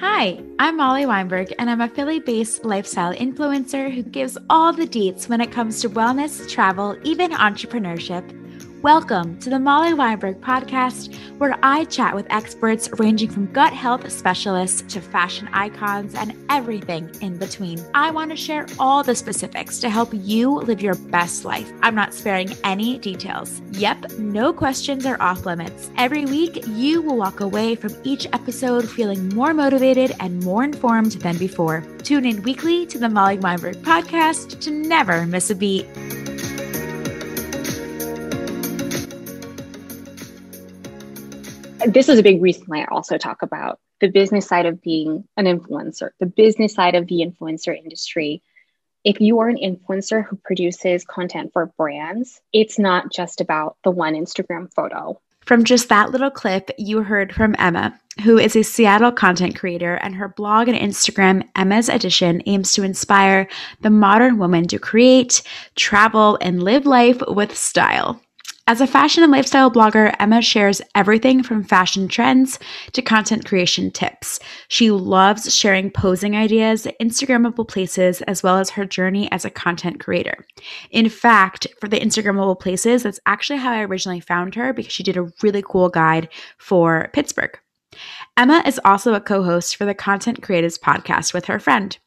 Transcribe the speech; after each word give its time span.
Hi, 0.00 0.42
I'm 0.58 0.78
Molly 0.78 1.04
Weinberg, 1.04 1.52
and 1.58 1.68
I'm 1.68 1.82
a 1.82 1.88
Philly 1.88 2.20
based 2.20 2.64
lifestyle 2.64 3.12
influencer 3.12 3.92
who 3.92 4.02
gives 4.02 4.38
all 4.48 4.72
the 4.72 4.86
deets 4.86 5.28
when 5.28 5.42
it 5.42 5.52
comes 5.52 5.82
to 5.82 5.90
wellness, 5.90 6.48
travel, 6.48 6.96
even 7.04 7.32
entrepreneurship. 7.32 8.39
Welcome 8.82 9.38
to 9.40 9.50
the 9.50 9.58
Molly 9.58 9.92
Weinberg 9.92 10.40
podcast, 10.40 11.14
where 11.36 11.54
I 11.62 11.84
chat 11.84 12.14
with 12.14 12.26
experts 12.30 12.88
ranging 12.98 13.28
from 13.28 13.52
gut 13.52 13.74
health 13.74 14.10
specialists 14.10 14.80
to 14.94 15.02
fashion 15.02 15.50
icons 15.52 16.14
and 16.14 16.34
everything 16.48 17.14
in 17.20 17.36
between. 17.36 17.78
I 17.92 18.10
want 18.10 18.30
to 18.30 18.38
share 18.38 18.64
all 18.78 19.02
the 19.02 19.14
specifics 19.14 19.80
to 19.80 19.90
help 19.90 20.08
you 20.14 20.50
live 20.50 20.80
your 20.80 20.94
best 20.94 21.44
life. 21.44 21.70
I'm 21.82 21.94
not 21.94 22.14
sparing 22.14 22.56
any 22.64 22.96
details. 22.96 23.60
Yep, 23.72 24.12
no 24.12 24.50
questions 24.50 25.04
are 25.04 25.20
off 25.20 25.44
limits. 25.44 25.90
Every 25.98 26.24
week, 26.24 26.66
you 26.68 27.02
will 27.02 27.18
walk 27.18 27.40
away 27.40 27.74
from 27.74 27.94
each 28.02 28.26
episode 28.32 28.88
feeling 28.88 29.28
more 29.34 29.52
motivated 29.52 30.14
and 30.20 30.42
more 30.42 30.64
informed 30.64 31.12
than 31.12 31.36
before. 31.36 31.84
Tune 32.02 32.24
in 32.24 32.42
weekly 32.44 32.86
to 32.86 32.98
the 32.98 33.10
Molly 33.10 33.36
Weinberg 33.36 33.76
podcast 33.82 34.58
to 34.60 34.70
never 34.70 35.26
miss 35.26 35.50
a 35.50 35.54
beat. 35.54 35.86
This 41.86 42.08
is 42.08 42.18
a 42.18 42.22
big 42.22 42.42
reason 42.42 42.64
why 42.66 42.82
I 42.82 42.86
also 42.86 43.18
talk 43.18 43.42
about 43.42 43.78
the 44.00 44.08
business 44.08 44.46
side 44.46 44.66
of 44.66 44.82
being 44.82 45.24
an 45.36 45.46
influencer, 45.46 46.10
the 46.18 46.26
business 46.26 46.74
side 46.74 46.94
of 46.94 47.06
the 47.06 47.24
influencer 47.26 47.76
industry. 47.76 48.42
If 49.04 49.20
you 49.20 49.40
are 49.40 49.48
an 49.48 49.56
influencer 49.56 50.24
who 50.24 50.36
produces 50.36 51.04
content 51.04 51.52
for 51.52 51.72
brands, 51.78 52.40
it's 52.52 52.78
not 52.78 53.12
just 53.12 53.40
about 53.40 53.76
the 53.84 53.90
one 53.90 54.14
Instagram 54.14 54.72
photo. 54.74 55.20
From 55.46 55.64
just 55.64 55.88
that 55.88 56.10
little 56.10 56.30
clip, 56.30 56.70
you 56.76 57.02
heard 57.02 57.34
from 57.34 57.56
Emma, 57.58 57.98
who 58.22 58.38
is 58.38 58.54
a 58.54 58.62
Seattle 58.62 59.10
content 59.10 59.58
creator, 59.58 59.94
and 59.94 60.14
her 60.14 60.28
blog 60.28 60.68
and 60.68 60.78
Instagram, 60.78 61.48
Emma's 61.56 61.88
Edition, 61.88 62.42
aims 62.44 62.72
to 62.74 62.82
inspire 62.82 63.48
the 63.80 63.90
modern 63.90 64.38
woman 64.38 64.68
to 64.68 64.78
create, 64.78 65.42
travel, 65.76 66.36
and 66.42 66.62
live 66.62 66.84
life 66.84 67.22
with 67.26 67.56
style. 67.56 68.20
As 68.70 68.80
a 68.80 68.86
fashion 68.86 69.24
and 69.24 69.32
lifestyle 69.32 69.68
blogger, 69.68 70.14
Emma 70.20 70.40
shares 70.40 70.80
everything 70.94 71.42
from 71.42 71.64
fashion 71.64 72.06
trends 72.06 72.56
to 72.92 73.02
content 73.02 73.44
creation 73.44 73.90
tips. 73.90 74.38
She 74.68 74.92
loves 74.92 75.52
sharing 75.52 75.90
posing 75.90 76.36
ideas, 76.36 76.86
Instagrammable 77.02 77.66
places, 77.66 78.22
as 78.22 78.44
well 78.44 78.58
as 78.58 78.70
her 78.70 78.84
journey 78.84 79.28
as 79.32 79.44
a 79.44 79.50
content 79.50 79.98
creator. 79.98 80.46
In 80.92 81.08
fact, 81.08 81.66
for 81.80 81.88
the 81.88 81.98
Instagrammable 81.98 82.60
places, 82.60 83.02
that's 83.02 83.18
actually 83.26 83.58
how 83.58 83.72
I 83.72 83.82
originally 83.82 84.20
found 84.20 84.54
her 84.54 84.72
because 84.72 84.92
she 84.92 85.02
did 85.02 85.16
a 85.16 85.28
really 85.42 85.64
cool 85.66 85.88
guide 85.88 86.28
for 86.56 87.10
Pittsburgh. 87.12 87.58
Emma 88.36 88.62
is 88.64 88.80
also 88.84 89.14
a 89.14 89.20
co 89.20 89.42
host 89.42 89.74
for 89.74 89.84
the 89.84 89.94
Content 89.94 90.42
Creatives 90.42 90.78
podcast 90.78 91.34
with 91.34 91.46
her 91.46 91.58
friend. 91.58 91.98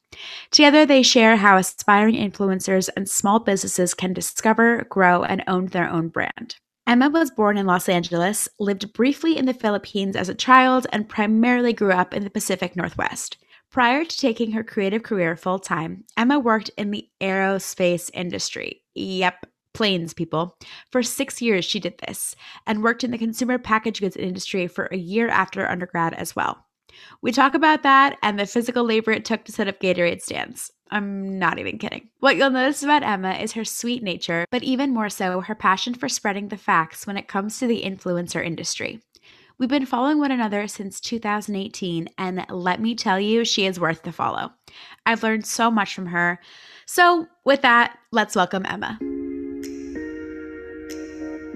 Together, 0.51 0.85
they 0.85 1.03
share 1.03 1.37
how 1.37 1.57
aspiring 1.57 2.15
influencers 2.15 2.89
and 2.95 3.09
small 3.09 3.39
businesses 3.39 3.93
can 3.93 4.13
discover, 4.13 4.85
grow, 4.89 5.23
and 5.23 5.43
own 5.47 5.67
their 5.67 5.89
own 5.89 6.07
brand. 6.09 6.55
Emma 6.85 7.09
was 7.09 7.31
born 7.31 7.57
in 7.57 7.65
Los 7.65 7.87
Angeles, 7.87 8.49
lived 8.59 8.91
briefly 8.93 9.37
in 9.37 9.45
the 9.45 9.53
Philippines 9.53 10.15
as 10.15 10.27
a 10.27 10.35
child, 10.35 10.85
and 10.91 11.07
primarily 11.07 11.71
grew 11.71 11.91
up 11.91 12.13
in 12.13 12.23
the 12.23 12.29
Pacific 12.29 12.75
Northwest. 12.75 13.37
Prior 13.71 14.03
to 14.03 14.17
taking 14.17 14.51
her 14.51 14.63
creative 14.63 15.01
career 15.01 15.35
full 15.35 15.59
time, 15.59 16.03
Emma 16.17 16.37
worked 16.37 16.69
in 16.77 16.91
the 16.91 17.07
aerospace 17.21 18.11
industry. 18.13 18.83
Yep, 18.93 19.47
planes, 19.73 20.13
people. 20.13 20.55
For 20.91 21.01
six 21.01 21.41
years, 21.41 21.65
she 21.65 21.79
did 21.79 21.97
this 22.05 22.35
and 22.67 22.83
worked 22.83 23.03
in 23.03 23.11
the 23.11 23.17
consumer 23.17 23.57
packaged 23.57 24.01
goods 24.01 24.15
industry 24.15 24.67
for 24.67 24.85
a 24.91 24.97
year 24.97 25.27
after 25.27 25.67
undergrad 25.67 26.13
as 26.13 26.35
well. 26.35 26.62
We 27.21 27.31
talk 27.31 27.53
about 27.53 27.83
that 27.83 28.17
and 28.21 28.39
the 28.39 28.45
physical 28.45 28.83
labor 28.83 29.11
it 29.11 29.25
took 29.25 29.43
to 29.45 29.51
set 29.51 29.67
up 29.67 29.79
Gatorade 29.79 30.21
stands. 30.21 30.71
I'm 30.91 31.39
not 31.39 31.57
even 31.57 31.79
kidding. 31.79 32.09
What 32.19 32.37
you'll 32.37 32.51
notice 32.51 32.83
about 32.83 33.03
Emma 33.03 33.33
is 33.33 33.53
her 33.53 33.65
sweet 33.65 34.03
nature, 34.03 34.45
but 34.51 34.63
even 34.63 34.93
more 34.93 35.09
so, 35.09 35.41
her 35.41 35.55
passion 35.55 35.95
for 35.95 36.07
spreading 36.07 36.49
the 36.49 36.57
facts 36.57 37.07
when 37.07 37.17
it 37.17 37.27
comes 37.27 37.57
to 37.59 37.67
the 37.67 37.81
influencer 37.83 38.45
industry. 38.45 39.01
We've 39.57 39.69
been 39.69 39.85
following 39.85 40.19
one 40.19 40.31
another 40.31 40.67
since 40.67 40.99
2018, 40.99 42.09
and 42.17 42.45
let 42.49 42.81
me 42.81 42.95
tell 42.95 43.19
you, 43.19 43.45
she 43.45 43.65
is 43.65 43.79
worth 43.79 44.03
the 44.03 44.11
follow. 44.11 44.51
I've 45.05 45.23
learned 45.23 45.45
so 45.45 45.71
much 45.71 45.95
from 45.95 46.07
her. 46.07 46.39
So, 46.85 47.27
with 47.43 47.61
that, 47.61 47.97
let's 48.11 48.35
welcome 48.35 48.65
Emma. 48.65 48.99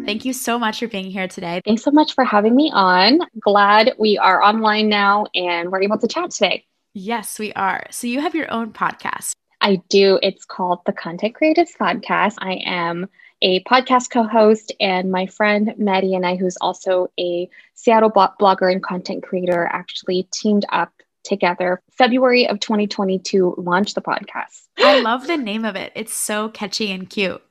Thank 0.07 0.23
you 0.23 0.31
so 0.31 0.57
much 0.57 0.79
for 0.79 0.87
being 0.87 1.11
here 1.11 1.27
today. 1.27 1.61
Thanks 1.65 1.83
so 1.83 1.91
much 1.91 2.15
for 2.15 2.23
having 2.23 2.55
me 2.55 2.71
on. 2.73 3.19
Glad 3.41 3.93
we 3.99 4.17
are 4.17 4.41
online 4.41 4.87
now 4.87 5.25
and 5.35 5.69
we're 5.69 5.81
able 5.81 5.97
to 5.97 6.07
chat 6.07 6.31
today. 6.31 6.65
Yes, 6.93 7.37
we 7.37 7.51
are. 7.53 7.85
So 7.91 8.07
you 8.07 8.21
have 8.21 8.33
your 8.33 8.49
own 8.49 8.71
podcast. 8.71 9.33
I 9.59 9.81
do. 9.89 10.17
It's 10.23 10.45
called 10.45 10.79
the 10.85 10.93
Content 10.93 11.35
Creatives 11.35 11.75
Podcast. 11.77 12.35
I 12.39 12.61
am 12.65 13.09
a 13.41 13.61
podcast 13.65 14.09
co 14.09 14.23
host, 14.23 14.73
and 14.79 15.11
my 15.11 15.25
friend 15.25 15.73
Maddie 15.77 16.15
and 16.15 16.25
I, 16.25 16.37
who's 16.37 16.57
also 16.61 17.11
a 17.19 17.49
Seattle 17.73 18.09
blogger 18.09 18.71
and 18.71 18.81
content 18.81 19.23
creator, 19.23 19.67
actually 19.71 20.29
teamed 20.31 20.65
up 20.71 20.93
together 21.25 21.81
February 21.91 22.47
of 22.47 22.61
2022 22.61 23.55
launched 23.57 23.95
the 23.95 24.01
podcast. 24.01 24.67
I 24.77 25.01
love 25.01 25.27
the 25.27 25.37
name 25.37 25.65
of 25.65 25.75
it. 25.75 25.91
It's 25.95 26.13
so 26.13 26.47
catchy 26.47 26.91
and 26.91 27.09
cute. 27.09 27.41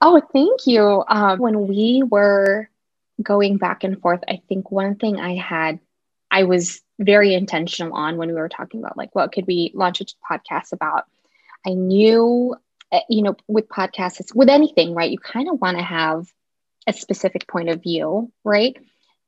Oh, 0.00 0.20
thank 0.32 0.66
you. 0.66 1.04
Um, 1.08 1.38
when 1.38 1.66
we 1.68 2.02
were 2.08 2.68
going 3.22 3.56
back 3.56 3.84
and 3.84 4.00
forth, 4.00 4.20
I 4.28 4.40
think 4.48 4.70
one 4.70 4.96
thing 4.96 5.18
I 5.18 5.36
had, 5.36 5.80
I 6.30 6.44
was 6.44 6.82
very 6.98 7.34
intentional 7.34 7.94
on 7.94 8.16
when 8.16 8.28
we 8.28 8.34
were 8.34 8.48
talking 8.48 8.80
about 8.80 8.96
like 8.96 9.14
what 9.14 9.32
could 9.32 9.46
we 9.46 9.70
launch 9.74 10.00
a 10.00 10.06
podcast 10.30 10.72
about. 10.72 11.04
I 11.66 11.70
knew, 11.70 12.54
eh, 12.92 13.00
you 13.08 13.22
know, 13.22 13.36
with 13.48 13.68
podcasts, 13.68 14.20
it's 14.20 14.34
with 14.34 14.48
anything, 14.48 14.94
right? 14.94 15.10
You 15.10 15.18
kind 15.18 15.48
of 15.48 15.60
want 15.60 15.78
to 15.78 15.82
have 15.84 16.26
a 16.86 16.92
specific 16.92 17.46
point 17.48 17.68
of 17.70 17.82
view, 17.82 18.30
right? 18.44 18.76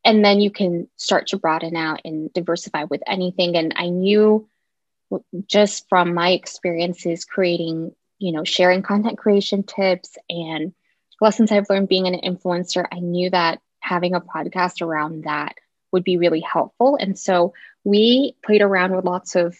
And 0.04 0.24
then 0.24 0.40
you 0.40 0.50
can 0.50 0.88
start 0.96 1.28
to 1.28 1.38
broaden 1.38 1.76
out 1.76 2.00
and 2.04 2.32
diversify 2.32 2.84
with 2.84 3.02
anything. 3.06 3.56
And 3.56 3.72
I 3.76 3.88
knew 3.88 4.48
just 5.46 5.88
from 5.88 6.14
my 6.14 6.30
experiences 6.30 7.24
creating 7.24 7.94
you 8.18 8.32
know, 8.32 8.44
sharing 8.44 8.82
content 8.82 9.18
creation 9.18 9.62
tips 9.62 10.16
and 10.28 10.72
lessons 11.20 11.52
I've 11.52 11.68
learned 11.70 11.88
being 11.88 12.06
an 12.06 12.20
influencer, 12.20 12.86
I 12.90 13.00
knew 13.00 13.30
that 13.30 13.60
having 13.80 14.14
a 14.14 14.20
podcast 14.20 14.82
around 14.82 15.24
that 15.24 15.54
would 15.92 16.04
be 16.04 16.16
really 16.16 16.40
helpful. 16.40 16.96
And 17.00 17.18
so 17.18 17.54
we 17.84 18.36
played 18.44 18.62
around 18.62 18.94
with 18.94 19.04
lots 19.04 19.34
of 19.34 19.56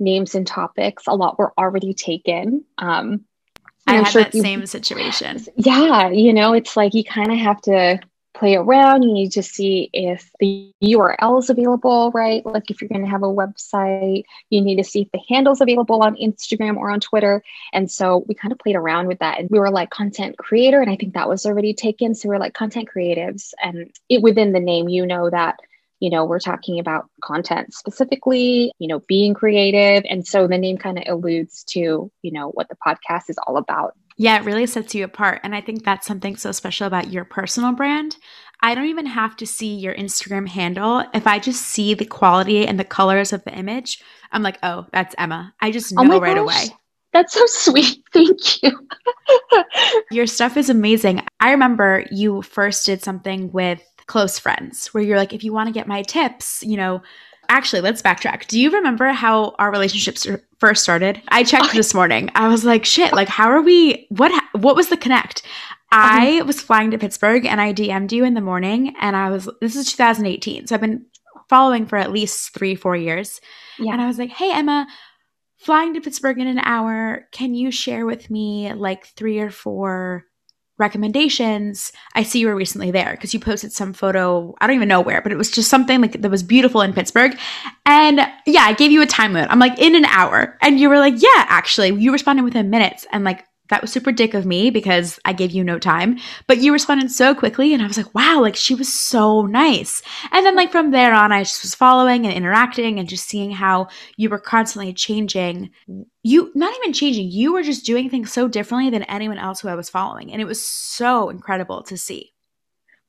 names 0.00 0.34
and 0.34 0.46
topics. 0.46 1.04
A 1.06 1.14
lot 1.14 1.38
were 1.38 1.52
already 1.58 1.94
taken. 1.94 2.64
Um, 2.78 3.24
I 3.86 3.96
had 3.96 4.08
sure 4.08 4.22
that 4.22 4.34
you, 4.34 4.42
same 4.42 4.66
situation. 4.66 5.44
Yeah, 5.56 6.08
you 6.10 6.32
know, 6.32 6.52
it's 6.52 6.76
like 6.76 6.94
you 6.94 7.04
kind 7.04 7.32
of 7.32 7.38
have 7.38 7.60
to 7.62 8.00
play 8.34 8.54
around. 8.54 9.02
You 9.02 9.12
need 9.12 9.32
to 9.32 9.42
see 9.42 9.90
if 9.92 10.30
the 10.38 10.72
URL 10.82 11.38
is 11.40 11.50
available, 11.50 12.10
right? 12.12 12.44
Like 12.44 12.70
if 12.70 12.80
you're 12.80 12.88
going 12.88 13.04
to 13.04 13.10
have 13.10 13.22
a 13.22 13.26
website, 13.26 14.24
you 14.50 14.60
need 14.60 14.76
to 14.76 14.84
see 14.84 15.02
if 15.02 15.12
the 15.12 15.20
handle's 15.28 15.60
available 15.60 16.02
on 16.02 16.16
Instagram 16.16 16.76
or 16.76 16.90
on 16.90 17.00
Twitter. 17.00 17.42
And 17.72 17.90
so 17.90 18.24
we 18.28 18.34
kind 18.34 18.52
of 18.52 18.58
played 18.58 18.76
around 18.76 19.08
with 19.08 19.18
that. 19.18 19.38
And 19.38 19.48
we 19.50 19.58
were 19.58 19.70
like 19.70 19.90
content 19.90 20.38
creator. 20.38 20.80
And 20.80 20.90
I 20.90 20.96
think 20.96 21.14
that 21.14 21.28
was 21.28 21.46
already 21.46 21.74
taken. 21.74 22.14
So 22.14 22.28
we're 22.28 22.38
like 22.38 22.54
content 22.54 22.88
creatives. 22.94 23.52
And 23.62 23.90
it 24.08 24.22
within 24.22 24.52
the 24.52 24.60
name, 24.60 24.88
you 24.88 25.06
know 25.06 25.30
that 25.30 25.56
you 26.00 26.10
know 26.10 26.24
we're 26.24 26.38
talking 26.38 26.78
about 26.78 27.10
content 27.20 27.74
specifically 27.74 28.72
you 28.78 28.86
know 28.86 29.00
being 29.08 29.34
creative 29.34 30.04
and 30.08 30.24
so 30.24 30.46
the 30.46 30.56
name 30.56 30.78
kind 30.78 30.96
of 30.96 31.04
alludes 31.08 31.64
to 31.64 32.10
you 32.22 32.30
know 32.30 32.50
what 32.50 32.68
the 32.68 32.76
podcast 32.86 33.28
is 33.28 33.36
all 33.46 33.56
about 33.56 33.96
yeah, 34.18 34.36
it 34.36 34.44
really 34.44 34.66
sets 34.66 34.94
you 34.94 35.04
apart. 35.04 35.40
And 35.44 35.54
I 35.54 35.60
think 35.60 35.84
that's 35.84 36.06
something 36.06 36.36
so 36.36 36.52
special 36.52 36.86
about 36.86 37.12
your 37.12 37.24
personal 37.24 37.72
brand. 37.72 38.16
I 38.60 38.74
don't 38.74 38.86
even 38.86 39.06
have 39.06 39.36
to 39.36 39.46
see 39.46 39.76
your 39.76 39.94
Instagram 39.94 40.48
handle. 40.48 41.04
If 41.14 41.28
I 41.28 41.38
just 41.38 41.62
see 41.62 41.94
the 41.94 42.04
quality 42.04 42.66
and 42.66 42.78
the 42.78 42.84
colors 42.84 43.32
of 43.32 43.44
the 43.44 43.56
image, 43.56 44.02
I'm 44.32 44.42
like, 44.42 44.58
oh, 44.64 44.86
that's 44.92 45.14
Emma. 45.16 45.54
I 45.60 45.70
just 45.70 45.94
oh 45.96 46.02
know 46.02 46.16
oh 46.16 46.20
right 46.20 46.34
gosh. 46.36 46.42
away. 46.42 46.76
That's 47.12 47.32
so 47.32 47.46
sweet. 47.46 48.02
Thank 48.12 48.62
you. 48.62 48.88
your 50.10 50.26
stuff 50.26 50.56
is 50.56 50.68
amazing. 50.68 51.22
I 51.38 51.52
remember 51.52 52.04
you 52.10 52.42
first 52.42 52.84
did 52.84 53.02
something 53.02 53.52
with 53.52 53.80
close 54.06 54.38
friends 54.38 54.88
where 54.88 55.04
you're 55.04 55.18
like, 55.18 55.32
if 55.32 55.44
you 55.44 55.52
want 55.52 55.68
to 55.68 55.72
get 55.72 55.86
my 55.86 56.02
tips, 56.02 56.62
you 56.64 56.76
know, 56.76 57.02
actually, 57.48 57.80
let's 57.80 58.02
backtrack. 58.02 58.46
Do 58.46 58.60
you 58.60 58.70
remember 58.70 59.08
how 59.08 59.54
our 59.58 59.70
relationships 59.70 60.26
first 60.58 60.82
started? 60.82 61.20
I 61.28 61.44
checked 61.44 61.72
this 61.72 61.94
morning. 61.94 62.30
I 62.34 62.48
was 62.48 62.64
like, 62.64 62.84
shit, 62.84 63.12
like 63.12 63.28
how 63.28 63.48
are 63.48 63.62
we 63.62 64.06
what 64.10 64.32
what 64.52 64.76
was 64.76 64.88
the 64.88 64.96
connect? 64.96 65.42
Um, 65.90 66.00
I 66.02 66.42
was 66.42 66.60
flying 66.60 66.90
to 66.90 66.98
Pittsburgh 66.98 67.46
and 67.46 67.60
I 67.60 67.72
DM'd 67.72 68.12
you 68.12 68.24
in 68.24 68.34
the 68.34 68.40
morning 68.40 68.94
and 69.00 69.16
I 69.16 69.30
was 69.30 69.48
this 69.60 69.76
is 69.76 69.90
2018. 69.92 70.66
So 70.66 70.74
I've 70.74 70.80
been 70.80 71.06
following 71.48 71.86
for 71.86 71.96
at 71.96 72.12
least 72.12 72.52
3 72.54 72.74
4 72.74 72.96
years. 72.96 73.40
Yeah. 73.78 73.92
And 73.92 74.02
I 74.02 74.06
was 74.06 74.18
like, 74.18 74.30
"Hey 74.30 74.52
Emma, 74.52 74.86
flying 75.58 75.94
to 75.94 76.00
Pittsburgh 76.00 76.38
in 76.38 76.46
an 76.46 76.58
hour. 76.60 77.26
Can 77.32 77.54
you 77.54 77.70
share 77.70 78.06
with 78.06 78.30
me 78.30 78.72
like 78.74 79.06
3 79.06 79.40
or 79.40 79.50
4 79.50 80.24
recommendations, 80.78 81.92
I 82.14 82.22
see 82.22 82.40
you 82.40 82.46
were 82.46 82.54
recently 82.54 82.90
there 82.90 83.12
because 83.12 83.34
you 83.34 83.40
posted 83.40 83.72
some 83.72 83.92
photo. 83.92 84.54
I 84.60 84.66
don't 84.66 84.76
even 84.76 84.88
know 84.88 85.00
where, 85.00 85.20
but 85.20 85.32
it 85.32 85.38
was 85.38 85.50
just 85.50 85.68
something 85.68 86.00
like 86.00 86.20
that 86.20 86.30
was 86.30 86.42
beautiful 86.42 86.80
in 86.80 86.92
Pittsburgh. 86.92 87.38
And 87.84 88.20
yeah, 88.46 88.62
I 88.62 88.72
gave 88.72 88.92
you 88.92 89.02
a 89.02 89.06
time 89.06 89.32
limit. 89.32 89.50
I'm 89.50 89.58
like, 89.58 89.78
in 89.78 89.94
an 89.94 90.04
hour. 90.06 90.56
And 90.62 90.78
you 90.78 90.88
were 90.88 90.98
like, 90.98 91.14
yeah, 91.16 91.46
actually, 91.48 91.90
you 91.90 92.12
responded 92.12 92.42
within 92.42 92.70
minutes. 92.70 93.06
And 93.12 93.24
like, 93.24 93.44
that 93.68 93.82
was 93.82 93.92
super 93.92 94.12
dick 94.12 94.34
of 94.34 94.46
me 94.46 94.70
because 94.70 95.18
I 95.24 95.32
gave 95.32 95.50
you 95.50 95.62
no 95.62 95.78
time, 95.78 96.18
but 96.46 96.58
you 96.58 96.72
responded 96.72 97.10
so 97.10 97.34
quickly 97.34 97.72
and 97.72 97.82
I 97.82 97.86
was 97.86 97.96
like, 97.96 98.14
wow, 98.14 98.40
like 98.40 98.56
she 98.56 98.74
was 98.74 98.92
so 98.92 99.42
nice. 99.42 100.02
And 100.32 100.44
then 100.44 100.56
like 100.56 100.72
from 100.72 100.90
there 100.90 101.14
on, 101.14 101.32
I 101.32 101.42
just 101.42 101.62
was 101.62 101.74
following 101.74 102.26
and 102.26 102.34
interacting 102.34 102.98
and 102.98 103.08
just 103.08 103.28
seeing 103.28 103.50
how 103.50 103.88
you 104.16 104.30
were 104.30 104.38
constantly 104.38 104.92
changing. 104.92 105.70
You 106.22 106.50
not 106.54 106.74
even 106.78 106.92
changing, 106.92 107.30
you 107.30 107.52
were 107.52 107.62
just 107.62 107.86
doing 107.86 108.10
things 108.10 108.32
so 108.32 108.48
differently 108.48 108.90
than 108.90 109.02
anyone 109.04 109.38
else 109.38 109.60
who 109.60 109.68
I 109.68 109.74
was 109.74 109.90
following. 109.90 110.32
And 110.32 110.40
it 110.40 110.46
was 110.46 110.64
so 110.66 111.30
incredible 111.30 111.82
to 111.84 111.96
see. 111.96 112.32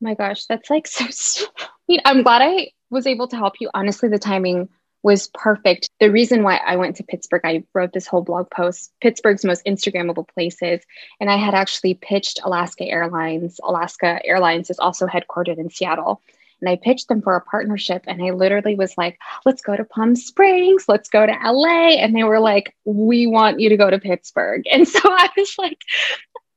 My 0.02 0.14
gosh, 0.14 0.46
that's 0.46 0.70
like 0.70 0.88
so 0.88 1.06
sweet. 1.10 2.02
I'm 2.06 2.24
glad 2.24 2.42
I 2.42 2.72
was 2.90 3.08
able 3.08 3.28
to 3.30 3.36
help 3.36 3.56
you. 3.60 3.70
Honestly, 3.74 4.10
the 4.10 4.20
timing 4.20 4.70
was 5.04 5.30
perfect. 5.34 5.90
The 6.00 6.12
reason 6.12 6.44
why 6.44 6.58
I 6.58 6.76
went 6.76 6.98
to 6.98 7.04
Pittsburgh, 7.04 7.42
I 7.44 7.64
wrote 7.74 7.94
this 7.94 8.08
whole 8.08 8.22
blog 8.22 8.50
post, 8.50 8.92
Pittsburgh's 9.02 9.46
most 9.46 9.66
Instagrammable 9.66 10.28
places. 10.28 10.82
And 11.20 11.30
I 11.30 11.38
had 11.38 11.54
actually 11.54 11.94
pitched 11.94 12.40
Alaska 12.44 12.86
Airlines. 12.86 13.60
Alaska 13.64 14.20
Airlines 14.26 14.70
is 14.70 14.80
also 14.80 15.08
headquartered 15.08 15.58
in 15.58 15.70
Seattle. 15.70 16.22
And 16.62 16.70
I 16.70 16.76
pitched 16.76 17.08
them 17.08 17.22
for 17.22 17.36
a 17.36 17.42
partnership. 17.42 18.04
And 18.08 18.22
I 18.22 18.32
literally 18.32 18.76
was 18.76 18.98
like, 18.98 19.18
let's 19.46 19.62
go 19.62 19.78
to 19.78 19.86
Palm 19.86 20.16
Springs, 20.16 20.86
let's 20.88 21.10
go 21.10 21.26
to 21.26 21.32
LA. 21.32 21.92
And 21.92 22.16
they 22.16 22.24
were 22.24 22.40
like, 22.40 22.76
we 22.86 23.28
want 23.28 23.60
you 23.60 23.70
to 23.70 23.78
go 23.78 23.90
to 23.90 24.00
Pittsburgh. 24.00 24.64
And 24.72 24.88
so 24.88 25.00
I 25.06 25.30
was 25.38 25.56
like, 25.58 25.80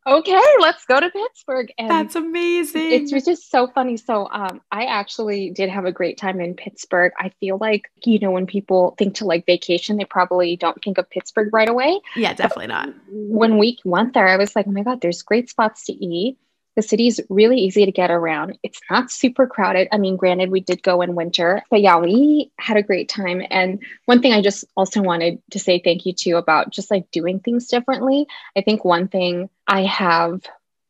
okay, 0.06 0.40
let's 0.60 0.84
go 0.84 1.00
to 1.00 1.10
Pittsburgh. 1.10 1.72
And 1.78 1.90
That's 1.90 2.14
amazing. 2.16 2.92
It 2.92 3.12
was 3.12 3.24
just 3.24 3.50
so 3.50 3.66
funny. 3.68 3.96
So 3.96 4.28
um, 4.30 4.60
I 4.70 4.84
actually 4.86 5.50
did 5.50 5.68
have 5.70 5.84
a 5.84 5.92
great 5.92 6.18
time 6.18 6.40
in 6.40 6.54
Pittsburgh. 6.54 7.12
I 7.18 7.30
feel 7.40 7.58
like, 7.58 7.90
you 8.04 8.18
know, 8.18 8.30
when 8.30 8.46
people 8.46 8.94
think 8.98 9.16
to 9.16 9.24
like 9.24 9.46
vacation, 9.46 9.96
they 9.96 10.04
probably 10.04 10.56
don't 10.56 10.82
think 10.82 10.98
of 10.98 11.08
Pittsburgh 11.10 11.52
right 11.52 11.68
away. 11.68 12.00
Yeah, 12.16 12.34
definitely 12.34 12.68
but 12.68 12.86
not. 12.86 12.94
When 13.10 13.58
we 13.58 13.78
went 13.84 14.14
there, 14.14 14.28
I 14.28 14.36
was 14.36 14.56
like, 14.56 14.66
oh 14.66 14.72
my 14.72 14.82
God, 14.82 15.00
there's 15.00 15.22
great 15.22 15.48
spots 15.50 15.86
to 15.86 15.92
eat. 15.92 16.38
The 16.74 16.82
city 16.82 17.06
is 17.06 17.20
really 17.28 17.58
easy 17.58 17.84
to 17.84 17.92
get 17.92 18.10
around. 18.10 18.58
It's 18.62 18.80
not 18.90 19.10
super 19.10 19.46
crowded. 19.46 19.88
I 19.92 19.98
mean, 19.98 20.16
granted, 20.16 20.50
we 20.50 20.60
did 20.60 20.82
go 20.82 21.02
in 21.02 21.14
winter, 21.14 21.62
but 21.70 21.82
yeah, 21.82 21.98
we 21.98 22.50
had 22.58 22.76
a 22.76 22.82
great 22.82 23.08
time. 23.08 23.42
And 23.50 23.82
one 24.06 24.22
thing 24.22 24.32
I 24.32 24.40
just 24.40 24.64
also 24.74 25.02
wanted 25.02 25.42
to 25.50 25.58
say 25.58 25.80
thank 25.84 26.06
you 26.06 26.14
to 26.14 26.32
about 26.32 26.70
just 26.70 26.90
like 26.90 27.10
doing 27.10 27.40
things 27.40 27.66
differently. 27.66 28.26
I 28.56 28.62
think 28.62 28.84
one 28.84 29.08
thing 29.08 29.50
I 29.66 29.82
have 29.82 30.42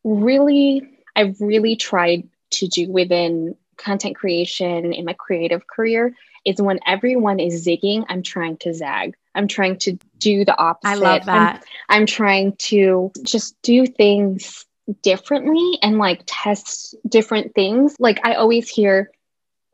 really, 0.04 0.88
I've 1.16 1.40
really 1.40 1.76
tried 1.76 2.28
to 2.52 2.68
do 2.68 2.90
within 2.90 3.56
content 3.76 4.14
creation 4.16 4.92
in 4.92 5.04
my 5.04 5.14
creative 5.14 5.66
career 5.66 6.14
is 6.44 6.60
when 6.60 6.80
everyone 6.86 7.40
is 7.40 7.66
zigging, 7.66 8.04
I'm 8.08 8.22
trying 8.22 8.56
to 8.58 8.74
zag. 8.74 9.14
I'm 9.34 9.48
trying 9.48 9.78
to 9.78 9.98
do 10.18 10.44
the 10.44 10.56
opposite. 10.56 10.90
I 10.90 10.94
love 10.94 11.24
that. 11.26 11.64
I'm, 11.88 12.00
I'm 12.02 12.06
trying 12.06 12.56
to 12.56 13.12
just 13.22 13.60
do 13.62 13.86
things 13.86 14.66
differently 15.02 15.78
and 15.82 15.98
like 15.98 16.22
test 16.26 16.94
different 17.08 17.54
things. 17.54 17.96
Like 17.98 18.20
I 18.24 18.34
always 18.34 18.68
hear, 18.68 19.10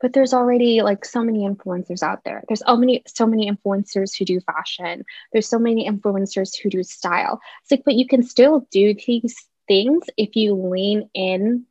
but 0.01 0.13
there's 0.13 0.35
already 0.35 0.83
like 0.83 1.05
so 1.05 1.23
many 1.23 1.41
influencers 1.41 2.03
out 2.03 2.25
there. 2.25 2.45
There's 2.49 2.63
so 2.65 2.77
many, 2.77 3.03
so 3.07 3.27
many 3.27 3.51
influencers 3.51 4.17
who 4.17 4.25
do 4.25 4.41
fashion. 4.41 5.05
There's 5.33 5.49
so 5.49 5.59
many 5.59 5.89
influencers 5.89 6.57
who 6.57 6.71
do 6.71 6.83
style. 6.83 7.41
It's 7.63 7.71
like, 7.71 7.85
but 7.85 7.95
you 7.95 8.07
can 8.07 8.23
still 8.23 8.67
do 8.71 8.95
these 8.95 9.35
things 9.67 10.05
if 10.17 10.37
you 10.37 10.55
lean 10.55 11.11
in 11.15 11.65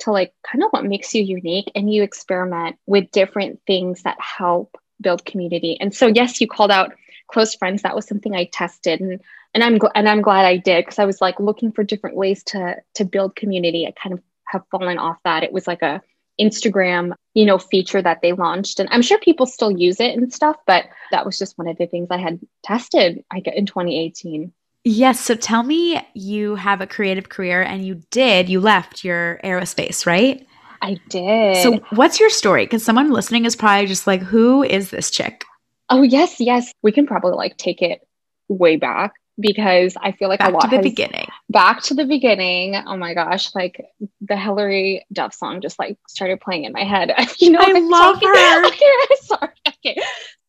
to 0.00 0.10
like 0.10 0.34
kind 0.50 0.62
of 0.62 0.70
what 0.70 0.84
makes 0.84 1.14
you 1.14 1.22
unique 1.22 1.70
and 1.74 1.92
you 1.92 2.02
experiment 2.02 2.76
with 2.86 3.10
different 3.10 3.60
things 3.66 4.02
that 4.02 4.20
help 4.20 4.76
build 5.00 5.24
community. 5.24 5.78
And 5.80 5.94
so, 5.94 6.06
yes, 6.06 6.40
you 6.40 6.48
called 6.48 6.70
out 6.70 6.94
close 7.28 7.54
friends. 7.54 7.82
That 7.82 7.94
was 7.94 8.06
something 8.06 8.34
I 8.34 8.44
tested 8.44 9.00
and 9.00 9.20
and 9.54 9.62
I'm 9.62 9.78
gl- 9.78 9.92
and 9.94 10.08
I'm 10.08 10.20
glad 10.20 10.44
I 10.44 10.56
did 10.56 10.84
because 10.84 10.98
I 10.98 11.04
was 11.04 11.20
like 11.20 11.38
looking 11.40 11.72
for 11.72 11.84
different 11.84 12.16
ways 12.16 12.42
to 12.44 12.76
to 12.94 13.04
build 13.04 13.36
community. 13.36 13.86
I 13.86 13.92
kind 13.92 14.12
of 14.12 14.20
have 14.46 14.62
fallen 14.70 14.98
off 14.98 15.16
that. 15.24 15.44
It 15.44 15.52
was 15.52 15.66
like 15.66 15.82
a 15.82 16.02
Instagram, 16.40 17.14
you 17.34 17.46
know, 17.46 17.58
feature 17.58 18.02
that 18.02 18.20
they 18.20 18.32
launched, 18.32 18.80
and 18.80 18.88
I'm 18.90 19.02
sure 19.02 19.18
people 19.18 19.46
still 19.46 19.70
use 19.70 20.00
it 20.00 20.16
and 20.16 20.32
stuff. 20.32 20.56
But 20.66 20.86
that 21.12 21.24
was 21.24 21.38
just 21.38 21.56
one 21.56 21.68
of 21.68 21.78
the 21.78 21.86
things 21.86 22.08
I 22.10 22.18
had 22.18 22.40
tested. 22.64 23.24
I 23.30 23.42
in 23.54 23.66
2018. 23.66 24.52
Yes. 24.86 25.20
So 25.20 25.34
tell 25.34 25.62
me, 25.62 25.98
you 26.12 26.56
have 26.56 26.80
a 26.80 26.86
creative 26.86 27.28
career, 27.28 27.62
and 27.62 27.86
you 27.86 28.02
did. 28.10 28.48
You 28.48 28.60
left 28.60 29.04
your 29.04 29.40
aerospace, 29.44 30.04
right? 30.04 30.46
I 30.82 30.98
did. 31.08 31.62
So 31.62 31.78
what's 31.90 32.20
your 32.20 32.28
story? 32.28 32.66
Because 32.66 32.84
someone 32.84 33.10
listening 33.10 33.46
is 33.46 33.56
probably 33.56 33.86
just 33.86 34.06
like, 34.06 34.20
"Who 34.20 34.64
is 34.64 34.90
this 34.90 35.10
chick?" 35.10 35.44
Oh 35.88 36.02
yes, 36.02 36.40
yes. 36.40 36.72
We 36.82 36.90
can 36.90 37.06
probably 37.06 37.32
like 37.32 37.56
take 37.56 37.80
it 37.80 38.00
way 38.48 38.76
back 38.76 39.14
because 39.38 39.96
I 40.00 40.12
feel 40.12 40.28
like 40.28 40.38
back 40.38 40.50
a 40.50 40.52
lot 40.52 40.60
to 40.62 40.68
the 40.68 40.76
has, 40.76 40.84
beginning. 40.84 41.28
Back 41.50 41.82
to 41.84 41.94
the 41.94 42.04
beginning. 42.04 42.76
Oh 42.76 42.96
my 42.96 43.14
gosh, 43.14 43.54
like 43.54 43.84
the 44.20 44.36
Hilary 44.36 45.04
Duff 45.12 45.34
song 45.34 45.60
just 45.60 45.78
like 45.78 45.98
started 46.08 46.40
playing 46.40 46.64
in 46.64 46.72
my 46.72 46.84
head. 46.84 47.12
you 47.38 47.50
know, 47.50 47.60
I 47.60 47.72
love 47.72 48.20
her. 48.22 48.66
okay, 48.68 49.22
sorry. 49.22 49.48
Okay. 49.68 50.00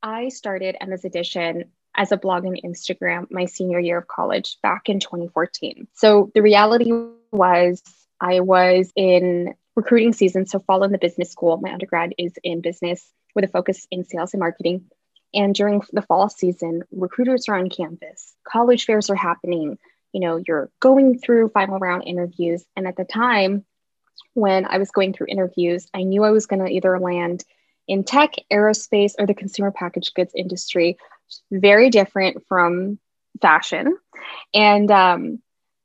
I 0.03 0.29
started 0.29 0.77
Emma's 0.79 1.05
Edition 1.05 1.65
as 1.95 2.11
a 2.11 2.17
blog 2.17 2.45
and 2.45 2.59
Instagram 2.63 3.25
my 3.31 3.45
senior 3.45 3.79
year 3.79 3.97
of 3.97 4.07
college 4.07 4.57
back 4.61 4.89
in 4.89 4.99
2014. 4.99 5.87
So 5.93 6.31
the 6.35 6.41
reality 6.41 6.91
was 7.31 7.81
I 8.19 8.41
was 8.41 8.91
in 8.95 9.55
recruiting 9.75 10.13
season, 10.13 10.45
so 10.45 10.59
fall 10.59 10.83
in 10.83 10.91
the 10.91 10.97
business 10.97 11.31
school. 11.31 11.57
My 11.57 11.71
undergrad 11.71 12.13
is 12.17 12.33
in 12.43 12.61
business 12.61 13.11
with 13.33 13.45
a 13.45 13.47
focus 13.47 13.87
in 13.91 14.05
sales 14.05 14.33
and 14.33 14.39
marketing. 14.39 14.85
And 15.33 15.53
during 15.53 15.81
the 15.91 16.01
fall 16.01 16.29
season, 16.29 16.83
recruiters 16.91 17.49
are 17.49 17.55
on 17.55 17.69
campus, 17.69 18.33
college 18.47 18.85
fairs 18.85 19.09
are 19.09 19.15
happening. 19.15 19.77
You 20.13 20.21
know, 20.21 20.41
you're 20.47 20.69
going 20.79 21.19
through 21.19 21.49
final 21.49 21.77
round 21.77 22.03
interviews. 22.05 22.63
And 22.75 22.87
at 22.87 22.95
the 22.95 23.03
time 23.03 23.65
when 24.33 24.65
I 24.65 24.77
was 24.77 24.91
going 24.91 25.13
through 25.13 25.27
interviews, 25.29 25.87
I 25.93 26.03
knew 26.03 26.23
I 26.23 26.31
was 26.31 26.45
going 26.45 26.63
to 26.63 26.71
either 26.71 26.97
land 26.99 27.43
in 27.87 28.03
tech, 28.03 28.33
aerospace, 28.51 29.13
or 29.19 29.25
the 29.25 29.33
consumer 29.33 29.71
packaged 29.71 30.13
goods 30.15 30.33
industry. 30.35 30.97
Very 31.51 31.89
different 31.89 32.45
from 32.47 32.99
fashion. 33.41 33.97
And 34.53 34.89
um, 34.91 35.41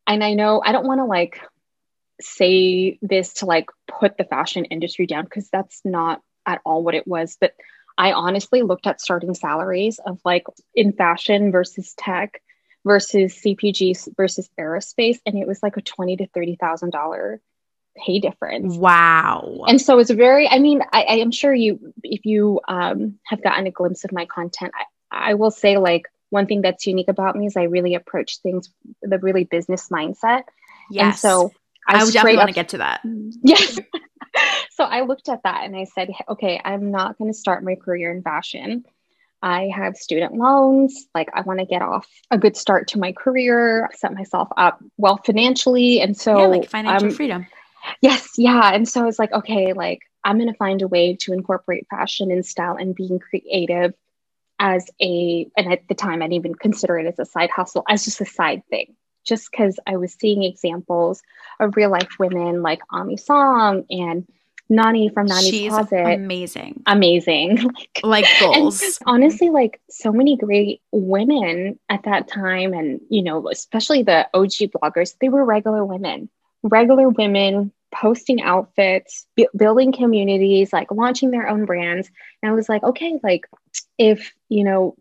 and 0.07 0.25
I 0.25 0.35
know 0.35 0.63
I 0.65 0.73
don't 0.73 0.87
want 0.87 1.01
to 1.01 1.05
like 1.05 1.41
say 2.21 2.99
this 3.03 3.35
to 3.35 3.47
like 3.47 3.67
put 3.89 4.17
the 4.17 4.25
fashion 4.25 4.67
industry 4.67 5.07
down 5.07 5.25
because 5.25 5.49
that's 5.49 5.81
not 5.85 6.21
at 6.47 6.61
all 6.65 6.83
what 6.83 6.95
it 6.95 7.07
was. 7.07 7.37
But 7.41 7.55
I 8.01 8.13
honestly 8.13 8.63
looked 8.63 8.87
at 8.87 8.99
starting 8.99 9.35
salaries 9.35 10.01
of 10.05 10.19
like 10.25 10.47
in 10.75 10.95
fashion 10.95 11.53
versus 11.53 11.93
tech 11.99 12.41
versus 12.83 13.35
CPG 13.35 14.17
versus 14.17 14.49
aerospace, 14.59 15.19
and 15.27 15.37
it 15.37 15.47
was 15.47 15.63
like 15.63 15.77
a 15.77 15.83
twenty 15.83 16.17
to 16.17 16.27
thirty 16.29 16.57
thousand 16.57 16.93
dollar 16.93 17.43
pay 17.95 18.19
difference. 18.19 18.75
Wow! 18.75 19.65
And 19.69 19.79
so 19.79 19.99
it's 19.99 20.11
very. 20.11 20.49
I 20.49 20.61
mean, 20.61 20.81
I, 20.95 21.03
I 21.03 21.15
am 21.17 21.31
sure 21.31 21.53
you, 21.53 21.93
if 22.03 22.25
you 22.25 22.63
um, 22.67 23.19
have 23.27 23.43
gotten 23.43 23.67
a 23.67 23.71
glimpse 23.71 24.05
of 24.05 24.13
my 24.13 24.25
content, 24.25 24.73
I, 25.13 25.33
I 25.33 25.35
will 25.35 25.51
say 25.51 25.77
like 25.77 26.07
one 26.31 26.47
thing 26.47 26.63
that's 26.63 26.87
unique 26.87 27.09
about 27.09 27.37
me 27.37 27.49
is 27.49 27.57
I 27.57 27.65
really 27.65 27.97
approach 27.97 28.39
things 28.39 28.71
with 29.03 29.13
a 29.13 29.19
really 29.19 29.45
business 29.45 29.91
mindset. 29.91 30.45
Yes. 30.91 31.05
And 31.05 31.17
so 31.19 31.53
I, 31.87 32.01
I 32.01 32.05
would 32.05 32.15
definitely 32.15 32.39
want 32.39 32.49
to 32.49 32.55
get 32.55 32.71
to 32.71 32.79
that. 32.79 33.03
Yes. 33.43 33.79
So 34.81 34.87
I 34.87 35.03
looked 35.03 35.29
at 35.29 35.43
that 35.43 35.65
and 35.65 35.77
I 35.77 35.85
said, 35.85 36.11
okay, 36.27 36.59
I'm 36.65 36.91
not 36.91 37.19
going 37.19 37.31
to 37.31 37.37
start 37.37 37.63
my 37.63 37.75
career 37.75 38.11
in 38.11 38.23
fashion. 38.23 38.87
I 39.43 39.71
have 39.77 39.95
student 39.95 40.35
loans. 40.35 41.07
Like, 41.15 41.29
I 41.35 41.43
want 41.43 41.59
to 41.61 41.67
get 41.67 41.83
off 41.83 42.09
a 42.31 42.39
good 42.39 42.57
start 42.57 42.89
to 42.89 42.99
my 42.99 43.13
career, 43.13 43.91
set 43.95 44.15
myself 44.15 44.49
up 44.57 44.83
well 44.97 45.19
financially. 45.19 46.01
And 46.01 46.17
so, 46.17 46.39
yeah, 46.39 46.47
like 46.47 46.71
financial 46.71 47.09
um, 47.09 47.15
freedom. 47.15 47.47
Yes. 48.01 48.39
Yeah. 48.39 48.73
And 48.73 48.89
so 48.89 49.07
it's 49.07 49.19
like, 49.19 49.33
okay, 49.33 49.75
like, 49.75 50.01
I'm 50.25 50.39
going 50.39 50.51
to 50.51 50.57
find 50.57 50.81
a 50.81 50.89
way 50.89 51.15
to 51.21 51.35
incorporate 51.35 51.87
fashion 51.91 52.31
and 52.31 52.45
style 52.45 52.77
and 52.77 52.95
being 52.95 53.19
creative 53.19 53.93
as 54.59 54.89
a, 54.99 55.47
and 55.59 55.71
at 55.71 55.89
the 55.89 55.95
time, 55.95 56.23
I 56.23 56.25
didn't 56.25 56.33
even 56.33 56.55
consider 56.55 56.99
it 56.99 57.07
as 57.07 57.19
a 57.19 57.27
side 57.27 57.51
hustle, 57.55 57.85
as 57.87 58.07
just 58.07 58.23
a 58.23 58.27
side 58.27 58.63
thing 58.71 58.97
just 59.27 59.51
because 59.51 59.79
I 59.87 59.99
was 59.99 60.17
seeing 60.19 60.43
examples 60.43 61.23
of 61.61 61.77
real 61.77 61.91
life 61.91 62.09
women 62.19 62.63
like 62.63 62.81
Aimee 62.91 63.19
Song 63.19 63.85
and 63.91 64.27
Nani 64.71 65.09
from 65.09 65.27
Nani 65.27 65.51
She's 65.51 65.71
Closet. 65.71 66.15
Amazing. 66.15 66.83
Amazing. 66.87 67.57
like, 67.75 68.01
like 68.03 68.27
goals. 68.39 68.99
honestly, 69.05 69.51
like 69.51 69.81
so 69.91 70.13
many 70.13 70.37
great 70.37 70.81
women 70.93 71.79
at 71.89 72.05
that 72.05 72.29
time, 72.29 72.73
and 72.73 73.01
you 73.11 73.23
know, 73.23 73.49
especially 73.51 74.05
the 74.05 74.29
OG 74.33 74.71
bloggers, 74.73 75.17
they 75.21 75.29
were 75.29 75.45
regular 75.45 75.85
women, 75.85 76.31
regular 76.63 77.09
women 77.09 77.73
posting 77.93 78.41
outfits, 78.43 79.27
b- 79.35 79.49
building 79.57 79.93
communities, 79.93 80.73
like 80.73 80.91
launching 80.93 81.31
their 81.31 81.49
own 81.49 81.65
brands. 81.65 82.09
And 82.43 82.51
I 82.51 82.55
was 82.55 82.69
like, 82.69 82.83
okay, 82.83 83.19
like 83.23 83.47
if, 83.99 84.33
you 84.49 84.65
know, 84.65 84.95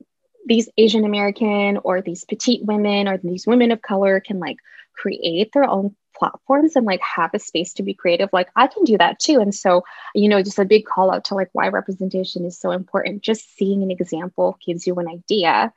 these 0.49 0.67
Asian 0.77 1.05
American 1.05 1.77
or 1.83 2.01
these 2.01 2.25
petite 2.25 2.65
women 2.65 3.07
or 3.07 3.17
these 3.17 3.47
women 3.47 3.71
of 3.71 3.81
color 3.81 4.19
can 4.19 4.39
like 4.39 4.57
create 4.93 5.51
their 5.53 5.63
own 5.63 5.95
platforms 6.19 6.75
and 6.75 6.85
like 6.85 7.01
have 7.01 7.31
a 7.33 7.39
space 7.39 7.73
to 7.73 7.83
be 7.83 7.93
creative, 7.93 8.29
like 8.33 8.49
I 8.55 8.67
can 8.67 8.83
do 8.83 8.97
that 8.97 9.19
too. 9.19 9.39
And 9.39 9.55
so, 9.55 9.83
you 10.13 10.27
know, 10.27 10.43
just 10.43 10.59
a 10.59 10.65
big 10.65 10.85
call 10.85 11.11
out 11.11 11.23
to 11.25 11.35
like 11.35 11.49
why 11.53 11.69
representation 11.69 12.45
is 12.45 12.59
so 12.59 12.71
important. 12.71 13.23
Just 13.23 13.55
seeing 13.55 13.81
an 13.81 13.91
example 13.91 14.57
gives 14.65 14.85
you 14.85 14.95
an 14.95 15.07
idea 15.07 15.71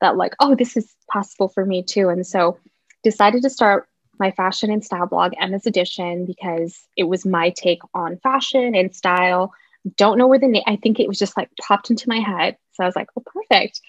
that 0.00 0.16
like, 0.16 0.34
oh, 0.40 0.54
this 0.54 0.76
is 0.76 0.92
possible 1.10 1.48
for 1.48 1.64
me 1.64 1.82
too. 1.82 2.08
And 2.08 2.26
so 2.26 2.58
decided 3.04 3.42
to 3.42 3.50
start 3.50 3.88
my 4.18 4.30
fashion 4.32 4.70
and 4.70 4.84
style 4.84 5.06
blog, 5.06 5.32
Emma's 5.38 5.66
Edition, 5.66 6.26
because 6.26 6.78
it 6.96 7.04
was 7.04 7.24
my 7.24 7.50
take 7.50 7.80
on 7.94 8.18
fashion 8.18 8.74
and 8.74 8.94
style. 8.94 9.52
Don't 9.96 10.18
know 10.18 10.26
where 10.26 10.38
the 10.38 10.48
name, 10.48 10.64
I 10.66 10.76
think 10.76 10.98
it 10.98 11.08
was 11.08 11.18
just 11.18 11.36
like 11.36 11.50
popped 11.60 11.90
into 11.90 12.08
my 12.08 12.18
head. 12.18 12.56
So 12.76 12.84
I 12.84 12.86
was 12.86 12.96
like, 12.96 13.08
oh, 13.16 13.22
perfect. 13.24 13.80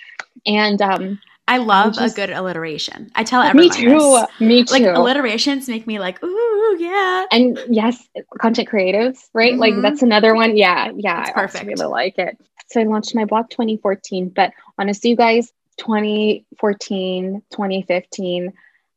And 0.46 0.82
um, 0.82 1.20
I 1.48 1.58
love 1.58 1.96
just, 1.96 2.14
a 2.14 2.16
good 2.16 2.30
alliteration. 2.30 3.12
I 3.16 3.24
tell 3.24 3.42
everyone. 3.42 3.70
Me 3.70 3.76
too. 3.76 3.90
This. 3.90 4.40
Me 4.40 4.64
too. 4.64 4.74
Like 4.74 4.84
alliterations 4.84 5.68
make 5.70 5.88
me 5.88 6.00
like, 6.00 6.22
ooh, 6.24 6.78
yeah. 6.80 7.26
And 7.32 7.60
yes, 7.70 8.08
content 8.40 8.70
creatives, 8.70 9.30
right? 9.34 9.54
Mm-hmm. 9.54 9.62
Like 9.62 9.82
that's 9.82 10.02
another 10.02 10.36
one. 10.36 10.58
Yeah, 10.58 10.92
yeah. 10.96 11.18
That's 11.18 11.30
I 11.30 11.34
perfect. 11.34 11.66
really 11.66 11.86
like 11.86 12.18
it. 12.18 12.38
So 12.68 12.82
I 12.82 12.84
launched 12.84 13.16
my 13.16 13.24
blog 13.24 13.50
2014, 13.50 14.30
but 14.30 14.52
honestly, 14.78 15.12
you 15.12 15.16
guys, 15.16 15.54
2014, 15.78 17.42
2015, 17.50 18.54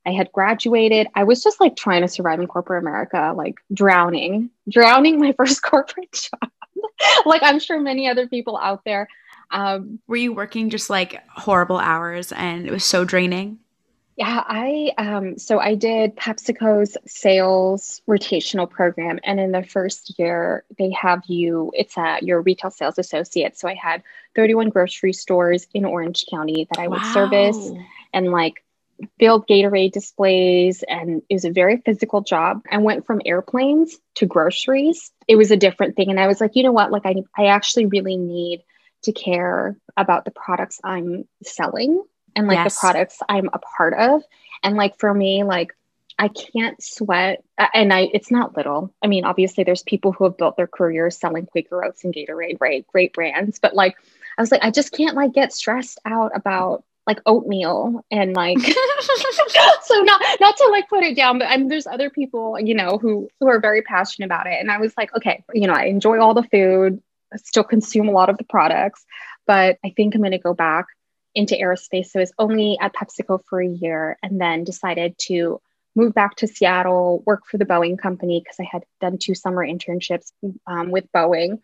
I 0.06 0.10
had 0.10 0.32
graduated. 0.32 1.06
I 1.14 1.24
was 1.24 1.42
just 1.44 1.60
like 1.60 1.76
trying 1.76 2.02
to 2.02 2.08
survive 2.08 2.40
in 2.40 2.48
corporate 2.48 2.82
America, 2.82 3.32
like 3.36 3.56
drowning, 3.72 4.50
drowning 4.68 5.20
my 5.20 5.32
first 5.36 5.62
corporate 5.62 6.12
job. 6.12 6.50
like 7.26 7.42
I'm 7.44 7.60
sure 7.60 7.80
many 7.80 8.08
other 8.08 8.26
people 8.26 8.56
out 8.56 8.84
there 8.84 9.08
um, 9.50 9.98
Were 10.06 10.16
you 10.16 10.32
working 10.32 10.70
just 10.70 10.90
like 10.90 11.22
horrible 11.28 11.78
hours 11.78 12.32
and 12.32 12.66
it 12.66 12.70
was 12.70 12.84
so 12.84 13.04
draining? 13.04 13.58
Yeah, 14.20 14.44
I 14.46 14.92
um, 14.98 15.38
so 15.38 15.60
I 15.60 15.74
did 15.74 16.14
PepsiCo's 16.14 16.98
sales 17.06 18.02
rotational 18.06 18.68
program, 18.68 19.18
and 19.24 19.40
in 19.40 19.50
the 19.50 19.62
first 19.62 20.18
year 20.18 20.64
they 20.78 20.90
have 20.90 21.22
you. 21.26 21.72
It's 21.74 21.96
a 21.96 22.18
your 22.20 22.42
retail 22.42 22.70
sales 22.70 22.98
associate. 22.98 23.58
So 23.58 23.66
I 23.66 23.72
had 23.72 24.02
31 24.34 24.68
grocery 24.68 25.14
stores 25.14 25.66
in 25.72 25.86
Orange 25.86 26.26
County 26.30 26.68
that 26.70 26.78
I 26.78 26.86
would 26.86 27.00
wow. 27.00 27.14
service, 27.14 27.70
and 28.12 28.30
like 28.30 28.62
build 29.18 29.48
Gatorade 29.48 29.92
displays, 29.92 30.84
and 30.86 31.22
it 31.30 31.34
was 31.34 31.46
a 31.46 31.50
very 31.50 31.78
physical 31.78 32.20
job. 32.20 32.62
I 32.70 32.76
went 32.76 33.06
from 33.06 33.22
airplanes 33.24 33.96
to 34.16 34.26
groceries. 34.26 35.10
It 35.28 35.36
was 35.36 35.50
a 35.50 35.56
different 35.56 35.96
thing, 35.96 36.10
and 36.10 36.20
I 36.20 36.26
was 36.26 36.42
like, 36.42 36.56
you 36.56 36.62
know 36.62 36.72
what? 36.72 36.92
Like 36.92 37.06
I 37.06 37.14
I 37.38 37.46
actually 37.46 37.86
really 37.86 38.18
need 38.18 38.64
to 39.02 39.12
care 39.12 39.76
about 39.96 40.24
the 40.24 40.30
products 40.30 40.80
I'm 40.84 41.26
selling 41.42 42.02
and 42.36 42.46
like 42.46 42.56
yes. 42.56 42.74
the 42.74 42.80
products 42.80 43.18
I'm 43.28 43.48
a 43.52 43.58
part 43.58 43.94
of. 43.94 44.22
And 44.62 44.76
like 44.76 44.98
for 44.98 45.12
me, 45.12 45.42
like 45.42 45.74
I 46.18 46.28
can't 46.28 46.82
sweat 46.82 47.42
and 47.72 47.92
I 47.92 48.10
it's 48.12 48.30
not 48.30 48.56
little. 48.56 48.92
I 49.02 49.06
mean, 49.06 49.24
obviously 49.24 49.64
there's 49.64 49.82
people 49.82 50.12
who 50.12 50.24
have 50.24 50.36
built 50.36 50.56
their 50.56 50.66
careers 50.66 51.18
selling 51.18 51.46
Quaker 51.46 51.84
Oats 51.84 52.04
and 52.04 52.14
Gatorade, 52.14 52.58
right? 52.60 52.86
Great 52.86 53.12
brands. 53.12 53.58
But 53.58 53.74
like 53.74 53.96
I 54.36 54.42
was 54.42 54.52
like, 54.52 54.62
I 54.62 54.70
just 54.70 54.92
can't 54.92 55.16
like 55.16 55.32
get 55.32 55.52
stressed 55.52 55.98
out 56.04 56.32
about 56.34 56.84
like 57.06 57.20
oatmeal 57.26 58.04
and 58.10 58.34
like 58.34 58.58
so 59.82 60.00
not 60.02 60.22
not 60.40 60.56
to 60.56 60.68
like 60.70 60.88
put 60.88 61.02
it 61.02 61.16
down 61.16 61.38
but 61.38 61.48
I 61.48 61.56
mean, 61.56 61.68
there's 61.68 61.86
other 61.86 62.10
people 62.10 62.60
you 62.60 62.74
know 62.74 62.98
who 62.98 63.28
who 63.40 63.48
are 63.48 63.58
very 63.58 63.82
passionate 63.82 64.26
about 64.26 64.46
it 64.46 64.60
and 64.60 64.70
I 64.70 64.78
was 64.78 64.92
like 64.96 65.12
okay 65.16 65.42
you 65.54 65.66
know 65.66 65.72
I 65.72 65.86
enjoy 65.86 66.20
all 66.20 66.34
the 66.34 66.42
food 66.44 67.02
still 67.36 67.64
consume 67.64 68.08
a 68.08 68.12
lot 68.12 68.28
of 68.28 68.38
the 68.38 68.44
products, 68.44 69.04
but 69.46 69.78
I 69.84 69.90
think 69.96 70.14
I'm 70.14 70.20
going 70.20 70.32
to 70.32 70.38
go 70.38 70.54
back 70.54 70.86
into 71.34 71.54
aerospace. 71.54 72.06
So 72.06 72.18
I 72.18 72.22
was 72.22 72.32
only 72.38 72.78
at 72.80 72.94
PepsiCo 72.94 73.40
for 73.48 73.60
a 73.60 73.68
year 73.68 74.18
and 74.22 74.40
then 74.40 74.64
decided 74.64 75.16
to 75.26 75.60
move 75.96 76.14
back 76.14 76.36
to 76.36 76.46
Seattle, 76.46 77.22
work 77.26 77.46
for 77.46 77.58
the 77.58 77.64
Boeing 77.64 77.98
company 77.98 78.40
because 78.40 78.56
I 78.60 78.68
had 78.70 78.84
done 79.00 79.18
two 79.18 79.34
summer 79.34 79.66
internships 79.66 80.32
um, 80.66 80.90
with 80.90 81.10
Boeing. 81.12 81.58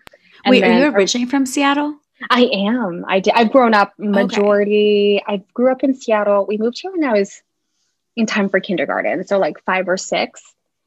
And 0.44 0.50
Wait, 0.50 0.61
then, 0.61 0.82
are 0.82 0.87
you 0.87 0.96
originally 0.96 1.28
from 1.28 1.46
Seattle? 1.46 1.99
I 2.30 2.42
am. 2.52 3.04
I 3.06 3.20
did. 3.20 3.35
I've 3.35 3.52
grown 3.52 3.75
up 3.75 3.92
majority. 3.99 5.20
Okay. 5.23 5.35
I 5.35 5.44
grew 5.52 5.70
up 5.70 5.85
in 5.85 5.94
Seattle. 5.94 6.46
We 6.46 6.58
moved 6.58 6.78
here 6.80 6.90
when 6.90 7.04
I 7.04 7.12
was 7.12 7.42
in 8.16 8.26
time 8.26 8.49
for 8.49 8.61
kindergarten, 8.61 9.26
so 9.26 9.38
like 9.38 9.62
five 9.64 9.88
or 9.88 9.96
six. 9.96 10.42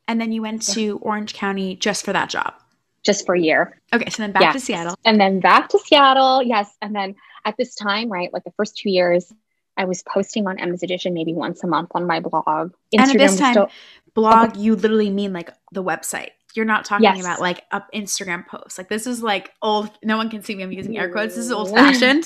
And 0.08 0.20
then 0.20 0.32
you 0.32 0.42
went 0.42 0.64
to 0.74 0.98
Orange 1.04 1.36
County 1.36 1.76
just 1.76 2.04
for 2.04 2.14
that 2.14 2.30
job 2.30 2.56
just 3.04 3.26
for 3.26 3.36
a 3.36 3.40
year. 3.40 3.80
Okay, 3.94 4.10
so 4.10 4.24
then 4.24 4.32
back 4.32 4.42
yes. 4.42 4.54
to 4.54 4.60
Seattle. 4.60 4.96
And 5.06 5.20
then 5.20 5.40
back 5.40 5.70
to 5.70 5.80
Seattle. 5.80 6.44
Yes. 6.44 6.70
And 6.82 6.96
then 6.96 7.16
at 7.46 7.58
this 7.58 7.76
time, 7.76 8.10
right, 8.10 8.32
like 8.34 8.44
the 8.44 8.52
first 8.52 8.78
two 8.78 8.90
years, 8.90 9.32
I 9.78 9.86
was 9.86 10.04
posting 10.04 10.48
on 10.48 10.60
Emma's 10.60 10.84
Edition 10.84 11.14
maybe 11.14 11.34
once 11.34 11.64
a 11.64 11.68
month 11.68 11.92
on 11.96 12.06
my 12.06 12.20
blog. 12.20 12.74
Instagram 12.94 13.00
and 13.00 13.12
at 13.12 13.18
this 13.18 13.38
time, 13.38 13.54
still- 13.54 13.70
blog, 14.14 14.58
you 14.58 14.76
literally 14.76 15.10
mean 15.10 15.34
like 15.34 15.52
the 15.72 15.84
website. 15.84 16.32
You're 16.56 16.66
not 16.66 16.84
talking 16.84 17.04
yes. 17.04 17.20
about 17.20 17.40
like 17.40 17.64
up 17.72 17.92
Instagram 17.94 18.46
posts. 18.46 18.78
Like 18.78 18.90
this 18.90 19.06
is 19.06 19.22
like 19.22 19.54
old. 19.62 19.92
No 20.04 20.18
one 20.18 20.30
can 20.30 20.42
see 20.42 20.56
me. 20.56 20.64
I'm 20.64 20.72
using 20.72 20.98
air 20.98 21.10
quotes. 21.10 21.36
This 21.36 21.46
is 21.46 21.52
old 21.52 21.70
fashioned. 21.74 22.26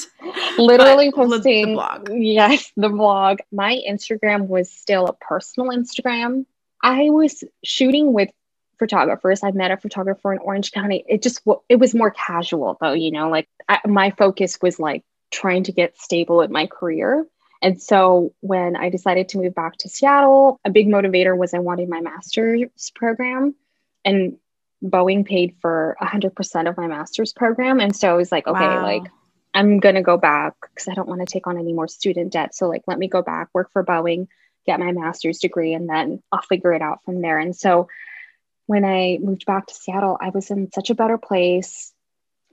Literally 0.57 1.11
posting 1.11 1.67
the 1.67 1.73
blog. 1.73 2.09
Yes, 2.09 2.71
the 2.77 2.87
blog. 2.87 3.39
My 3.51 3.81
Instagram 3.87 4.47
was 4.47 4.71
still 4.71 5.07
a 5.07 5.13
personal 5.13 5.69
Instagram. 5.69 6.45
I 6.81 7.09
was 7.09 7.43
shooting 7.65 8.13
with 8.13 8.29
photographers. 8.83 9.43
I 9.43 9.51
met 9.51 9.71
a 9.71 9.77
photographer 9.77 10.33
in 10.33 10.39
Orange 10.39 10.73
County. 10.73 11.05
It 11.07 11.21
just 11.21 11.41
it 11.69 11.77
was 11.77 11.95
more 11.95 12.11
casual 12.11 12.77
though, 12.81 12.91
you 12.91 13.11
know, 13.11 13.29
like 13.29 13.47
I, 13.69 13.79
my 13.85 14.11
focus 14.11 14.59
was 14.61 14.77
like 14.77 15.03
trying 15.31 15.63
to 15.63 15.71
get 15.71 15.97
stable 15.97 16.41
at 16.41 16.51
my 16.51 16.67
career. 16.67 17.25
And 17.61 17.81
so 17.81 18.33
when 18.41 18.75
I 18.75 18.89
decided 18.89 19.29
to 19.29 19.37
move 19.37 19.55
back 19.55 19.77
to 19.77 19.89
Seattle, 19.89 20.59
a 20.65 20.69
big 20.69 20.87
motivator 20.89 21.37
was 21.37 21.53
I 21.53 21.59
wanted 21.59 21.87
my 21.87 22.01
master's 22.01 22.91
program 22.93 23.55
and 24.03 24.37
Boeing 24.83 25.25
paid 25.25 25.55
for 25.61 25.95
100% 26.01 26.69
of 26.69 26.75
my 26.75 26.87
master's 26.87 27.31
program. 27.31 27.79
And 27.79 27.95
so 27.95 28.09
I 28.09 28.17
was 28.17 28.33
like, 28.33 28.47
okay, 28.47 28.59
wow. 28.59 28.83
like 28.83 29.03
I'm 29.53 29.79
going 29.79 29.95
to 29.95 30.01
go 30.01 30.17
back 30.17 30.55
because 30.61 30.89
I 30.89 30.93
don't 30.93 31.07
want 31.07 31.21
to 31.21 31.31
take 31.31 31.47
on 31.47 31.57
any 31.57 31.71
more 31.71 31.87
student 31.87 32.33
debt. 32.33 32.53
So 32.53 32.67
like, 32.67 32.83
let 32.85 32.99
me 32.99 33.07
go 33.07 33.21
back, 33.21 33.47
work 33.53 33.71
for 33.71 33.85
Boeing, 33.85 34.27
get 34.65 34.81
my 34.81 34.91
master's 34.91 35.39
degree, 35.39 35.73
and 35.73 35.87
then 35.87 36.21
I'll 36.33 36.41
figure 36.41 36.73
it 36.73 36.81
out 36.81 36.99
from 37.05 37.21
there. 37.21 37.39
And 37.39 37.55
so 37.55 37.87
when 38.65 38.85
I 38.85 39.19
moved 39.21 39.45
back 39.45 39.67
to 39.67 39.73
Seattle, 39.73 40.17
I 40.21 40.29
was 40.29 40.49
in 40.49 40.71
such 40.71 40.89
a 40.89 40.95
better 40.95 41.17
place, 41.17 41.91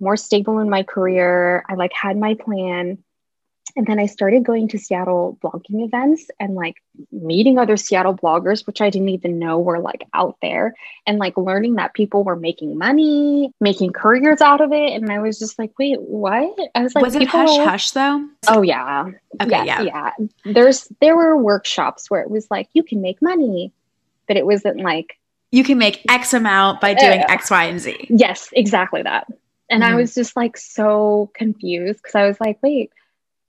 more 0.01 0.17
stable 0.17 0.59
in 0.59 0.71
my 0.71 0.83
career. 0.83 1.65
I 1.69 1.75
like 1.75 1.93
had 1.93 2.17
my 2.17 2.35
plan. 2.35 2.99
And 3.77 3.87
then 3.87 4.01
I 4.01 4.07
started 4.07 4.43
going 4.43 4.67
to 4.69 4.79
Seattle 4.79 5.39
blogging 5.41 5.85
events 5.85 6.27
and 6.41 6.57
like 6.57 6.83
meeting 7.13 7.57
other 7.57 7.77
Seattle 7.77 8.17
bloggers, 8.17 8.67
which 8.67 8.81
I 8.81 8.91
didn't 8.91 9.11
even 9.11 9.39
know 9.39 9.61
were 9.61 9.79
like 9.79 10.03
out 10.13 10.39
there, 10.43 10.75
and 11.07 11.19
like 11.19 11.37
learning 11.37 11.77
that 11.77 11.95
people 11.95 12.25
were 12.25 12.35
making 12.35 12.77
money, 12.77 13.53
making 13.61 13.93
careers 13.93 14.41
out 14.41 14.61
of 14.61 14.73
it. 14.73 14.95
And 14.95 15.09
I 15.13 15.21
was 15.21 15.39
just 15.39 15.57
like, 15.57 15.79
wait, 15.79 16.01
what? 16.01 16.59
I 16.75 16.83
was 16.83 16.97
like, 16.97 17.05
was 17.05 17.15
it 17.15 17.29
hush 17.29 17.57
hush 17.59 17.91
though? 17.93 18.27
Oh 18.49 18.63
yeah. 18.63 19.05
Okay, 19.41 19.51
yeah, 19.51 19.65
yeah. 19.65 19.83
Yeah. 19.83 20.27
There's 20.45 20.89
there 21.01 21.17
were 21.17 21.37
workshops 21.37 22.11
where 22.11 22.23
it 22.23 22.31
was 22.31 22.51
like, 22.51 22.69
you 22.73 22.83
can 22.83 23.01
make 23.01 23.23
money, 23.23 23.73
but 24.27 24.37
it 24.37 24.47
wasn't 24.47 24.79
like 24.79 25.17
you 25.53 25.65
can 25.65 25.79
make 25.79 26.05
X 26.09 26.33
amount 26.33 26.81
by 26.81 26.95
doing 26.95 27.21
X, 27.29 27.51
Y, 27.51 27.65
and 27.65 27.81
Z. 27.81 28.07
Yes, 28.09 28.49
exactly 28.53 29.03
that. 29.03 29.27
And 29.69 29.83
mm. 29.83 29.87
I 29.87 29.95
was 29.95 30.15
just 30.15 30.37
like 30.37 30.57
so 30.57 31.31
confused 31.35 32.01
because 32.03 32.15
I 32.15 32.27
was 32.27 32.41
like, 32.41 32.59
wait, 32.63 32.91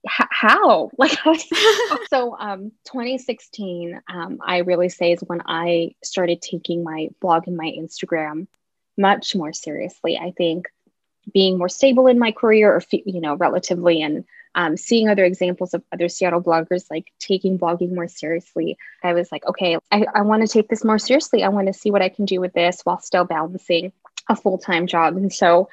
h- 0.06 0.28
how? 0.30 0.92
Like, 0.98 1.18
so 2.10 2.36
um, 2.40 2.72
2016, 2.86 4.02
um, 4.12 4.40
I 4.46 4.60
really 4.60 4.90
say 4.90 5.12
is 5.12 5.22
when 5.22 5.42
I 5.46 5.96
started 6.04 6.42
taking 6.42 6.84
my 6.84 7.10
blog 7.20 7.48
and 7.48 7.58
my 7.58 7.72
Instagram 7.78 8.48
much 8.98 9.36
more 9.36 9.54
seriously. 9.54 10.18
I 10.18 10.32
think 10.32 10.68
being 11.34 11.58
more 11.58 11.70
stable 11.70 12.08
in 12.08 12.20
my 12.20 12.32
career 12.32 12.74
or, 12.74 12.82
you 12.92 13.22
know, 13.22 13.36
relatively 13.36 14.02
and 14.02 14.26
um, 14.56 14.78
seeing 14.78 15.08
other 15.08 15.24
examples 15.24 15.74
of 15.74 15.84
other 15.94 16.10
Seattle 16.10 16.42
bloggers 16.42 16.86
like 16.90 17.12
taking 17.20 17.58
blogging 17.58 17.94
more 17.94 18.08
seriously, 18.08 18.78
I 19.04 19.14
was 19.14 19.32
like, 19.32 19.46
okay, 19.46 19.78
I, 19.92 20.06
I 20.14 20.22
want 20.22 20.42
to 20.42 20.48
take 20.48 20.68
this 20.68 20.84
more 20.84 21.00
seriously. 21.00 21.44
I 21.44 21.50
want 21.50 21.68
to 21.68 21.74
see 21.74 21.92
what 21.92 22.02
I 22.02 22.10
can 22.10 22.26
do 22.26 22.42
with 22.42 22.54
this 22.54 22.82
while 22.84 23.00
still 23.00 23.26
balancing 23.26 23.94
a 24.30 24.36
full 24.36 24.58
time 24.58 24.88
job. 24.88 25.16
And 25.16 25.32
so 25.32 25.70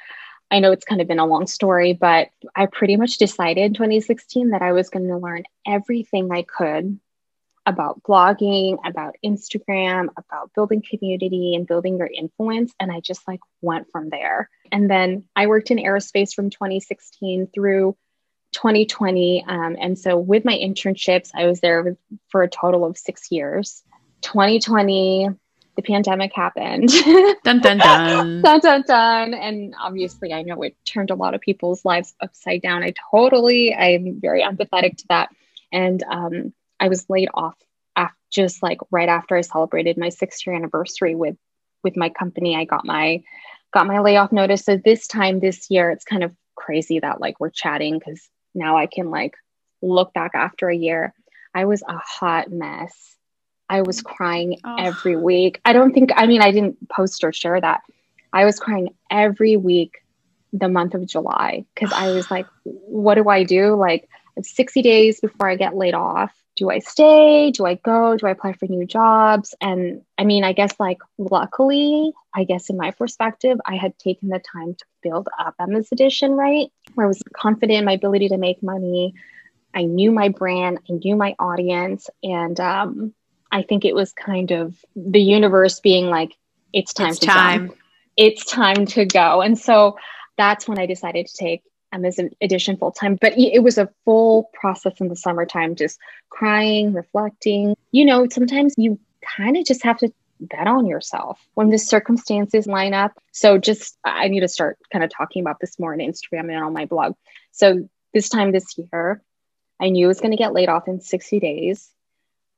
I 0.50 0.60
know 0.60 0.72
it's 0.72 0.84
kind 0.84 1.00
of 1.00 1.08
been 1.08 1.18
a 1.18 1.26
long 1.26 1.46
story, 1.46 1.92
but 1.92 2.28
I 2.54 2.66
pretty 2.66 2.96
much 2.96 3.18
decided 3.18 3.64
in 3.64 3.74
2016 3.74 4.50
that 4.50 4.62
I 4.62 4.72
was 4.72 4.88
going 4.88 5.08
to 5.08 5.18
learn 5.18 5.44
everything 5.66 6.30
I 6.32 6.42
could 6.42 6.98
about 7.66 8.02
blogging, 8.02 8.78
about 8.86 9.16
Instagram, 9.22 10.06
about 10.16 10.54
building 10.54 10.82
community 10.88 11.54
and 11.54 11.66
building 11.66 11.98
your 11.98 12.06
influence. 12.06 12.72
And 12.80 12.90
I 12.90 13.00
just 13.00 13.28
like 13.28 13.40
went 13.60 13.90
from 13.92 14.08
there. 14.08 14.48
And 14.72 14.90
then 14.90 15.24
I 15.36 15.48
worked 15.48 15.70
in 15.70 15.76
aerospace 15.76 16.32
from 16.32 16.48
2016 16.48 17.48
through 17.54 17.94
2020. 18.52 19.44
Um, 19.46 19.76
and 19.80 19.98
so 19.98 20.16
with 20.16 20.44
my 20.44 20.54
internships, 20.54 21.30
I 21.34 21.46
was 21.46 21.60
there 21.60 21.96
for 22.28 22.42
a 22.42 22.48
total 22.48 22.84
of 22.84 22.96
six 22.96 23.30
years. 23.30 23.82
2020, 24.22 25.28
the 25.76 25.82
pandemic 25.82 26.32
happened. 26.34 26.88
dun 27.44 27.60
dun 27.60 27.78
dun. 27.78 28.42
dun 28.42 28.60
dun 28.60 28.82
dun. 28.86 29.34
And 29.34 29.74
obviously, 29.80 30.32
I 30.32 30.42
know 30.42 30.60
it 30.62 30.76
turned 30.84 31.10
a 31.10 31.14
lot 31.14 31.34
of 31.34 31.40
people's 31.40 31.84
lives 31.84 32.14
upside 32.20 32.62
down. 32.62 32.82
I 32.82 32.94
totally, 33.12 33.74
I'm 33.74 34.20
very 34.20 34.42
empathetic 34.42 34.96
to 34.98 35.04
that. 35.08 35.28
And 35.70 36.02
um, 36.10 36.52
I 36.80 36.88
was 36.88 37.08
laid 37.08 37.28
off 37.32 37.54
after, 37.94 38.16
just 38.30 38.62
like 38.62 38.78
right 38.90 39.08
after 39.08 39.36
I 39.36 39.42
celebrated 39.42 39.96
my 39.96 40.08
six 40.08 40.44
year 40.46 40.54
anniversary 40.54 41.14
with 41.14 41.36
with 41.84 41.96
my 41.96 42.08
company, 42.08 42.56
I 42.56 42.64
got 42.64 42.84
my 42.84 43.22
got 43.72 43.86
my 43.86 44.00
layoff 44.00 44.32
notice. 44.32 44.64
So 44.64 44.76
this 44.76 45.06
time 45.06 45.40
this 45.40 45.70
year, 45.70 45.90
it's 45.90 46.04
kind 46.04 46.24
of 46.24 46.34
crazy 46.56 46.98
that 46.98 47.20
like 47.20 47.38
we're 47.38 47.50
chatting 47.50 47.98
because 47.98 48.28
now 48.58 48.76
I 48.76 48.86
can 48.86 49.10
like 49.10 49.34
look 49.82 50.12
back 50.12 50.32
after 50.34 50.68
a 50.68 50.76
year. 50.76 51.14
I 51.54 51.64
was 51.64 51.82
a 51.82 51.96
hot 51.96 52.50
mess. 52.50 53.16
I 53.68 53.82
was 53.82 54.02
crying 54.02 54.58
oh. 54.64 54.76
every 54.78 55.16
week. 55.16 55.60
I 55.64 55.72
don't 55.72 55.92
think, 55.92 56.10
I 56.14 56.26
mean, 56.26 56.42
I 56.42 56.50
didn't 56.50 56.88
post 56.88 57.24
or 57.24 57.32
share 57.32 57.60
that. 57.60 57.82
I 58.32 58.44
was 58.44 58.58
crying 58.58 58.94
every 59.10 59.56
week 59.56 59.98
the 60.52 60.68
month 60.68 60.94
of 60.94 61.06
July 61.06 61.64
because 61.74 61.92
I 61.92 62.12
was 62.12 62.30
like, 62.30 62.46
what 62.64 63.14
do 63.14 63.28
I 63.28 63.44
do? 63.44 63.74
Like, 63.74 64.08
60 64.42 64.82
days 64.82 65.20
before 65.20 65.48
I 65.48 65.56
get 65.56 65.76
laid 65.76 65.94
off. 65.94 66.32
Do 66.58 66.70
I 66.70 66.80
stay? 66.80 67.52
Do 67.52 67.66
I 67.66 67.76
go? 67.76 68.16
Do 68.16 68.26
I 68.26 68.30
apply 68.30 68.54
for 68.54 68.66
new 68.66 68.84
jobs? 68.84 69.54
And 69.60 70.02
I 70.18 70.24
mean, 70.24 70.42
I 70.42 70.52
guess 70.52 70.74
like 70.80 70.98
luckily, 71.16 72.12
I 72.34 72.42
guess 72.42 72.68
in 72.68 72.76
my 72.76 72.90
perspective, 72.90 73.58
I 73.64 73.76
had 73.76 73.96
taken 73.96 74.28
the 74.28 74.40
time 74.40 74.74
to 74.74 74.84
build 75.00 75.28
up 75.38 75.54
Emma's 75.60 75.92
Edition, 75.92 76.32
right? 76.32 76.66
Where 76.94 77.06
I 77.06 77.08
was 77.08 77.22
confident 77.32 77.78
in 77.78 77.84
my 77.84 77.92
ability 77.92 78.30
to 78.30 78.38
make 78.38 78.60
money. 78.60 79.14
I 79.72 79.84
knew 79.84 80.10
my 80.10 80.30
brand, 80.30 80.80
I 80.90 80.94
knew 80.94 81.14
my 81.14 81.36
audience. 81.38 82.10
And 82.24 82.58
um, 82.58 83.14
I 83.52 83.62
think 83.62 83.84
it 83.84 83.94
was 83.94 84.12
kind 84.12 84.50
of 84.50 84.74
the 84.96 85.20
universe 85.20 85.78
being 85.78 86.06
like, 86.06 86.36
it's 86.72 86.92
time 86.92 87.10
it's 87.10 87.20
to 87.20 87.26
time. 87.26 87.68
Jump. 87.68 87.78
It's 88.16 88.44
time 88.44 88.86
to 88.86 89.04
go. 89.04 89.42
And 89.42 89.56
so 89.56 89.96
that's 90.36 90.66
when 90.66 90.80
I 90.80 90.86
decided 90.86 91.28
to 91.28 91.36
take 91.36 91.62
Um, 91.92 92.04
Emma's 92.04 92.20
Edition 92.40 92.76
full 92.76 92.92
time, 92.92 93.16
but 93.20 93.38
it 93.38 93.62
was 93.62 93.78
a 93.78 93.88
full 94.04 94.50
process 94.52 95.00
in 95.00 95.08
the 95.08 95.16
summertime, 95.16 95.74
just 95.74 95.98
crying, 96.30 96.92
reflecting. 96.92 97.76
You 97.92 98.04
know, 98.04 98.26
sometimes 98.30 98.74
you 98.76 98.98
kind 99.36 99.56
of 99.56 99.64
just 99.64 99.82
have 99.84 99.98
to 99.98 100.12
bet 100.40 100.66
on 100.66 100.86
yourself 100.86 101.40
when 101.54 101.70
the 101.70 101.78
circumstances 101.78 102.66
line 102.66 102.94
up. 102.94 103.12
So, 103.32 103.58
just 103.58 103.96
I 104.04 104.28
need 104.28 104.40
to 104.40 104.48
start 104.48 104.78
kind 104.92 105.04
of 105.04 105.10
talking 105.10 105.42
about 105.42 105.60
this 105.60 105.78
more 105.78 105.92
on 105.92 105.98
Instagram 105.98 106.52
and 106.52 106.64
on 106.64 106.72
my 106.72 106.86
blog. 106.86 107.14
So, 107.52 107.88
this 108.12 108.28
time 108.28 108.52
this 108.52 108.76
year, 108.76 109.22
I 109.80 109.90
knew 109.90 110.06
I 110.06 110.08
was 110.08 110.20
going 110.20 110.32
to 110.32 110.36
get 110.36 110.52
laid 110.52 110.68
off 110.68 110.88
in 110.88 111.00
60 111.00 111.40
days. 111.40 111.90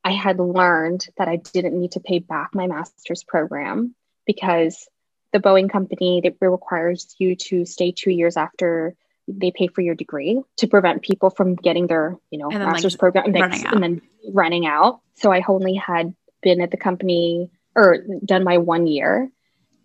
I 0.02 0.12
had 0.12 0.38
learned 0.38 1.06
that 1.18 1.28
I 1.28 1.36
didn't 1.36 1.78
need 1.78 1.92
to 1.92 2.00
pay 2.00 2.20
back 2.20 2.54
my 2.54 2.66
master's 2.66 3.22
program 3.22 3.94
because 4.26 4.88
the 5.32 5.40
Boeing 5.40 5.70
company 5.70 6.20
that 6.22 6.36
requires 6.40 7.14
you 7.18 7.36
to 7.36 7.64
stay 7.64 7.92
two 7.92 8.10
years 8.10 8.36
after 8.36 8.94
they 9.36 9.50
pay 9.50 9.68
for 9.68 9.80
your 9.80 9.94
degree 9.94 10.42
to 10.58 10.66
prevent 10.66 11.02
people 11.02 11.30
from 11.30 11.54
getting 11.54 11.86
their 11.86 12.16
you 12.30 12.38
know 12.38 12.48
then, 12.50 12.60
master's 12.60 12.94
like, 12.94 13.00
program 13.00 13.24
and, 13.26 13.36
and 13.36 13.82
then 13.82 14.02
running 14.32 14.66
out. 14.66 15.00
So 15.14 15.32
i 15.32 15.42
only 15.48 15.74
had 15.74 16.14
been 16.42 16.60
at 16.60 16.70
the 16.70 16.76
company 16.76 17.50
or 17.74 17.98
done 18.24 18.44
my 18.44 18.58
one 18.58 18.86
year. 18.86 19.30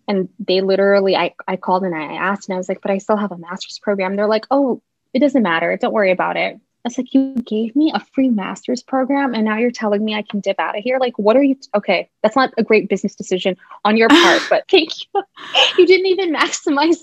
And 0.08 0.28
they 0.38 0.60
literally 0.60 1.16
I, 1.16 1.34
I 1.48 1.56
called 1.56 1.82
and 1.82 1.94
i 1.94 2.14
asked 2.14 2.48
and 2.48 2.54
i 2.54 2.58
was 2.58 2.68
like 2.68 2.80
but 2.80 2.92
i 2.92 2.98
still 2.98 3.16
have 3.16 3.32
a 3.32 3.38
master's 3.38 3.78
program. 3.78 4.16
They're 4.16 4.28
like 4.28 4.46
oh 4.50 4.82
it 5.12 5.20
doesn't 5.20 5.42
matter. 5.42 5.76
Don't 5.76 5.94
worry 5.94 6.12
about 6.12 6.36
it 6.36 6.60
it's 6.86 6.98
like 6.98 7.12
you 7.12 7.34
gave 7.34 7.74
me 7.74 7.92
a 7.94 8.00
free 8.00 8.28
master's 8.28 8.82
program 8.82 9.34
and 9.34 9.44
now 9.44 9.58
you're 9.58 9.70
telling 9.70 10.04
me 10.04 10.14
I 10.14 10.22
can 10.22 10.40
dip 10.40 10.58
out 10.58 10.76
of 10.76 10.82
here. 10.82 10.98
Like, 10.98 11.18
what 11.18 11.36
are 11.36 11.42
you? 11.42 11.56
T- 11.56 11.68
okay, 11.74 12.08
that's 12.22 12.36
not 12.36 12.54
a 12.56 12.62
great 12.62 12.88
business 12.88 13.14
decision 13.14 13.56
on 13.84 13.96
your 13.96 14.08
part, 14.08 14.42
but 14.50 14.64
thank 14.70 14.90
you. 15.00 15.22
you 15.78 15.86
didn't 15.86 16.06
even 16.06 16.34
maximize. 16.34 17.02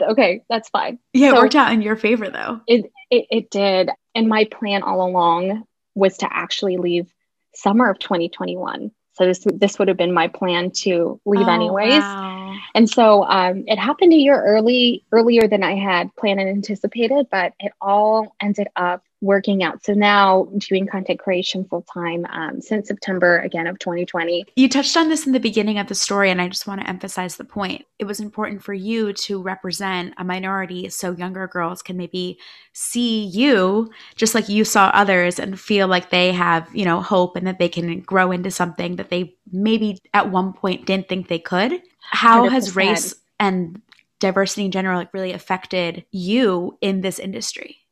Okay, 0.00 0.42
that's 0.48 0.68
fine. 0.68 0.98
Yeah, 1.12 1.30
so, 1.30 1.36
it 1.36 1.40
worked 1.40 1.56
out 1.56 1.72
in 1.72 1.82
your 1.82 1.96
favor 1.96 2.30
though. 2.30 2.60
It, 2.66 2.90
it 3.10 3.26
it 3.30 3.50
did, 3.50 3.90
and 4.14 4.28
my 4.28 4.44
plan 4.44 4.82
all 4.82 5.06
along 5.06 5.64
was 5.94 6.16
to 6.18 6.28
actually 6.32 6.76
leave 6.76 7.12
summer 7.54 7.90
of 7.90 7.98
2021. 7.98 8.90
So 9.14 9.26
this 9.26 9.44
this 9.54 9.78
would 9.78 9.88
have 9.88 9.96
been 9.96 10.12
my 10.12 10.28
plan 10.28 10.72
to 10.82 11.20
leave 11.24 11.46
oh, 11.46 11.52
anyways. 11.52 12.00
Wow. 12.00 12.56
And 12.74 12.90
so 12.90 13.24
um, 13.24 13.64
it 13.66 13.78
happened 13.78 14.12
a 14.12 14.16
year 14.16 14.42
early 14.42 15.04
earlier 15.12 15.46
than 15.46 15.62
I 15.62 15.76
had 15.76 16.14
planned 16.16 16.40
and 16.40 16.48
anticipated, 16.48 17.28
but 17.30 17.52
it 17.60 17.72
all 17.80 18.34
ended 18.40 18.68
up 18.74 19.04
working 19.24 19.62
out. 19.62 19.84
So 19.84 19.94
now 19.94 20.48
doing 20.58 20.86
content 20.86 21.18
creation 21.18 21.64
full 21.64 21.82
time 21.82 22.26
um, 22.30 22.60
since 22.60 22.88
September 22.88 23.38
again 23.38 23.66
of 23.66 23.78
2020. 23.78 24.44
You 24.56 24.68
touched 24.68 24.96
on 24.96 25.08
this 25.08 25.26
in 25.26 25.32
the 25.32 25.40
beginning 25.40 25.78
of 25.78 25.88
the 25.88 25.94
story, 25.94 26.30
and 26.30 26.40
I 26.40 26.48
just 26.48 26.66
want 26.66 26.80
to 26.80 26.88
emphasize 26.88 27.36
the 27.36 27.44
point. 27.44 27.84
It 27.98 28.04
was 28.04 28.20
important 28.20 28.62
for 28.62 28.74
you 28.74 29.12
to 29.12 29.42
represent 29.42 30.14
a 30.18 30.24
minority 30.24 30.88
so 30.90 31.12
younger 31.12 31.46
girls 31.46 31.82
can 31.82 31.96
maybe 31.96 32.38
see 32.72 33.24
you 33.24 33.90
just 34.16 34.34
like 34.34 34.48
you 34.48 34.64
saw 34.64 34.90
others 34.94 35.38
and 35.38 35.58
feel 35.58 35.88
like 35.88 36.10
they 36.10 36.32
have, 36.32 36.68
you 36.74 36.84
know, 36.84 37.00
hope 37.00 37.36
and 37.36 37.46
that 37.46 37.58
they 37.58 37.68
can 37.68 38.00
grow 38.00 38.30
into 38.30 38.50
something 38.50 38.96
that 38.96 39.10
they 39.10 39.34
maybe 39.50 39.98
at 40.12 40.30
one 40.30 40.52
point 40.52 40.86
didn't 40.86 41.08
think 41.08 41.28
they 41.28 41.38
could. 41.38 41.80
How 42.10 42.46
100%. 42.46 42.50
has 42.50 42.76
race 42.76 43.14
and 43.40 43.80
diversity 44.20 44.66
in 44.66 44.70
general 44.70 44.98
like 44.98 45.14
really 45.14 45.32
affected 45.32 46.04
you 46.10 46.76
in 46.80 47.00
this 47.00 47.18
industry? 47.18 47.83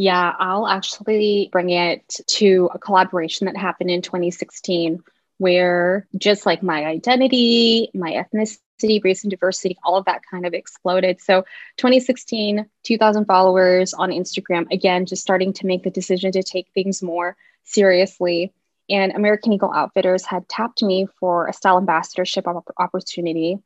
Yeah, 0.00 0.32
I'll 0.38 0.66
actually 0.66 1.50
bring 1.52 1.68
it 1.68 2.16
to 2.38 2.70
a 2.72 2.78
collaboration 2.78 3.44
that 3.44 3.56
happened 3.58 3.90
in 3.90 4.00
2016 4.00 5.02
where 5.36 6.06
just 6.16 6.46
like 6.46 6.62
my 6.62 6.86
identity, 6.86 7.90
my 7.92 8.12
ethnicity, 8.12 9.04
race 9.04 9.24
and 9.24 9.30
diversity, 9.30 9.76
all 9.84 9.96
of 9.96 10.06
that 10.06 10.22
kind 10.24 10.46
of 10.46 10.54
exploded. 10.54 11.20
So 11.20 11.42
2016, 11.76 12.64
2000 12.82 13.26
followers 13.26 13.92
on 13.92 14.08
Instagram, 14.08 14.72
again, 14.72 15.04
just 15.04 15.20
starting 15.20 15.52
to 15.52 15.66
make 15.66 15.82
the 15.82 15.90
decision 15.90 16.32
to 16.32 16.42
take 16.42 16.68
things 16.72 17.02
more 17.02 17.36
seriously. 17.64 18.54
And 18.88 19.12
American 19.12 19.52
Eagle 19.52 19.70
Outfitters 19.70 20.24
had 20.24 20.48
tapped 20.48 20.82
me 20.82 21.08
for 21.18 21.46
a 21.46 21.52
style 21.52 21.76
ambassadorship 21.76 22.46
opportunity. 22.78 23.58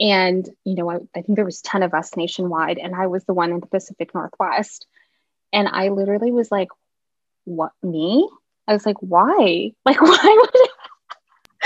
And, 0.00 0.46
you 0.66 0.74
know, 0.74 0.90
I, 0.90 0.96
I 1.14 1.22
think 1.22 1.36
there 1.36 1.46
was 1.46 1.62
10 1.62 1.82
of 1.82 1.94
us 1.94 2.14
nationwide, 2.14 2.76
and 2.76 2.94
I 2.94 3.06
was 3.06 3.24
the 3.24 3.32
one 3.32 3.52
in 3.52 3.60
the 3.60 3.66
Pacific 3.66 4.14
Northwest. 4.14 4.86
And 5.56 5.68
I 5.68 5.88
literally 5.88 6.32
was 6.32 6.52
like, 6.52 6.68
what, 7.44 7.72
me? 7.82 8.28
I 8.68 8.74
was 8.74 8.84
like, 8.84 8.98
why? 9.00 9.72
Like, 9.86 10.02
why 10.02 10.36
would 10.38 10.50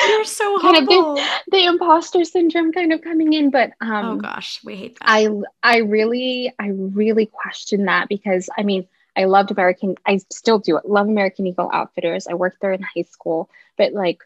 You're 0.08 0.24
so 0.24 0.58
kind 0.62 0.76
humble. 0.76 1.12
of 1.12 1.16
the, 1.16 1.58
the, 1.58 1.64
imposter 1.66 2.24
syndrome 2.24 2.72
kind 2.72 2.92
of 2.92 3.02
coming 3.02 3.32
in. 3.32 3.50
But 3.50 3.72
um, 3.80 4.06
oh 4.06 4.16
gosh, 4.16 4.60
we 4.64 4.76
hate 4.76 4.98
that. 5.00 5.08
I 5.08 5.28
I 5.62 5.78
really 5.78 6.54
I 6.58 6.68
really 6.68 7.26
question 7.26 7.86
that 7.86 8.08
because 8.08 8.48
I 8.56 8.62
mean 8.62 8.86
I 9.16 9.24
loved 9.24 9.50
American. 9.50 9.96
I 10.06 10.20
still 10.30 10.60
do. 10.60 10.78
Love 10.84 11.08
American 11.08 11.48
Eagle 11.48 11.68
Outfitters. 11.72 12.28
I 12.28 12.34
worked 12.34 12.60
there 12.60 12.72
in 12.72 12.82
high 12.82 13.02
school, 13.02 13.50
but 13.76 13.92
like 13.92 14.22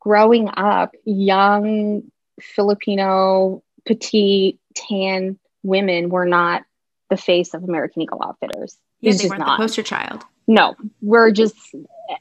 growing 0.00 0.50
up, 0.56 0.94
young 1.04 2.02
Filipino 2.40 3.62
petite 3.86 4.58
tan 4.74 5.38
women 5.62 6.08
were 6.08 6.26
not 6.26 6.64
the 7.08 7.16
face 7.16 7.54
of 7.54 7.62
American 7.62 8.02
Eagle 8.02 8.22
Outfitters. 8.22 8.76
Yeah, 9.04 9.12
they 9.22 9.28
weren't 9.28 9.40
not. 9.40 9.58
the 9.58 9.62
poster 9.62 9.82
child. 9.82 10.24
No, 10.46 10.76
we're 11.00 11.30
just 11.30 11.56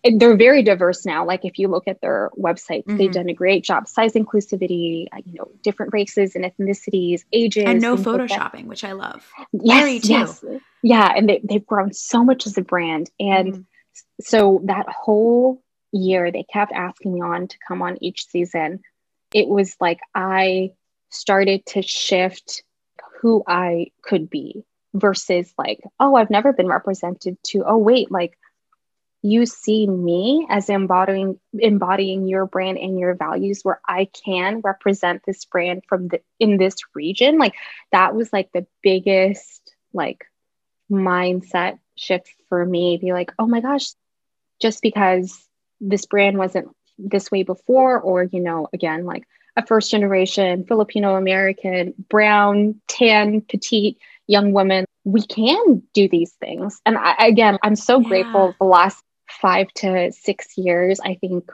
they're 0.04 0.38
very 0.38 0.64
diverse 0.64 1.06
now. 1.06 1.26
Like 1.26 1.44
if 1.44 1.60
you 1.60 1.68
look 1.68 1.88
at 1.88 2.00
their 2.02 2.30
websites, 2.38 2.86
mm-hmm. 2.86 2.98
they've 2.98 3.12
done 3.12 3.30
a 3.30 3.34
great 3.34 3.64
job. 3.64 3.88
Size 3.88 4.14
inclusivity, 4.14 5.08
uh, 5.12 5.18
you 5.26 5.34
know, 5.34 5.52
different 5.62 5.94
races 5.94 6.36
and 6.36 6.46
ethnicities, 6.46 7.24
ages, 7.34 7.66
and 7.66 7.82
no 7.82 7.98
photoshopping, 7.98 8.54
like 8.54 8.66
which 8.66 8.84
I 8.84 8.94
love. 8.94 9.26
Yes, 9.52 10.06
yes, 10.06 10.46
yeah, 10.82 11.12
and 11.16 11.28
they, 11.28 11.42
they've 11.44 11.66
grown 11.66 11.94
so 11.94 12.24
much 12.24 12.48
as 12.48 12.58
a 12.58 12.62
brand, 12.62 13.10
and 13.20 13.54
mm-hmm. 13.54 13.62
so 14.22 14.62
that 14.66 14.88
whole 14.88 15.62
year 15.92 16.32
they 16.32 16.44
kept 16.44 16.72
asking 16.72 17.14
me 17.14 17.22
on 17.22 17.48
to 17.48 17.58
come 17.68 17.82
on 17.82 18.02
each 18.02 18.28
season. 18.28 18.82
It 19.34 19.48
was 19.48 19.76
like 19.82 20.00
I 20.16 20.72
started 21.10 21.66
to 21.68 21.82
shift 21.82 22.64
who 23.22 23.44
I 23.48 23.88
could 24.02 24.30
be 24.30 24.64
versus 24.94 25.54
like, 25.58 25.82
oh, 26.00 26.16
I've 26.16 26.30
never 26.30 26.54
been 26.54 26.68
represented 26.68 27.38
to, 27.46 27.64
oh, 27.66 27.78
wait, 27.78 28.12
like 28.12 28.38
you 29.24 29.46
see 29.46 29.88
me 29.88 30.46
as 30.50 30.70
embodying 30.70 31.40
embodying 31.58 32.28
your 32.28 32.46
brand 32.46 32.78
and 32.78 33.00
your 33.00 33.16
values 33.16 33.62
where 33.64 33.80
I 33.88 34.10
can 34.26 34.60
represent 34.60 35.22
this 35.26 35.46
brand 35.46 35.84
from 35.88 36.10
the 36.10 36.22
in 36.40 36.58
this 36.58 36.76
region. 36.94 37.38
Like 37.38 37.56
that 37.94 38.14
was 38.14 38.34
like 38.34 38.52
the 38.52 38.68
biggest 38.84 39.74
like 39.94 40.26
mindset 40.92 41.80
shift 41.96 42.34
for 42.50 42.66
me. 42.66 42.98
Be 42.98 43.14
like, 43.14 43.32
oh 43.40 43.48
my 43.48 43.62
gosh, 43.62 43.94
just 44.62 44.82
because 44.82 45.48
this 45.80 46.06
brand 46.06 46.38
wasn't 46.38 46.68
this 46.98 47.32
way 47.32 47.44
before, 47.44 48.00
or 48.00 48.24
you 48.24 48.42
know, 48.42 48.68
again, 48.74 49.06
like 49.06 49.26
a 49.56 49.66
first 49.66 49.90
generation 49.90 50.66
Filipino 50.66 51.16
American, 51.16 51.94
brown, 52.10 52.82
tan, 52.90 53.40
petite 53.40 54.00
young 54.34 54.52
women, 54.52 54.86
we 55.04 55.22
can 55.22 55.84
do 55.94 56.10
these 56.10 56.34
things. 56.42 56.82
And 56.86 56.98
I, 56.98 57.28
again, 57.28 57.58
I'm 57.64 57.76
so 57.76 58.00
yeah. 58.00 58.10
grateful 58.10 58.56
the 58.60 58.66
last 58.66 59.02
five 59.30 59.68
to 59.76 60.12
six 60.12 60.58
years. 60.58 61.00
I 61.00 61.16
think 61.22 61.50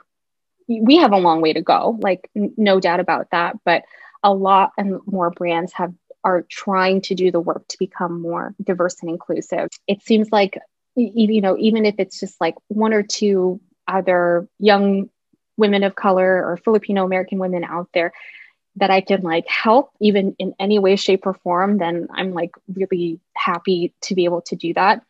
we 0.66 0.96
have 0.96 1.12
a 1.12 1.18
long 1.18 1.40
way 1.40 1.52
to 1.52 1.62
go, 1.62 1.98
like, 2.00 2.28
n- 2.34 2.54
no 2.56 2.80
doubt 2.80 3.00
about 3.00 3.28
that. 3.32 3.56
But 3.64 3.82
a 4.22 4.32
lot 4.32 4.70
and 4.78 5.00
more 5.06 5.30
brands 5.30 5.72
have 5.74 5.92
are 6.22 6.44
trying 6.50 7.00
to 7.00 7.14
do 7.14 7.30
the 7.30 7.40
work 7.40 7.66
to 7.68 7.78
become 7.78 8.20
more 8.20 8.54
diverse 8.62 8.96
and 9.00 9.10
inclusive. 9.10 9.68
It 9.86 10.02
seems 10.02 10.28
like 10.30 10.58
you 10.96 11.40
know 11.40 11.56
even 11.58 11.86
if 11.86 11.94
it's 11.98 12.20
just 12.20 12.38
like 12.40 12.56
one 12.68 12.92
or 12.92 13.02
two 13.02 13.60
other 13.88 14.46
young 14.58 15.08
women 15.56 15.82
of 15.82 15.94
color 15.94 16.44
or 16.44 16.58
Filipino 16.58 17.04
American 17.04 17.38
women 17.38 17.64
out 17.64 17.88
there 17.94 18.12
that 18.76 18.90
I 18.90 19.00
can 19.00 19.22
like 19.22 19.46
help 19.48 19.90
even 20.00 20.34
in 20.38 20.54
any 20.58 20.78
way, 20.78 20.96
shape, 20.96 21.26
or 21.26 21.34
form, 21.34 21.78
then 21.78 22.08
I'm 22.12 22.32
like 22.32 22.52
really 22.72 23.20
happy 23.34 23.92
to 24.02 24.14
be 24.14 24.24
able 24.24 24.42
to 24.42 24.56
do 24.56 24.74
that. 24.74 25.02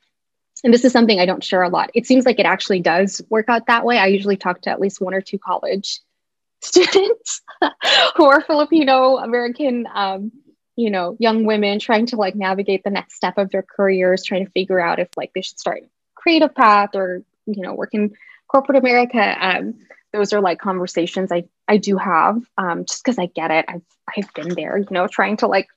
And 0.63 0.75
this 0.75 0.85
is 0.85 0.93
something 0.93 1.19
I 1.19 1.27
don't 1.27 1.45
share 1.45 1.63
a 1.63 1.69
lot. 1.69 1.91
It 1.95 2.07
seems 2.07 2.27
like 2.27 2.39
it 2.39 2.47
actually 2.47 2.81
does 2.81 3.23
work 3.31 3.47
out 3.49 3.67
that 3.67 3.85
way. 3.85 3.99
I 3.99 4.07
usually 4.07 4.37
talk 4.37 4.63
to 4.63 4.71
at 4.71 4.81
least 4.81 5.01
one 5.01 5.15
or 5.15 5.21
two 5.21 5.39
college 5.39 6.01
students 6.61 7.43
who 8.17 8.25
are 8.27 8.43
Filipino 8.43 9.17
American, 9.19 9.87
um, 9.95 10.33
you 10.77 10.91
know, 10.91 11.17
young 11.19 11.45
women 11.45 11.79
trying 11.79 12.07
to 12.07 12.17
like 12.17 12.35
navigate 12.35 12.85
the 12.85 12.91
next 12.91 13.15
step 13.15 13.39
of 13.39 13.51
their 13.51 13.65
careers, 13.65 14.25
trying 14.25 14.45
to 14.45 14.53
figure 14.53 14.81
out 14.81 14.99
if 14.99 15.09
like 15.17 15.33
they 15.35 15.43
should 15.43 15.59
start 15.59 15.83
creative 16.15 16.55
path 16.55 16.91
or 16.95 17.23
you 17.47 17.63
know 17.63 17.75
work 17.75 17.95
in 17.95 18.13
corporate 18.49 18.79
America. 18.79 19.37
Um, 19.39 19.75
those 20.13 20.33
are 20.33 20.41
like 20.41 20.59
conversations 20.59 21.31
I 21.33 21.45
I 21.69 21.77
do 21.77 21.97
have 21.97 22.43
um, 22.59 22.85
just 22.85 23.05
because 23.05 23.19
I 23.19 23.27
get 23.27 23.51
it. 23.51 23.65
I've 23.69 23.83
I've 24.17 24.33
been 24.35 24.55
there, 24.55 24.79
you 24.79 24.87
know, 24.91 25.07
trying 25.07 25.37
to 25.39 25.47
like 25.47 25.69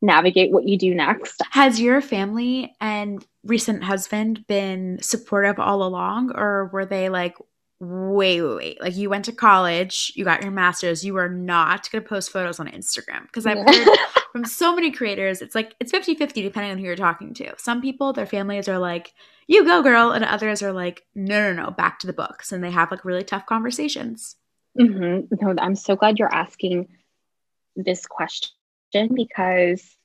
navigate 0.00 0.52
what 0.52 0.66
you 0.66 0.76
do 0.76 0.94
next. 0.94 1.40
Has 1.50 1.80
your 1.80 2.00
family 2.00 2.74
and 2.80 3.24
recent 3.44 3.84
husband 3.84 4.46
been 4.46 4.98
supportive 5.00 5.58
all 5.58 5.82
along, 5.84 6.32
or 6.34 6.66
were 6.72 6.84
they 6.84 7.08
like, 7.08 7.36
wait, 7.82 8.40
wait, 8.40 8.56
wait, 8.56 8.80
like 8.80 8.96
you 8.96 9.10
went 9.10 9.24
to 9.24 9.32
college, 9.32 10.12
you 10.14 10.24
got 10.24 10.42
your 10.42 10.52
master's, 10.52 11.04
you 11.04 11.16
are 11.16 11.28
not 11.28 11.90
going 11.90 12.00
to 12.02 12.08
post 12.08 12.30
photos 12.30 12.60
on 12.60 12.68
Instagram? 12.68 13.22
Because 13.22 13.44
I've 13.44 13.58
heard 13.58 13.98
from 14.32 14.44
so 14.44 14.72
many 14.72 14.92
creators, 14.92 15.42
it's 15.42 15.56
like 15.56 15.74
it's 15.80 15.90
50 15.90 16.14
50 16.14 16.42
depending 16.42 16.70
on 16.70 16.78
who 16.78 16.84
you're 16.84 16.94
talking 16.94 17.34
to. 17.34 17.52
Some 17.58 17.82
people, 17.82 18.12
their 18.12 18.26
families 18.26 18.68
are 18.68 18.78
like, 18.78 19.12
you 19.48 19.64
go, 19.64 19.82
girl. 19.82 20.12
And 20.12 20.24
others 20.24 20.62
are 20.62 20.72
like, 20.72 21.04
no, 21.16 21.52
no, 21.52 21.64
no, 21.64 21.70
back 21.72 21.98
to 22.00 22.06
the 22.06 22.12
books. 22.12 22.52
And 22.52 22.62
they 22.62 22.70
have 22.70 22.92
like 22.92 23.04
really 23.04 23.24
tough 23.24 23.46
conversations. 23.46 24.36
Mm-hmm. 24.78 25.34
No, 25.44 25.54
I'm 25.58 25.74
so 25.74 25.96
glad 25.96 26.20
you're 26.20 26.32
asking 26.32 26.86
this 27.74 28.06
question 28.06 28.52
because 29.12 29.96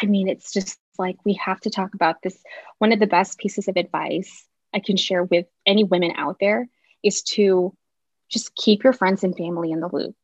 I 0.00 0.06
mean, 0.06 0.28
it's 0.28 0.50
just 0.50 0.78
like 0.98 1.16
we 1.26 1.34
have 1.34 1.60
to 1.60 1.70
talk 1.70 1.92
about 1.92 2.22
this. 2.22 2.42
One 2.78 2.92
of 2.92 3.00
the 3.00 3.06
best 3.06 3.38
pieces 3.38 3.68
of 3.68 3.76
advice 3.76 4.46
I 4.72 4.80
can 4.80 4.96
share 4.96 5.24
with 5.24 5.44
any 5.66 5.84
women 5.84 6.12
out 6.16 6.38
there 6.40 6.68
is 7.02 7.22
to 7.22 7.74
just 8.28 8.54
keep 8.54 8.84
your 8.84 8.92
friends 8.92 9.24
and 9.24 9.36
family 9.36 9.72
in 9.72 9.80
the 9.80 9.88
loop. 9.92 10.14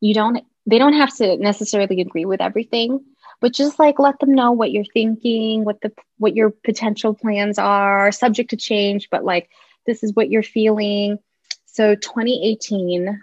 You 0.00 0.14
don't, 0.14 0.44
they 0.66 0.78
don't 0.78 0.94
have 0.94 1.14
to 1.16 1.36
necessarily 1.36 2.00
agree 2.00 2.24
with 2.24 2.40
everything, 2.40 3.04
but 3.40 3.52
just 3.52 3.78
like 3.78 3.98
let 3.98 4.18
them 4.18 4.34
know 4.34 4.52
what 4.52 4.72
you're 4.72 4.84
thinking, 4.84 5.64
what 5.64 5.80
the, 5.80 5.92
what 6.18 6.36
your 6.36 6.50
potential 6.50 7.14
plans 7.14 7.58
are, 7.58 8.12
subject 8.12 8.50
to 8.50 8.56
change, 8.56 9.08
but 9.10 9.24
like 9.24 9.50
this 9.86 10.02
is 10.02 10.14
what 10.14 10.30
you're 10.30 10.42
feeling. 10.42 11.18
So 11.66 11.94
2018, 11.94 13.22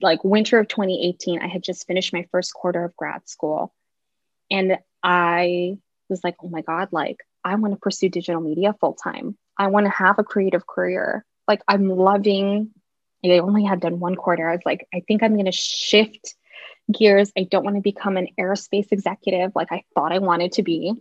like 0.00 0.24
winter 0.24 0.58
of 0.58 0.68
2018, 0.68 1.40
I 1.40 1.46
had 1.46 1.62
just 1.62 1.86
finished 1.86 2.12
my 2.12 2.26
first 2.30 2.52
quarter 2.54 2.84
of 2.84 2.96
grad 2.96 3.28
school. 3.28 3.72
And 4.50 4.78
I 5.02 5.78
was 6.08 6.22
like, 6.22 6.36
oh 6.42 6.48
my 6.48 6.62
God, 6.62 6.88
like 6.92 7.18
I 7.44 7.54
want 7.56 7.74
to 7.74 7.80
pursue 7.80 8.08
digital 8.08 8.40
media 8.40 8.74
full 8.80 8.94
time. 8.94 9.36
I 9.56 9.68
want 9.68 9.86
to 9.86 9.90
have 9.90 10.18
a 10.18 10.24
creative 10.24 10.66
career. 10.66 11.24
Like 11.48 11.62
I'm 11.68 11.88
loving, 11.88 12.70
I 13.24 13.38
only 13.38 13.64
had 13.64 13.80
done 13.80 14.00
one 14.00 14.14
quarter. 14.14 14.48
I 14.48 14.52
was 14.52 14.66
like, 14.66 14.88
I 14.94 15.00
think 15.00 15.22
I'm 15.22 15.34
going 15.34 15.46
to 15.46 15.52
shift 15.52 16.34
gears. 16.92 17.32
I 17.36 17.44
don't 17.44 17.64
want 17.64 17.76
to 17.76 17.82
become 17.82 18.16
an 18.16 18.28
aerospace 18.38 18.92
executive 18.92 19.52
like 19.54 19.72
I 19.72 19.84
thought 19.94 20.12
I 20.12 20.18
wanted 20.18 20.52
to 20.52 20.62
be. 20.62 20.92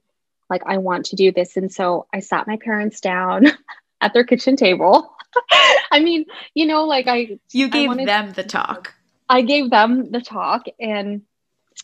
Like 0.50 0.64
I 0.66 0.78
want 0.78 1.08
to 1.08 1.16
do 1.16 1.32
this. 1.32 1.58
And 1.58 1.72
so 1.72 2.08
I 2.14 2.20
sat 2.20 2.48
my 2.48 2.58
parents 2.58 3.02
down 3.02 3.48
at 4.02 4.14
their 4.14 4.24
kitchen 4.24 4.56
table. 4.56 5.16
I 5.92 6.00
mean, 6.00 6.26
you 6.54 6.66
know, 6.66 6.86
like 6.86 7.08
I 7.08 7.40
You 7.52 7.70
gave 7.70 7.86
I 7.86 7.88
wanted, 7.88 8.08
them 8.08 8.34
the 8.34 8.44
talk. 8.44 8.94
I 9.28 9.42
gave 9.42 9.70
them 9.70 10.12
the 10.12 10.22
talk 10.22 10.66
and 10.80 11.24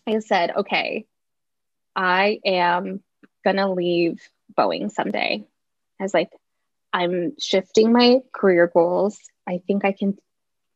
I 0.08 0.20
said, 0.20 0.52
okay, 0.56 1.06
I 1.96 2.40
am 2.46 3.02
gonna 3.44 3.72
leave 3.72 4.22
Boeing 4.58 4.92
someday. 4.92 5.46
I 6.00 6.04
was 6.04 6.14
like, 6.14 6.30
I'm 6.94 7.34
shifting 7.40 7.92
my 7.92 8.20
career 8.34 8.68
goals. 8.68 9.20
I 9.48 9.62
think 9.66 9.86
I 9.86 9.92
can 9.92 10.18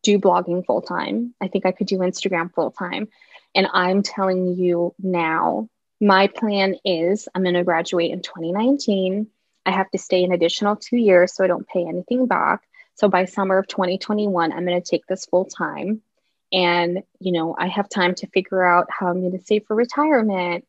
do 0.03 0.19
blogging 0.19 0.65
full 0.65 0.81
time. 0.81 1.33
I 1.41 1.47
think 1.47 1.65
I 1.65 1.71
could 1.71 1.87
do 1.87 1.97
Instagram 1.99 2.53
full 2.53 2.71
time. 2.71 3.07
And 3.55 3.67
I'm 3.73 4.03
telling 4.03 4.55
you 4.55 4.93
now, 4.99 5.69
my 6.01 6.27
plan 6.27 6.75
is 6.85 7.27
I'm 7.33 7.43
going 7.43 7.55
to 7.55 7.63
graduate 7.63 8.11
in 8.11 8.21
2019. 8.21 9.27
I 9.65 9.71
have 9.71 9.89
to 9.91 9.97
stay 9.97 10.23
an 10.23 10.31
additional 10.31 10.75
two 10.75 10.97
years 10.97 11.33
so 11.33 11.43
I 11.43 11.47
don't 11.47 11.67
pay 11.67 11.85
anything 11.87 12.27
back. 12.27 12.61
So 12.95 13.09
by 13.09 13.25
summer 13.25 13.57
of 13.57 13.67
2021, 13.67 14.51
I'm 14.51 14.65
going 14.65 14.81
to 14.81 14.89
take 14.89 15.05
this 15.07 15.25
full 15.25 15.45
time. 15.45 16.01
And, 16.53 17.03
you 17.19 17.31
know, 17.31 17.55
I 17.57 17.67
have 17.67 17.89
time 17.89 18.15
to 18.15 18.27
figure 18.27 18.63
out 18.63 18.87
how 18.89 19.07
I'm 19.07 19.21
going 19.21 19.37
to 19.37 19.45
save 19.45 19.65
for 19.65 19.75
retirement, 19.75 20.65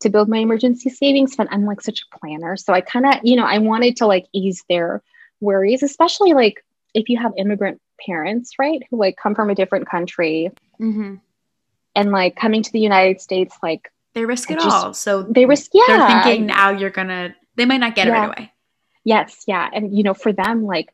to 0.00 0.10
build 0.10 0.28
my 0.28 0.38
emergency 0.38 0.90
savings 0.90 1.34
fund. 1.34 1.48
I'm 1.52 1.66
like 1.66 1.80
such 1.80 2.02
a 2.02 2.18
planner. 2.18 2.56
So 2.56 2.72
I 2.72 2.80
kind 2.80 3.06
of, 3.06 3.14
you 3.22 3.36
know, 3.36 3.44
I 3.44 3.58
wanted 3.58 3.96
to 3.96 4.06
like 4.06 4.26
ease 4.32 4.64
their 4.68 5.02
worries, 5.40 5.82
especially 5.82 6.32
like 6.32 6.64
if 6.94 7.08
you 7.08 7.18
have 7.18 7.32
immigrant 7.36 7.80
parents, 8.04 8.58
right, 8.58 8.82
who 8.90 8.98
like 8.98 9.16
come 9.16 9.34
from 9.34 9.50
a 9.50 9.54
different 9.54 9.88
country 9.88 10.50
mm-hmm. 10.80 11.16
and 11.94 12.12
like 12.12 12.36
coming 12.36 12.62
to 12.62 12.72
the 12.72 12.80
United 12.80 13.20
States, 13.20 13.56
like 13.62 13.92
they 14.14 14.24
risk 14.24 14.50
it 14.50 14.54
just, 14.54 14.68
all. 14.68 14.94
So 14.94 15.22
they 15.22 15.44
risk, 15.46 15.70
yeah. 15.74 15.84
They're 15.86 16.22
thinking 16.22 16.46
now 16.46 16.70
you're 16.70 16.90
gonna, 16.90 17.34
they 17.56 17.66
might 17.66 17.78
not 17.80 17.94
get 17.94 18.06
yeah. 18.06 18.12
it 18.12 18.18
right 18.18 18.38
away. 18.38 18.52
Yes. 19.04 19.44
Yeah. 19.46 19.68
And, 19.72 19.96
you 19.96 20.02
know, 20.02 20.14
for 20.14 20.32
them, 20.32 20.64
like 20.64 20.92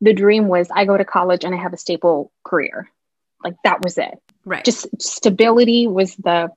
the 0.00 0.14
dream 0.14 0.48
was 0.48 0.68
I 0.74 0.86
go 0.86 0.96
to 0.96 1.04
college 1.04 1.44
and 1.44 1.54
I 1.54 1.58
have 1.58 1.72
a 1.72 1.78
stable 1.78 2.32
career. 2.42 2.90
Like 3.44 3.56
that 3.64 3.82
was 3.82 3.98
it. 3.98 4.18
Right. 4.44 4.64
Just 4.64 4.86
stability 5.00 5.86
was 5.86 6.16
the 6.16 6.50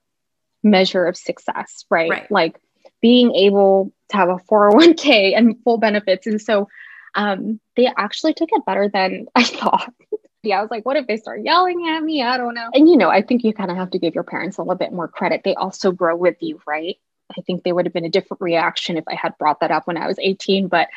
measure 0.64 1.06
of 1.06 1.18
success, 1.18 1.86
right? 1.90 2.10
right. 2.10 2.32
Like 2.32 2.60
being 3.02 3.36
able 3.36 3.92
to 4.10 4.18
have 4.18 4.30
a 4.30 4.38
401k 4.38 5.34
and 5.38 5.62
full 5.64 5.78
benefits. 5.78 6.26
And 6.28 6.42
so 6.42 6.68
um, 7.16 7.60
they 7.76 7.88
actually 7.98 8.34
took 8.34 8.50
it 8.52 8.66
better 8.66 8.90
than 8.90 9.28
I 9.36 9.44
thought. 9.44 9.94
yeah, 10.42 10.60
I 10.60 10.62
was 10.62 10.72
like, 10.72 10.86
what 10.86 10.98
if 10.98 11.08
they 11.08 11.18
start 11.18 11.42
yelling 11.44 11.88
at 11.90 12.02
me? 12.02 12.24
I 12.24 12.38
don't 12.38 12.56
know. 12.56 12.70
And 12.74 12.88
you 12.90 12.98
know, 12.98 13.10
I 13.10 13.22
think 13.22 13.44
you 13.44 13.54
kind 13.54 13.72
of 13.72 13.78
have 13.78 13.92
to 13.92 14.00
give 14.00 14.16
your 14.16 14.24
parents 14.24 14.58
a 14.58 14.62
little 14.62 14.76
bit 14.76 14.94
more 14.94 15.08
credit. 15.08 15.42
They 15.44 15.56
also 15.56 15.92
grow 15.92 16.16
with 16.16 16.38
you, 16.42 16.62
right? 16.66 16.98
I 17.38 17.42
think 17.42 17.64
they 17.64 17.72
would 17.72 17.86
have 17.86 17.94
been 17.94 18.06
a 18.06 18.10
different 18.10 18.42
reaction 18.42 18.98
if 18.98 19.06
I 19.08 19.16
had 19.16 19.38
brought 19.38 19.62
that 19.62 19.72
up 19.72 19.88
when 19.88 19.98
I 19.98 20.08
was 20.08 20.20
18, 20.20 20.68
but 20.68 20.90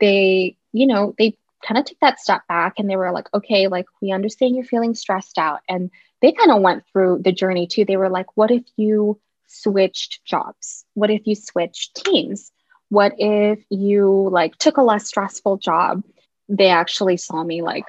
they, 0.00 0.56
you 0.72 0.86
know, 0.86 1.14
they 1.18 1.36
kind 1.66 1.78
of 1.78 1.84
took 1.84 1.98
that 2.00 2.20
step 2.20 2.46
back 2.48 2.74
and 2.78 2.88
they 2.88 2.96
were 2.96 3.12
like, 3.12 3.28
okay, 3.34 3.68
like 3.68 3.86
we 4.00 4.12
understand 4.12 4.54
you're 4.54 4.64
feeling 4.64 4.94
stressed 4.94 5.38
out. 5.38 5.60
And 5.68 5.90
they 6.20 6.32
kind 6.32 6.50
of 6.50 6.62
went 6.62 6.84
through 6.92 7.20
the 7.22 7.32
journey 7.32 7.66
too. 7.66 7.84
They 7.84 7.96
were 7.96 8.10
like, 8.10 8.36
what 8.36 8.50
if 8.50 8.62
you 8.76 9.20
switched 9.46 10.24
jobs? 10.24 10.84
What 10.94 11.10
if 11.10 11.26
you 11.26 11.34
switched 11.34 12.04
teams? 12.04 12.50
What 12.88 13.14
if 13.18 13.64
you 13.70 14.28
like 14.30 14.56
took 14.56 14.76
a 14.76 14.82
less 14.82 15.06
stressful 15.06 15.58
job? 15.58 16.04
They 16.48 16.68
actually 16.68 17.16
saw 17.16 17.42
me 17.42 17.62
like 17.62 17.84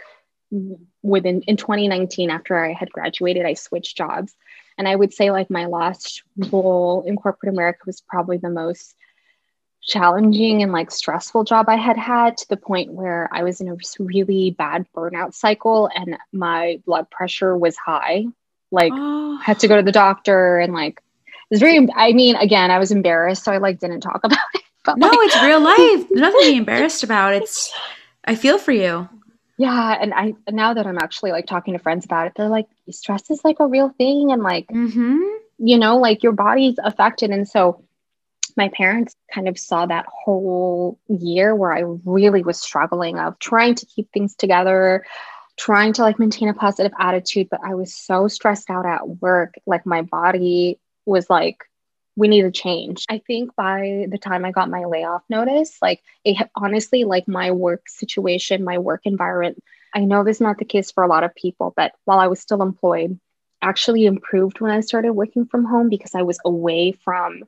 within 1.02 1.42
in 1.42 1.58
2019 1.58 2.30
after 2.30 2.58
I 2.58 2.74
had 2.74 2.92
graduated, 2.92 3.46
I 3.46 3.54
switched 3.54 3.98
jobs. 3.98 4.34
And 4.78 4.88
I 4.88 4.96
would 4.96 5.14
say 5.14 5.32
like 5.32 5.50
my 5.50 5.66
last 5.66 6.24
role 6.52 7.04
in 7.06 7.16
corporate 7.16 7.54
America 7.54 7.80
was 7.86 8.02
probably 8.02 8.38
the 8.38 8.50
most 8.50 8.96
challenging 9.86 10.64
and 10.64 10.72
like 10.72 10.90
stressful 10.90 11.44
job 11.44 11.70
I 11.70 11.76
had 11.76 11.98
had 11.98 12.38
to 12.38 12.50
the 12.50 12.58
point 12.58 12.94
where 12.94 13.30
I 13.32 13.44
was 13.44 13.62
in 13.62 13.70
a 13.70 13.78
really 14.00 14.52
bad 14.52 14.86
burnout 14.96 15.34
cycle 15.34 15.90
and 15.96 16.18
my 16.34 16.82
blood 16.86 17.10
pressure 17.12 17.56
was 17.56 17.78
high. 17.78 18.26
Like 18.72 18.92
oh. 18.96 19.38
had 19.38 19.60
to 19.60 19.68
go 19.68 19.76
to 19.76 19.84
the 19.84 19.92
doctor 19.92 20.60
and 20.60 20.74
like 20.74 21.02
it 21.20 21.34
was 21.52 21.60
very 21.60 21.88
I 21.96 22.14
mean 22.14 22.36
again 22.36 22.72
I 22.72 22.80
was 22.80 22.92
embarrassed 22.92 23.44
so 23.44 23.52
I 23.52 23.58
like 23.58 23.80
didn't 23.80 24.02
talk 24.02 24.22
about 24.24 24.40
it. 24.56 24.62
But 24.84 24.98
no, 24.98 25.08
like, 25.08 25.18
it's 25.22 25.44
real 25.44 25.62
life. 25.62 26.08
nothing 26.12 26.42
to 26.42 26.52
be 26.52 26.58
embarrassed 26.58 27.04
about. 27.04 27.34
It's 27.34 27.72
I 28.24 28.36
feel 28.36 28.58
for 28.58 28.72
you. 28.72 29.08
Yeah, 29.58 29.98
and 30.00 30.14
I 30.14 30.34
now 30.50 30.74
that 30.74 30.86
I'm 30.86 30.98
actually 30.98 31.32
like 31.32 31.46
talking 31.46 31.74
to 31.74 31.80
friends 31.80 32.06
about 32.06 32.28
it, 32.28 32.34
they're 32.36 32.50
like 32.50 32.68
stress 32.90 33.30
is 33.30 33.44
like 33.46 33.60
a 33.60 33.68
real 33.68 33.90
thing 33.90 34.32
and 34.32 34.44
like 34.44 34.68
mm-hmm. 34.68 35.22
you 35.60 35.78
know 35.78 35.98
like 35.98 36.24
your 36.24 36.34
body's 36.34 36.76
affected 36.84 37.30
and 37.30 37.48
so 37.48 37.85
my 38.58 38.70
parents 38.70 39.16
kind 39.34 39.48
of 39.48 39.60
saw 39.60 39.86
that 39.86 40.06
whole 40.08 41.00
year 41.08 41.56
where 41.56 41.74
I 41.74 41.84
really 42.06 42.44
was 42.44 42.60
struggling 42.60 43.20
of 43.20 43.38
trying 43.40 43.76
to 43.76 43.86
keep 43.86 44.12
things 44.12 44.36
together, 44.36 45.06
trying 45.58 45.94
to 45.94 46.02
like 46.02 46.20
maintain 46.20 46.50
a 46.50 46.54
positive 46.54 46.94
attitude, 47.00 47.48
but 47.50 47.62
I 47.64 47.76
was 47.76 47.94
so 47.94 48.28
stressed 48.28 48.70
out 48.70 48.86
at 48.86 49.08
work. 49.08 49.56
Like 49.66 49.86
my 49.86 50.02
body 50.02 50.80
was 51.06 51.30
like, 51.30 51.64
we 52.16 52.28
need 52.30 52.46
a 52.46 52.52
change. 52.52 53.06
I 53.10 53.22
think 53.26 53.56
by 53.56 54.08
the 54.10 54.18
time 54.18 54.46
I 54.46 54.52
got 54.52 54.70
my 54.70 54.86
layoff 54.86 55.24
notice, 55.30 55.78
like 55.82 56.02
it 56.24 56.38
honestly, 56.56 57.04
like 57.04 57.28
my 57.28 57.52
work 57.52 57.90
situation, 57.90 58.64
my 58.64 58.78
work 58.78 59.02
environment, 59.06 59.62
I 59.94 60.02
know 60.06 60.24
this 60.24 60.38
is 60.38 60.42
not 60.42 60.58
the 60.58 60.66
case 60.66 60.92
for 60.92 61.04
a 61.04 61.08
lot 61.10 61.24
of 61.24 61.36
people, 61.36 61.74
but 61.76 61.94
while 62.06 62.20
I 62.20 62.28
was 62.28 62.40
still 62.40 62.62
employed, 62.62 63.20
actually 63.62 64.06
improved 64.06 64.62
when 64.62 64.72
I 64.72 64.82
started 64.82 65.14
working 65.14 65.46
from 65.46 65.66
home 65.66 65.90
because 65.90 66.16
I 66.16 66.22
was 66.22 66.40
away 66.46 66.92
from 66.92 67.44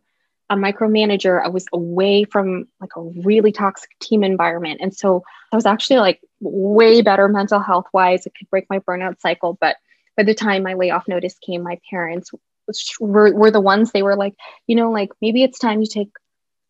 a 0.50 0.56
micromanager. 0.56 1.44
I 1.44 1.50
was 1.50 1.66
away 1.74 2.24
from 2.24 2.68
like 2.80 2.96
a 2.96 3.02
really 3.02 3.52
toxic 3.52 3.90
team 4.00 4.24
environment. 4.24 4.80
And 4.82 4.96
so 4.96 5.24
I 5.52 5.56
was 5.56 5.66
actually 5.66 6.00
like 6.00 6.22
way 6.40 7.02
better 7.02 7.28
mental 7.28 7.60
health 7.60 7.88
wise. 7.94 8.26
It 8.26 8.34
could 8.38 8.50
break 8.50 8.66
my 8.70 8.80
burnout 8.80 9.20
cycle. 9.20 9.58
But 9.60 9.78
by 10.16 10.24
the 10.24 10.34
time 10.34 10.64
my 10.64 10.74
layoff 10.74 11.08
notice 11.08 11.38
came, 11.40 11.64
my 11.64 11.80
parents 11.90 12.32
were, 13.00 13.34
were 13.34 13.52
the 13.52 13.62
ones 13.62 13.92
they 13.92 14.04
were 14.04 14.16
like, 14.16 14.36
you 14.68 14.76
know, 14.76 14.92
like 14.92 15.10
maybe 15.22 15.44
it's 15.44 15.60
time 15.60 15.82
you 15.82 15.88
take 15.88 16.12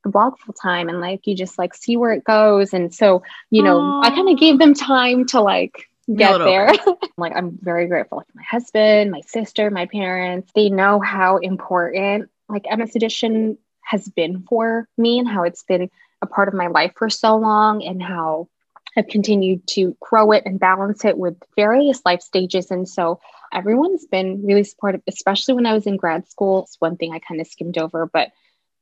the 0.04 0.10
blog 0.10 0.38
full 0.40 0.54
time 0.54 0.90
and 0.90 1.00
like 1.00 1.26
you 1.26 1.36
just 1.36 1.58
like 1.58 1.74
see 1.74 1.98
where 1.98 2.14
it 2.14 2.24
goes. 2.24 2.74
And 2.74 2.94
so, 2.94 3.24
you 3.52 3.64
know, 3.64 3.80
Aww. 3.80 4.06
I 4.06 4.10
kind 4.10 4.30
of 4.30 4.40
gave 4.40 4.60
them 4.60 4.74
time 4.74 5.26
to 5.28 5.42
like 5.42 5.88
get 6.14 6.38
there. 6.40 6.72
like 7.18 7.34
I'm 7.36 7.58
very 7.62 7.88
grateful 7.88 8.22
for 8.22 8.34
my 8.36 8.44
husband, 8.50 9.12
my 9.12 9.22
sister, 9.22 9.70
my 9.70 9.86
parents. 9.86 10.52
They 10.56 10.70
know 10.70 11.00
how 11.00 11.38
important 11.38 12.30
like 12.50 12.66
Emma's 12.70 12.96
Edition 12.96 13.58
has 13.88 14.08
been 14.10 14.44
for 14.44 14.88
me 14.98 15.20
and 15.20 15.28
how 15.28 15.44
it's 15.44 15.64
been 15.64 15.90
a 16.22 16.28
part 16.28 16.48
of 16.48 16.54
my 16.54 16.68
life 16.68 16.92
for 16.98 17.10
so 17.10 17.38
long 17.38 17.84
and 17.84 18.04
how 18.04 18.50
I've 18.98 19.08
continued 19.08 19.66
to 19.68 19.96
grow 20.02 20.32
it 20.32 20.44
and 20.46 20.60
balance 20.60 21.06
it 21.06 21.18
with 21.18 21.36
various 21.56 22.02
life 22.04 22.22
stages. 22.22 22.72
And 22.72 22.90
so 22.90 23.22
everyone's 23.54 24.06
been 24.06 24.46
really 24.46 24.64
supportive, 24.64 25.02
especially 25.08 25.54
when 25.54 25.66
I 25.66 25.74
was 25.74 25.86
in 25.86 25.98
grad 25.98 26.28
school. 26.28 26.64
It's 26.64 26.76
one 26.80 26.98
thing 26.98 27.14
I 27.14 27.20
kind 27.20 27.40
of 27.40 27.48
skimmed 27.48 27.78
over, 27.78 28.08
but 28.08 28.30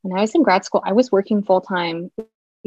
when 0.02 0.16
I 0.16 0.22
was 0.22 0.34
in 0.34 0.42
grad 0.42 0.64
school, 0.64 0.82
I 0.84 0.92
was 0.92 1.12
working 1.12 1.42
full 1.42 1.60
time 1.60 2.10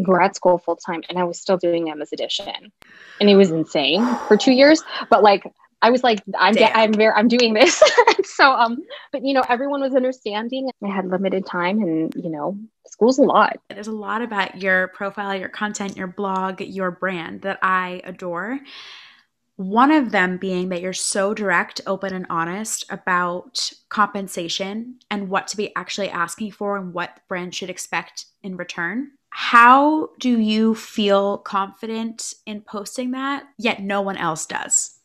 grad 0.01 0.33
school 0.35 0.57
full 0.57 0.77
time 0.77 1.03
and 1.09 1.17
I 1.17 1.23
was 1.25 1.39
still 1.41 1.57
doing 1.57 1.89
Emma's 1.89 2.13
Edition. 2.13 2.71
And 3.19 3.29
it 3.29 3.35
was 3.35 3.51
insane 3.51 4.05
for 4.27 4.37
two 4.37 4.53
years. 4.53 4.81
But 5.09 5.23
like 5.23 5.43
I 5.81 5.91
was 5.91 6.03
like, 6.03 6.21
I'm 6.37 6.55
I'm 6.73 6.93
very 6.93 7.13
I'm 7.13 7.27
doing 7.27 7.53
this. 7.53 7.81
so 8.23 8.51
um, 8.51 8.79
but 9.11 9.23
you 9.23 9.33
know, 9.33 9.43
everyone 9.47 9.81
was 9.81 9.95
understanding. 9.95 10.69
I 10.83 10.87
had 10.87 11.09
limited 11.09 11.45
time 11.45 11.81
and 11.81 12.13
you 12.15 12.29
know, 12.29 12.57
school's 12.87 13.19
a 13.19 13.23
lot. 13.23 13.57
There's 13.69 13.87
a 13.87 13.93
lot 13.93 14.21
about 14.21 14.61
your 14.61 14.89
profile, 14.89 15.35
your 15.35 15.49
content, 15.49 15.97
your 15.97 16.07
blog, 16.07 16.61
your 16.61 16.91
brand 16.91 17.41
that 17.43 17.59
I 17.61 18.01
adore. 18.03 18.59
One 19.55 19.91
of 19.91 20.11
them 20.11 20.37
being 20.37 20.69
that 20.69 20.81
you're 20.81 20.93
so 20.93 21.33
direct, 21.33 21.81
open, 21.85 22.13
and 22.13 22.25
honest 22.29 22.85
about 22.89 23.71
compensation 23.89 24.99
and 25.11 25.27
what 25.27 25.47
to 25.49 25.57
be 25.57 25.75
actually 25.75 26.09
asking 26.09 26.51
for 26.51 26.77
and 26.77 26.93
what 26.93 27.11
the 27.15 27.21
brand 27.27 27.53
should 27.53 27.69
expect 27.69 28.25
in 28.41 28.55
return. 28.55 29.11
How 29.31 30.11
do 30.17 30.39
you 30.39 30.75
feel 30.75 31.39
confident 31.39 32.33
in 32.45 32.61
posting 32.61 33.11
that, 33.11 33.43
yet 33.57 33.81
no 33.81 34.01
one 34.01 34.15
else 34.15 34.45
does? 34.45 34.98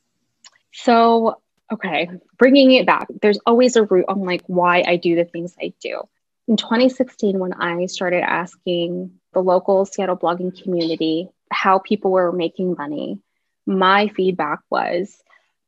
So, 0.74 1.40
okay, 1.72 2.10
bringing 2.37 2.72
it 2.72 2.84
back, 2.84 3.06
there's 3.22 3.38
always 3.46 3.76
a 3.76 3.84
root 3.84 4.06
on 4.08 4.20
like 4.20 4.42
why 4.46 4.82
I 4.87 4.96
do 4.96 5.14
the 5.14 5.24
things 5.24 5.54
I 5.60 5.72
do. 5.80 6.02
In 6.48 6.56
2016, 6.56 7.38
when 7.38 7.54
I 7.54 7.87
started 7.87 8.22
asking 8.22 9.12
the 9.32 9.40
local 9.40 9.87
Seattle 9.87 10.16
blogging 10.16 10.60
community 10.62 11.28
how 11.50 11.78
people 11.78 12.10
were 12.10 12.32
making 12.32 12.74
money, 12.76 13.20
my 13.66 14.08
feedback 14.08 14.58
was 14.68 15.16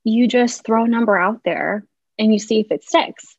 you 0.03 0.27
just 0.29 0.65
throw 0.65 0.85
a 0.85 0.89
number 0.89 1.17
out 1.17 1.41
there 1.45 1.87
and 2.19 2.33
you 2.33 2.39
see 2.41 2.61
if 2.61 2.71
it 2.71 2.85
sticks. 2.85 3.37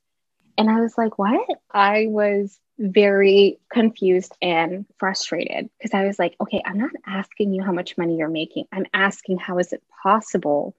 And 0.57 0.69
I 0.69 0.79
was 0.79 0.97
like, 0.97 1.19
what? 1.19 1.47
I 1.71 2.07
was 2.07 2.57
very 2.79 3.59
confused 3.71 4.35
and 4.41 4.85
frustrated 4.97 5.69
because 5.77 5.93
I 5.93 6.05
was 6.05 6.17
like, 6.17 6.35
okay, 6.41 6.61
I'm 6.65 6.77
not 6.77 6.91
asking 7.05 7.53
you 7.53 7.61
how 7.61 7.73
much 7.73 7.97
money 7.97 8.17
you're 8.17 8.29
making. 8.29 8.65
I'm 8.71 8.85
asking 8.93 9.37
how 9.37 9.59
is 9.59 9.73
it 9.73 9.83
possible 10.01 10.75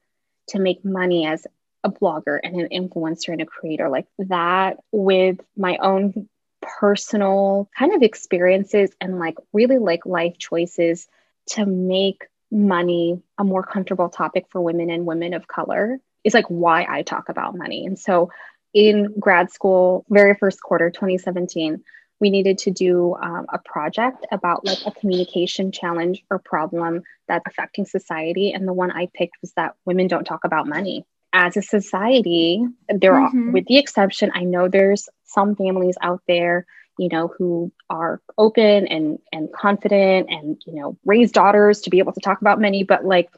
to 0.49 0.59
make 0.59 0.85
money 0.85 1.27
as 1.27 1.47
a 1.85 1.91
blogger 1.91 2.39
and 2.43 2.61
an 2.61 2.69
influencer 2.69 3.29
and 3.29 3.41
a 3.41 3.47
creator 3.47 3.89
like 3.89 4.07
that 4.19 4.79
with 4.93 5.39
my 5.57 5.77
own 5.79 6.29
personal 6.61 7.71
kind 7.79 7.95
of 7.95 8.03
experiences 8.03 8.91
and 9.01 9.19
like 9.19 9.37
really 9.53 9.79
like 9.79 10.05
life 10.05 10.37
choices 10.39 11.07
to 11.47 11.65
make 11.65 12.25
money 12.51 13.23
a 13.39 13.45
more 13.45 13.63
comfortable 13.63 14.09
topic 14.09 14.47
for 14.51 14.61
women 14.61 14.91
and 14.91 15.07
women 15.07 15.35
of 15.35 15.47
color 15.47 15.99
is 16.25 16.35
like 16.35 16.47
why 16.47 16.87
I 16.89 17.03
talk 17.03 17.29
about 17.29 17.57
money. 17.57 17.87
And 17.87 17.99
so 17.99 18.31
in 18.75 19.15
grad 19.19 19.51
school, 19.51 20.05
very 20.09 20.35
first 20.35 20.61
quarter 20.61 20.91
2017, 20.91 21.83
we 22.21 22.31
needed 22.31 22.59
to 22.59 22.71
do 22.71 23.15
um, 23.21 23.47
a 23.53 23.59
project 23.59 24.27
about 24.33 24.65
like 24.65 24.79
a 24.87 24.91
communication 24.91 25.71
challenge 25.73 26.25
or 26.31 26.39
problem 26.39 27.03
that's 27.29 27.45
affecting 27.47 27.87
society. 27.87 28.53
And 28.53 28.67
the 28.67 28.73
one 28.73 28.91
I 28.91 29.09
picked 29.15 29.37
was 29.41 29.53
that 29.53 29.75
women 29.85 30.09
don't 30.09 30.25
talk 30.25 30.45
about 30.45 30.67
money. 30.67 31.05
As 31.33 31.57
a 31.57 31.63
society, 31.63 32.65
there 32.89 33.13
mm-hmm. 33.13 33.49
are, 33.49 33.53
with 33.53 33.67
the 33.67 33.79
exception, 33.79 34.33
I 34.35 34.45
know 34.45 34.69
there's 34.69 35.09
some 35.25 35.55
families 35.55 35.97
out 36.01 36.23
there, 36.27 36.67
you 36.99 37.09
know, 37.09 37.29
who 37.29 37.71
are 37.91 38.21
open 38.37 38.89
and 38.89 39.19
and 39.31 39.53
confident 39.53 40.29
and 40.31 40.61
you 40.67 40.75
know 40.75 40.97
raise 41.05 41.31
daughters 41.31 41.83
to 41.83 41.91
be 41.91 41.99
able 41.99 42.13
to 42.13 42.21
talk 42.21 42.41
about 42.41 42.61
money, 42.61 42.83
but 42.83 43.05
like 43.05 43.31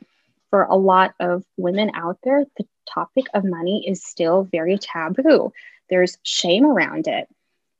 for 0.50 0.62
a 0.62 0.76
lot 0.76 1.14
of 1.20 1.44
women 1.56 1.90
out 1.94 2.18
there, 2.22 2.44
the 2.56 2.66
topic 2.92 3.26
of 3.34 3.44
money 3.44 3.84
is 3.86 4.04
still 4.04 4.44
very 4.44 4.78
taboo. 4.78 5.52
There's 5.88 6.18
shame 6.22 6.64
around 6.64 7.08
it. 7.08 7.28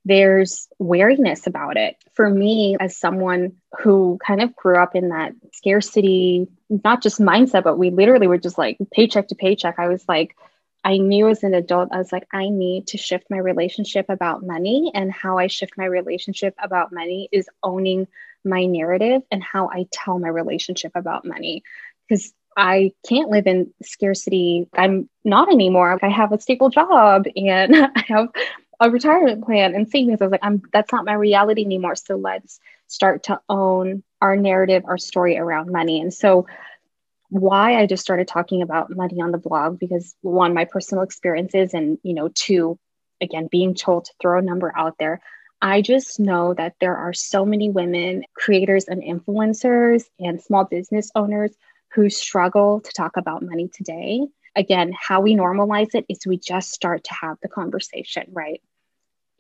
There's 0.05 0.69
wariness 0.79 1.47
about 1.47 1.77
it. 1.77 1.97
For 2.15 2.29
me, 2.31 2.77
as 2.81 2.97
someone 2.97 3.53
who 3.79 4.19
kind 4.27 4.41
of 4.41 4.57
grew 4.57 4.77
up 4.77 4.97
in 4.97 5.11
that 5.11 5.33
scarcity, 5.53 6.49
not 6.71 7.03
just 7.03 7.21
mindset, 7.21 7.65
but 7.65 7.79
we 7.79 7.91
literally 7.91 8.27
were 8.27 8.39
just 8.39 8.59
like 8.59 8.79
paycheck 8.93 9.29
to 9.29 9.35
paycheck. 9.35 9.79
I 9.79 9.89
was 9.89 10.05
like, 10.09 10.37
I 10.83 10.97
knew 10.97 11.29
as 11.29 11.43
an 11.43 11.53
adult, 11.53 11.91
I 11.93 11.99
was 11.99 12.13
like, 12.13 12.27
I 12.33 12.49
need 12.49 12.89
to 12.89 12.99
shift 12.99 13.27
my 13.29 13.37
relationship 13.37 14.07
about 14.09 14.43
money. 14.43 14.91
And 14.95 15.13
how 15.13 15.39
I 15.39 15.47
shift 15.49 15.75
my 15.77 15.85
relationship 15.85 16.55
about 16.63 16.93
money 16.93 17.29
is 17.31 17.49
owning 17.63 18.09
my 18.45 18.65
narrative 18.65 19.23
and 19.31 19.43
how 19.43 19.69
I 19.69 19.87
tell 19.93 20.19
my 20.19 20.29
relationship 20.29 20.93
about 20.95 21.27
money. 21.27 21.63
Because 22.09 22.33
I 22.57 22.93
can't 23.09 23.31
live 23.31 23.47
in 23.47 23.73
scarcity. 23.83 24.69
I'm 24.75 25.09
not 25.25 25.53
anymore. 25.53 25.99
I 26.03 26.09
have 26.09 26.33
a 26.33 26.41
stable 26.41 26.71
job 26.71 27.27
and 27.37 27.77
I 27.97 28.05
have 28.09 28.29
a 28.81 28.91
retirement 28.91 29.45
plan 29.45 29.75
and 29.75 29.89
savings. 29.89 30.21
I 30.21 30.25
was 30.25 30.33
like, 30.33 30.45
I'm 30.45 30.63
that's 30.73 30.93
not 30.93 31.05
my 31.05 31.13
reality 31.13 31.65
anymore. 31.65 31.95
So 31.97 32.17
let's 32.17 32.59
start 32.87 33.25
to 33.25 33.41
own 33.49 34.03
our 34.21 34.37
narrative, 34.37 34.85
our 34.87 34.99
story 34.99 35.37
around 35.39 35.71
money. 35.71 36.01
And 36.01 36.13
so 36.13 36.47
why 37.29 37.79
I 37.79 37.87
just 37.87 38.03
started 38.03 38.27
talking 38.27 38.63
about 38.63 38.91
money 38.91 39.21
on 39.21 39.31
the 39.31 39.39
blog 39.39 39.79
because 39.79 40.17
one, 40.23 40.55
my 40.55 40.65
personal 40.65 41.05
experiences, 41.05 41.75
and 41.75 41.99
you 42.03 42.15
know, 42.15 42.31
two, 42.35 42.79
again, 43.21 43.49
being 43.51 43.75
told 43.75 44.07
to 44.07 44.13
throw 44.21 44.39
a 44.39 44.43
number 44.43 44.73
out 44.77 44.97
there. 44.99 45.21
I 45.63 45.83
just 45.83 46.19
know 46.19 46.55
that 46.55 46.75
there 46.81 46.97
are 46.97 47.13
so 47.13 47.45
many 47.45 47.69
women, 47.69 48.25
creators 48.35 48.87
and 48.87 49.03
influencers 49.03 50.05
and 50.19 50.41
small 50.41 50.65
business 50.65 51.11
owners 51.15 51.55
who 51.93 52.09
struggle 52.09 52.81
to 52.81 52.93
talk 52.93 53.17
about 53.19 53.43
money 53.43 53.69
today. 53.69 54.27
Again, 54.57 54.93
how 54.99 55.21
we 55.21 55.37
normalize 55.37 55.95
it 55.95 56.07
is 56.09 56.27
we 56.27 56.39
just 56.39 56.73
start 56.73 57.05
to 57.05 57.15
have 57.15 57.37
the 57.43 57.49
conversation, 57.49 58.25
right? 58.33 58.63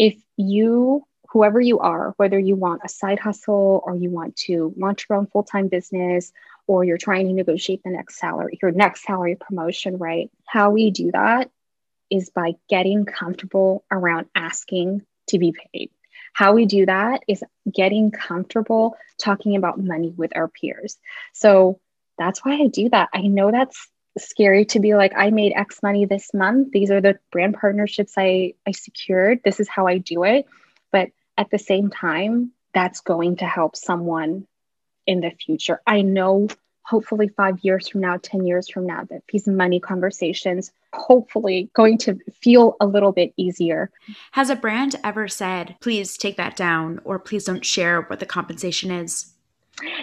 If 0.00 0.16
you, 0.38 1.04
whoever 1.28 1.60
you 1.60 1.80
are, 1.80 2.14
whether 2.16 2.38
you 2.38 2.56
want 2.56 2.80
a 2.82 2.88
side 2.88 3.18
hustle 3.18 3.82
or 3.84 3.94
you 3.94 4.08
want 4.08 4.34
to 4.46 4.72
launch 4.78 5.04
your 5.06 5.18
own 5.18 5.26
full 5.26 5.42
time 5.42 5.68
business 5.68 6.32
or 6.66 6.84
you're 6.84 6.96
trying 6.96 7.26
to 7.26 7.34
negotiate 7.34 7.82
the 7.84 7.90
next 7.90 8.16
salary, 8.16 8.58
your 8.62 8.70
next 8.70 9.02
salary 9.02 9.36
promotion, 9.38 9.98
right? 9.98 10.30
How 10.46 10.70
we 10.70 10.90
do 10.90 11.12
that 11.12 11.50
is 12.08 12.30
by 12.30 12.54
getting 12.70 13.04
comfortable 13.04 13.84
around 13.92 14.28
asking 14.34 15.02
to 15.28 15.38
be 15.38 15.52
paid. 15.52 15.90
How 16.32 16.54
we 16.54 16.64
do 16.64 16.86
that 16.86 17.20
is 17.28 17.44
getting 17.70 18.10
comfortable 18.10 18.96
talking 19.18 19.54
about 19.54 19.78
money 19.78 20.14
with 20.16 20.34
our 20.34 20.48
peers. 20.48 20.96
So 21.34 21.78
that's 22.16 22.42
why 22.42 22.54
I 22.54 22.68
do 22.68 22.88
that. 22.88 23.10
I 23.12 23.26
know 23.26 23.50
that's 23.50 23.86
scary 24.18 24.64
to 24.66 24.80
be 24.80 24.94
like, 24.94 25.12
I 25.16 25.30
made 25.30 25.52
X 25.54 25.82
money 25.82 26.04
this 26.04 26.32
month. 26.34 26.72
These 26.72 26.90
are 26.90 27.00
the 27.00 27.18
brand 27.30 27.54
partnerships 27.54 28.14
I, 28.16 28.54
I 28.66 28.72
secured. 28.72 29.40
This 29.44 29.60
is 29.60 29.68
how 29.68 29.86
I 29.86 29.98
do 29.98 30.24
it. 30.24 30.46
But 30.90 31.10
at 31.38 31.50
the 31.50 31.58
same 31.58 31.90
time, 31.90 32.52
that's 32.74 33.00
going 33.00 33.36
to 33.36 33.46
help 33.46 33.76
someone 33.76 34.46
in 35.06 35.20
the 35.20 35.30
future. 35.30 35.80
I 35.86 36.02
know 36.02 36.48
hopefully 36.82 37.28
five 37.28 37.58
years 37.62 37.88
from 37.88 38.00
now, 38.00 38.16
10 38.20 38.46
years 38.46 38.68
from 38.68 38.86
now, 38.86 39.04
that 39.04 39.22
these 39.32 39.46
money 39.46 39.78
conversations 39.78 40.72
hopefully 40.92 41.70
going 41.72 41.96
to 41.98 42.18
feel 42.40 42.76
a 42.80 42.86
little 42.86 43.12
bit 43.12 43.32
easier. 43.36 43.90
Has 44.32 44.50
a 44.50 44.56
brand 44.56 44.96
ever 45.04 45.28
said, 45.28 45.76
please 45.80 46.16
take 46.16 46.36
that 46.36 46.56
down 46.56 47.00
or 47.04 47.18
please 47.18 47.44
don't 47.44 47.64
share 47.64 48.02
what 48.02 48.18
the 48.18 48.26
compensation 48.26 48.90
is? 48.90 49.32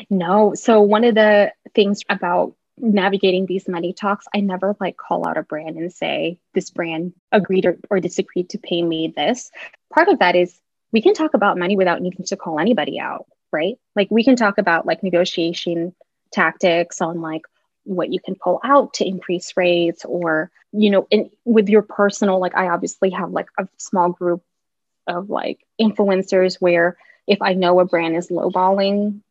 No. 0.09 0.53
So 0.55 0.81
one 0.81 1.03
of 1.03 1.15
the 1.15 1.51
things 1.75 2.01
about 2.09 2.55
navigating 2.77 3.45
these 3.45 3.67
money 3.67 3.93
talks, 3.93 4.25
I 4.33 4.39
never 4.39 4.75
like 4.79 4.97
call 4.97 5.27
out 5.27 5.37
a 5.37 5.43
brand 5.43 5.77
and 5.77 5.91
say 5.91 6.39
this 6.53 6.69
brand 6.69 7.13
agreed 7.31 7.65
or, 7.65 7.77
or 7.89 7.99
disagreed 7.99 8.49
to 8.51 8.57
pay 8.57 8.81
me 8.81 9.13
this. 9.15 9.51
Part 9.93 10.09
of 10.09 10.19
that 10.19 10.35
is 10.35 10.59
we 10.91 11.01
can 11.01 11.13
talk 11.13 11.33
about 11.33 11.57
money 11.57 11.75
without 11.75 12.01
needing 12.01 12.25
to 12.25 12.37
call 12.37 12.59
anybody 12.59 12.99
out, 12.99 13.25
right? 13.51 13.77
Like 13.95 14.09
we 14.11 14.23
can 14.23 14.35
talk 14.35 14.57
about 14.57 14.85
like 14.85 15.03
negotiation 15.03 15.95
tactics 16.31 17.01
on 17.01 17.21
like 17.21 17.43
what 17.83 18.11
you 18.11 18.19
can 18.19 18.35
pull 18.35 18.59
out 18.63 18.93
to 18.95 19.07
increase 19.07 19.55
rates 19.55 20.03
or 20.03 20.51
you 20.73 20.89
know 20.89 21.07
in 21.09 21.29
with 21.45 21.69
your 21.69 21.81
personal 21.81 22.37
like 22.37 22.53
i 22.53 22.67
obviously 22.67 23.09
have 23.11 23.31
like 23.31 23.47
a 23.57 23.65
small 23.77 24.09
group 24.09 24.43
of 25.07 25.29
like 25.29 25.65
influencers 25.79 26.55
where 26.59 26.97
if 27.27 27.41
I 27.41 27.53
know 27.53 27.79
a 27.79 27.85
brand 27.85 28.15
is 28.15 28.29
lowballing 28.29 29.21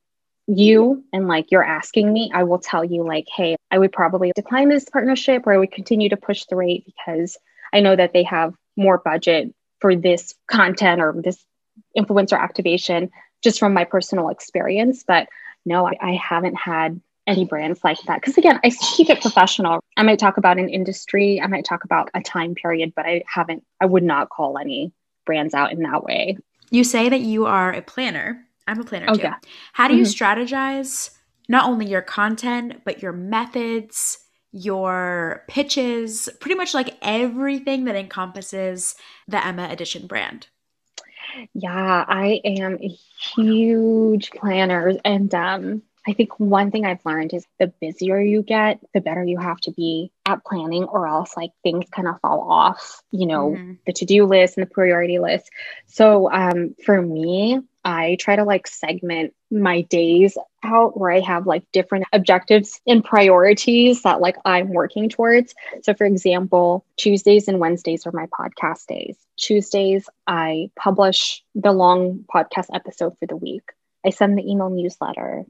you 0.47 1.05
and 1.13 1.29
like 1.29 1.51
you're 1.51 1.65
asking 1.65 2.13
me, 2.13 2.31
I 2.33 2.45
will 2.45 2.59
tell 2.59 2.85
you, 2.85 3.05
like, 3.07 3.27
hey, 3.35 3.57
I 3.71 3.79
would 3.79 3.93
probably 3.93 4.33
decline 4.35 4.69
this 4.69 4.89
partnership 4.89 5.47
or 5.47 5.53
I 5.53 5.59
would 5.59 5.73
continue 5.73 6.09
to 6.09 6.17
push 6.17 6.45
the 6.45 6.57
rate 6.57 6.85
because 6.87 7.37
I 7.73 7.81
know 7.81 7.97
that 7.97 8.13
they 8.13 8.23
have 8.25 8.55
more 8.77 8.99
budget 8.99 9.53
for 9.81 9.97
this 9.97 10.35
content 10.49 11.01
or 11.01 11.15
this 11.23 11.45
influencer 11.97 12.39
activation 12.39 13.11
just 13.43 13.59
from 13.59 13.75
my 13.75 13.85
personal 13.85 14.29
experience. 14.29 15.05
But 15.07 15.29
no, 15.65 15.87
I, 15.87 15.95
I 16.01 16.13
haven't 16.15 16.55
had 16.55 17.01
any 17.27 17.45
brands 17.45 17.81
like 17.83 18.01
that. 18.07 18.21
Because 18.21 18.39
again, 18.39 18.61
I 18.63 18.71
keep 18.71 19.11
it 19.11 19.21
professional. 19.21 19.81
I 19.97 20.05
might 20.05 20.19
talk 20.19 20.37
about 20.37 20.59
an 20.59 20.69
industry, 20.69 21.41
I 21.41 21.49
might 21.49 21.65
talk 21.65 21.85
about 21.85 22.09
a 22.15 22.21
time 22.21 22.55
period, 22.55 22.93
but 22.95 23.05
I 23.05 23.25
haven't, 23.27 23.65
I 23.81 23.87
would 23.87 24.05
not 24.05 24.29
call 24.29 24.59
any 24.59 24.93
brands 25.25 25.55
out 25.55 25.73
in 25.73 25.81
that 25.81 26.05
way. 26.05 26.39
You 26.71 26.85
say 26.85 27.09
that 27.09 27.21
you 27.21 27.47
are 27.47 27.73
a 27.73 27.83
planner. 27.83 28.46
I'm 28.67 28.81
a 28.81 28.85
planner 28.85 29.07
oh, 29.09 29.15
too. 29.15 29.23
Yeah. 29.23 29.37
How 29.73 29.89
do 29.89 29.97
you 29.97 30.05
mm-hmm. 30.05 30.25
strategize 30.25 31.11
not 31.49 31.69
only 31.69 31.87
your 31.87 32.03
content, 32.03 32.83
but 32.85 33.03
your 33.03 33.13
methods, 33.13 34.19
your 34.53 35.45
pitches, 35.49 36.29
pretty 36.41 36.57
much 36.57 36.75
like 36.75 36.97
everything 37.03 37.85
that 37.85 37.97
encompasses 37.97 38.95
the 39.29 39.45
Emma 39.45 39.69
Edition 39.71 40.07
brand? 40.07 40.49
Yeah, 41.55 42.05
I 42.09 42.41
am 42.45 42.79
a 42.81 42.97
huge 43.35 44.31
planner 44.31 44.97
and 45.05 45.35
um 45.35 45.83
I 46.09 46.13
think 46.13 46.39
one 46.39 46.71
thing 46.71 46.87
I've 46.87 47.05
learned 47.05 47.35
is 47.35 47.47
the 47.59 47.73
busier 47.81 48.21
you 48.21 48.43
get, 48.43 48.79
the 48.95 49.01
better 49.01 49.25
you 49.25 49.39
have 49.39 49.59
to 49.63 49.73
be 49.73 50.13
at 50.25 50.45
planning, 50.45 50.85
or 50.85 51.09
else 51.09 51.37
like 51.37 51.51
things 51.63 51.87
kind 51.91 52.07
of 52.07 52.21
fall 52.21 52.49
off, 52.49 53.03
you 53.11 53.27
know, 53.27 53.51
mm-hmm. 53.51 53.73
the 53.87 53.93
to 53.93 54.05
do 54.05 54.25
list 54.25 54.57
and 54.57 54.65
the 54.65 54.71
priority 54.71 55.19
list. 55.19 55.51
So 55.87 56.31
um, 56.31 56.77
for 56.85 57.03
me, 57.03 57.61
I 57.87 58.17
try 58.19 58.35
to 58.35 58.43
like 58.43 58.67
segment 58.67 59.33
my 59.49 59.83
days 59.83 60.37
out 60.65 60.99
where 60.99 61.13
I 61.13 61.21
have 61.21 61.47
like 61.47 61.63
different 61.73 62.07
objectives 62.13 62.81
and 62.85 63.05
priorities 63.05 64.03
that 64.03 64.21
like 64.21 64.35
I'm 64.45 64.71
working 64.71 65.09
towards. 65.09 65.55
So 65.85 65.95
for 65.95 66.05
example, 66.05 66.85
Tuesdays 66.97 67.47
and 67.47 67.61
Wednesdays 67.61 68.05
are 68.05 68.13
my 68.13 68.27
podcast 68.27 68.87
days. 68.89 69.17
Tuesdays, 69.37 70.09
I 70.27 70.73
publish 70.77 71.45
the 71.55 71.71
long 71.71 72.25
podcast 72.29 72.67
episode 72.75 73.17
for 73.21 73.27
the 73.27 73.37
week. 73.37 73.71
I 74.05 74.11
send 74.11 74.37
the 74.37 74.51
email 74.51 74.69
newsletter. 74.69 75.45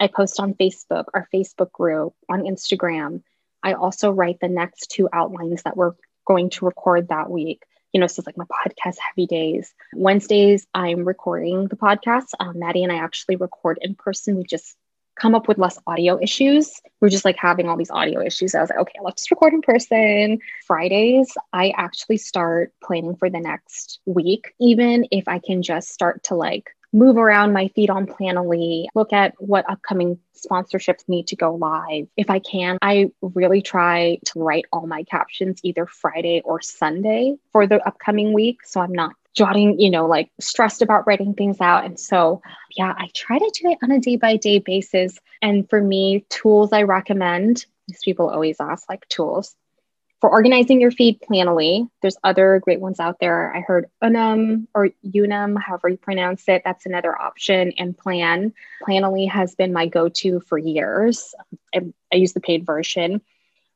I 0.00 0.06
post 0.06 0.40
on 0.40 0.54
Facebook, 0.54 1.04
our 1.12 1.28
Facebook 1.32 1.72
group, 1.72 2.14
on 2.26 2.44
Instagram. 2.44 3.20
I 3.62 3.74
also 3.74 4.10
write 4.10 4.40
the 4.40 4.48
next 4.48 4.90
two 4.90 5.10
outlines 5.12 5.64
that 5.64 5.76
we're 5.76 5.92
going 6.26 6.48
to 6.50 6.64
record 6.64 7.08
that 7.08 7.28
week 7.28 7.64
you 7.92 8.00
know, 8.00 8.06
so 8.06 8.20
it's 8.20 8.26
like 8.26 8.38
my 8.38 8.44
podcast 8.44 8.96
heavy 8.98 9.26
days. 9.26 9.74
Wednesdays, 9.94 10.66
I'm 10.74 11.04
recording 11.04 11.68
the 11.68 11.76
podcast. 11.76 12.28
Um, 12.40 12.58
Maddie 12.58 12.82
and 12.82 12.92
I 12.92 12.96
actually 12.96 13.36
record 13.36 13.78
in 13.82 13.94
person. 13.94 14.36
We 14.36 14.44
just 14.44 14.76
come 15.14 15.34
up 15.34 15.46
with 15.46 15.58
less 15.58 15.78
audio 15.86 16.18
issues. 16.20 16.80
We're 17.00 17.10
just 17.10 17.24
like 17.24 17.36
having 17.36 17.68
all 17.68 17.76
these 17.76 17.90
audio 17.90 18.22
issues. 18.22 18.54
I 18.54 18.60
was 18.60 18.70
like, 18.70 18.78
okay, 18.78 18.98
let's 19.02 19.22
just 19.22 19.30
record 19.30 19.52
in 19.52 19.60
person. 19.60 20.38
Fridays, 20.66 21.32
I 21.52 21.72
actually 21.76 22.16
start 22.16 22.72
planning 22.82 23.16
for 23.16 23.28
the 23.28 23.40
next 23.40 24.00
week, 24.06 24.54
even 24.58 25.06
if 25.10 25.28
I 25.28 25.38
can 25.38 25.62
just 25.62 25.90
start 25.90 26.24
to 26.24 26.34
like 26.34 26.70
move 26.92 27.16
around 27.16 27.52
my 27.52 27.68
feed 27.68 27.90
on 27.90 28.06
Planoly, 28.06 28.86
look 28.94 29.12
at 29.12 29.34
what 29.38 29.68
upcoming 29.68 30.18
sponsorships 30.36 31.08
need 31.08 31.26
to 31.28 31.36
go 31.36 31.54
live. 31.54 32.06
If 32.16 32.28
I 32.30 32.38
can, 32.38 32.78
I 32.82 33.10
really 33.20 33.62
try 33.62 34.18
to 34.26 34.40
write 34.40 34.66
all 34.72 34.86
my 34.86 35.04
captions 35.04 35.60
either 35.62 35.86
Friday 35.86 36.42
or 36.44 36.60
Sunday 36.60 37.36
for 37.52 37.66
the 37.66 37.86
upcoming 37.86 38.32
week. 38.32 38.64
So 38.64 38.80
I'm 38.80 38.92
not 38.92 39.14
jotting, 39.34 39.80
you 39.80 39.90
know, 39.90 40.06
like 40.06 40.30
stressed 40.40 40.82
about 40.82 41.06
writing 41.06 41.34
things 41.34 41.60
out. 41.60 41.84
And 41.84 41.98
so, 41.98 42.42
yeah, 42.76 42.92
I 42.96 43.08
try 43.14 43.38
to 43.38 43.52
do 43.60 43.70
it 43.70 43.78
on 43.82 43.90
a 43.90 43.98
day 43.98 44.16
by 44.16 44.36
day 44.36 44.58
basis. 44.58 45.18
And 45.40 45.68
for 45.70 45.80
me, 45.80 46.26
tools 46.28 46.72
I 46.72 46.82
recommend, 46.82 47.64
because 47.86 48.02
people 48.04 48.28
always 48.28 48.60
ask 48.60 48.88
like 48.88 49.08
tools 49.08 49.56
for 50.22 50.30
organizing 50.30 50.80
your 50.80 50.92
feed 50.92 51.20
Planoly. 51.20 51.88
There's 52.00 52.16
other 52.22 52.60
great 52.62 52.78
ones 52.78 53.00
out 53.00 53.18
there. 53.18 53.52
I 53.52 53.58
heard 53.58 53.90
Unum 54.00 54.68
or 54.72 54.90
Unum, 55.02 55.56
however 55.56 55.88
you 55.88 55.96
pronounce 55.96 56.44
it. 56.46 56.62
That's 56.64 56.86
another 56.86 57.20
option. 57.20 57.72
And 57.76 57.98
Plan. 57.98 58.54
Planoly 58.86 59.28
has 59.28 59.56
been 59.56 59.72
my 59.72 59.88
go-to 59.88 60.38
for 60.38 60.56
years. 60.56 61.34
I, 61.74 61.80
I 62.12 62.16
use 62.16 62.34
the 62.34 62.40
paid 62.40 62.64
version. 62.64 63.20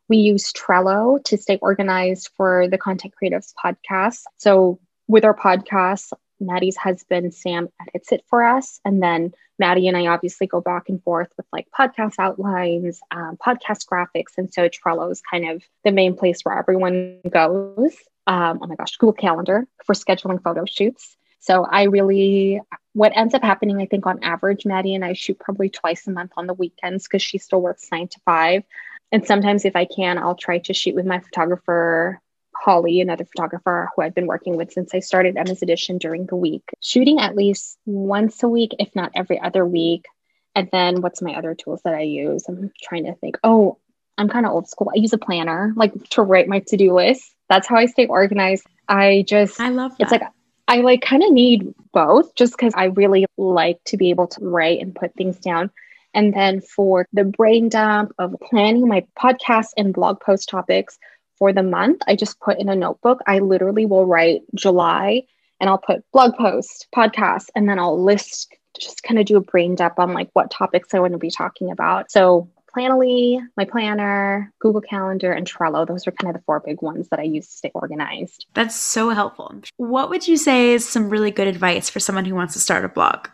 We 0.08 0.18
use 0.18 0.52
Trello 0.52 1.22
to 1.24 1.36
stay 1.36 1.58
organized 1.60 2.30
for 2.36 2.68
the 2.68 2.78
Content 2.78 3.14
Creatives 3.20 3.52
podcast. 3.52 4.22
So 4.36 4.78
with 5.08 5.24
our 5.24 5.36
podcast, 5.36 6.12
Maddie's 6.40 6.76
husband, 6.76 7.34
Sam, 7.34 7.68
edits 7.80 8.12
it 8.12 8.24
for 8.28 8.44
us. 8.44 8.80
And 8.84 9.02
then 9.02 9.32
Maddie 9.58 9.88
and 9.88 9.96
I 9.96 10.06
obviously 10.06 10.46
go 10.46 10.60
back 10.60 10.88
and 10.88 11.02
forth 11.02 11.28
with 11.36 11.46
like 11.52 11.66
podcast 11.76 12.14
outlines, 12.18 13.00
um, 13.10 13.36
podcast 13.36 13.86
graphics. 13.90 14.36
And 14.36 14.52
so 14.52 14.68
Trello 14.68 15.10
is 15.10 15.22
kind 15.28 15.48
of 15.48 15.62
the 15.84 15.92
main 15.92 16.14
place 16.16 16.42
where 16.42 16.58
everyone 16.58 17.20
goes. 17.30 17.94
Um, 18.26 18.60
oh 18.62 18.66
my 18.66 18.74
gosh, 18.74 18.96
Google 18.96 19.14
Calendar 19.14 19.66
for 19.84 19.94
scheduling 19.94 20.42
photo 20.42 20.64
shoots. 20.66 21.16
So 21.38 21.64
I 21.64 21.84
really, 21.84 22.60
what 22.92 23.12
ends 23.14 23.34
up 23.34 23.42
happening, 23.42 23.80
I 23.80 23.86
think 23.86 24.04
on 24.04 24.22
average, 24.24 24.66
Maddie 24.66 24.94
and 24.94 25.04
I 25.04 25.12
shoot 25.12 25.38
probably 25.38 25.68
twice 25.68 26.06
a 26.06 26.10
month 26.10 26.32
on 26.36 26.46
the 26.46 26.54
weekends 26.54 27.04
because 27.04 27.22
she 27.22 27.38
still 27.38 27.62
works 27.62 27.88
nine 27.92 28.08
to 28.08 28.20
five. 28.24 28.64
And 29.12 29.24
sometimes, 29.24 29.64
if 29.64 29.76
I 29.76 29.84
can, 29.84 30.18
I'll 30.18 30.34
try 30.34 30.58
to 30.58 30.74
shoot 30.74 30.96
with 30.96 31.06
my 31.06 31.20
photographer 31.20 32.20
Holly, 32.64 33.00
another 33.00 33.24
photographer 33.24 33.88
who 33.94 34.02
I've 34.02 34.14
been 34.14 34.26
working 34.26 34.56
with 34.56 34.72
since 34.72 34.94
I 34.94 35.00
started 35.00 35.36
Emma's 35.36 35.62
Edition 35.62 35.98
during 35.98 36.26
the 36.26 36.36
week, 36.36 36.64
shooting 36.80 37.20
at 37.20 37.36
least 37.36 37.78
once 37.84 38.42
a 38.42 38.48
week, 38.48 38.74
if 38.78 38.94
not 38.94 39.12
every 39.14 39.40
other 39.40 39.64
week. 39.64 40.06
And 40.54 40.68
then 40.72 41.02
what's 41.02 41.22
my 41.22 41.34
other 41.34 41.54
tools 41.54 41.82
that 41.84 41.94
I 41.94 42.02
use? 42.02 42.44
I'm 42.48 42.72
trying 42.82 43.04
to 43.04 43.14
think. 43.14 43.36
Oh, 43.44 43.78
I'm 44.18 44.28
kind 44.28 44.46
of 44.46 44.52
old 44.52 44.68
school. 44.68 44.90
I 44.94 44.98
use 44.98 45.12
a 45.12 45.18
planner, 45.18 45.74
like 45.76 45.92
to 46.10 46.22
write 46.22 46.48
my 46.48 46.60
to 46.68 46.76
do 46.76 46.94
list. 46.94 47.34
That's 47.48 47.66
how 47.66 47.76
I 47.76 47.86
stay 47.86 48.06
organized. 48.06 48.66
I 48.88 49.24
just, 49.28 49.60
I 49.60 49.68
love 49.68 49.92
that. 49.92 50.00
It's 50.00 50.12
like, 50.12 50.22
I 50.68 50.78
like 50.78 51.02
kind 51.02 51.22
of 51.22 51.30
need 51.30 51.74
both 51.92 52.34
just 52.34 52.56
because 52.56 52.72
I 52.74 52.86
really 52.86 53.26
like 53.36 53.82
to 53.84 53.96
be 53.96 54.10
able 54.10 54.26
to 54.28 54.40
write 54.40 54.80
and 54.80 54.94
put 54.94 55.14
things 55.14 55.38
down. 55.38 55.70
And 56.14 56.32
then 56.32 56.62
for 56.62 57.06
the 57.12 57.24
brain 57.24 57.68
dump 57.68 58.12
of 58.18 58.34
planning 58.40 58.88
my 58.88 59.04
podcast 59.20 59.68
and 59.76 59.92
blog 59.92 60.20
post 60.20 60.48
topics, 60.48 60.98
for 61.38 61.52
the 61.52 61.62
month, 61.62 62.02
I 62.06 62.16
just 62.16 62.40
put 62.40 62.58
in 62.58 62.68
a 62.68 62.76
notebook. 62.76 63.20
I 63.26 63.40
literally 63.40 63.86
will 63.86 64.06
write 64.06 64.42
July 64.54 65.22
and 65.60 65.70
I'll 65.70 65.78
put 65.78 66.04
blog 66.12 66.36
post, 66.36 66.88
podcast, 66.94 67.46
and 67.54 67.68
then 67.68 67.78
I'll 67.78 68.02
list, 68.02 68.54
just 68.78 69.02
kind 69.02 69.18
of 69.18 69.26
do 69.26 69.36
a 69.36 69.40
brain 69.40 69.74
dump 69.74 69.98
on 69.98 70.12
like 70.12 70.30
what 70.32 70.50
topics 70.50 70.94
I 70.94 70.98
want 70.98 71.12
to 71.12 71.18
be 71.18 71.30
talking 71.30 71.70
about. 71.70 72.10
So 72.10 72.50
Planoly, 72.76 73.40
my 73.56 73.64
planner, 73.64 74.52
Google 74.58 74.82
Calendar, 74.82 75.32
and 75.32 75.46
Trello. 75.46 75.86
Those 75.86 76.06
are 76.06 76.12
kind 76.12 76.34
of 76.34 76.38
the 76.38 76.44
four 76.44 76.60
big 76.60 76.82
ones 76.82 77.08
that 77.08 77.18
I 77.18 77.22
use 77.22 77.46
to 77.48 77.56
stay 77.56 77.70
organized. 77.74 78.46
That's 78.52 78.76
so 78.76 79.10
helpful. 79.10 79.62
What 79.78 80.10
would 80.10 80.28
you 80.28 80.36
say 80.36 80.72
is 80.72 80.86
some 80.86 81.08
really 81.08 81.30
good 81.30 81.46
advice 81.46 81.88
for 81.88 82.00
someone 82.00 82.26
who 82.26 82.34
wants 82.34 82.52
to 82.52 82.60
start 82.60 82.84
a 82.84 82.88
blog? 82.88 83.28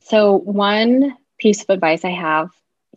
So, 0.00 0.38
one 0.38 1.16
piece 1.38 1.62
of 1.62 1.68
advice 1.68 2.04
I 2.04 2.10
have, 2.10 2.48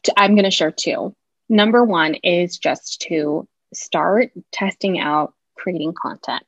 to, 0.04 0.14
I'm 0.16 0.34
going 0.34 0.46
to 0.46 0.52
share 0.52 0.72
two. 0.72 1.14
Number 1.50 1.84
one 1.84 2.16
is 2.24 2.58
just 2.58 3.02
to 3.10 3.46
start 3.74 4.32
testing 4.52 5.00
out 5.00 5.34
creating 5.56 5.94
content. 5.94 6.44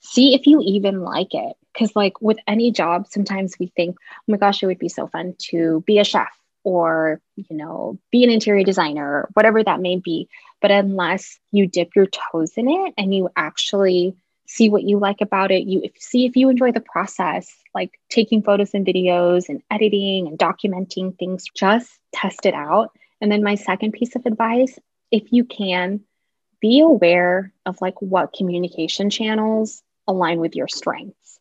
See 0.00 0.34
if 0.34 0.46
you 0.46 0.60
even 0.64 1.02
like 1.02 1.34
it. 1.34 1.56
Because, 1.72 1.94
like 1.94 2.20
with 2.20 2.38
any 2.48 2.72
job, 2.72 3.06
sometimes 3.08 3.54
we 3.60 3.68
think, 3.76 3.96
oh 3.96 4.32
my 4.32 4.38
gosh, 4.38 4.62
it 4.62 4.66
would 4.66 4.80
be 4.80 4.88
so 4.88 5.06
fun 5.06 5.36
to 5.50 5.84
be 5.86 6.00
a 6.00 6.04
chef 6.04 6.36
or, 6.64 7.20
you 7.36 7.56
know, 7.56 7.98
be 8.10 8.24
an 8.24 8.30
interior 8.30 8.64
designer, 8.64 9.06
or 9.06 9.28
whatever 9.34 9.62
that 9.62 9.80
may 9.80 9.96
be. 9.96 10.28
But 10.60 10.72
unless 10.72 11.38
you 11.52 11.68
dip 11.68 11.94
your 11.94 12.06
toes 12.06 12.52
in 12.56 12.68
it 12.68 12.94
and 12.98 13.14
you 13.14 13.30
actually 13.36 14.16
see 14.46 14.68
what 14.68 14.82
you 14.82 14.98
like 14.98 15.20
about 15.20 15.52
it, 15.52 15.62
you 15.62 15.88
see 15.98 16.26
if 16.26 16.34
you 16.34 16.48
enjoy 16.48 16.72
the 16.72 16.80
process, 16.80 17.48
like 17.72 17.98
taking 18.10 18.42
photos 18.42 18.74
and 18.74 18.84
videos 18.84 19.48
and 19.48 19.62
editing 19.70 20.26
and 20.26 20.38
documenting 20.38 21.16
things, 21.18 21.44
just 21.54 21.88
test 22.12 22.46
it 22.46 22.54
out. 22.54 22.90
And 23.20 23.30
then 23.30 23.44
my 23.44 23.54
second 23.54 23.92
piece 23.92 24.16
of 24.16 24.26
advice, 24.26 24.76
if 25.12 25.32
you 25.32 25.44
can, 25.44 26.00
be 26.60 26.80
aware 26.80 27.52
of 27.66 27.80
like 27.80 28.00
what 28.00 28.32
communication 28.32 29.10
channels 29.10 29.82
align 30.06 30.40
with 30.40 30.54
your 30.56 30.68
strengths. 30.68 31.38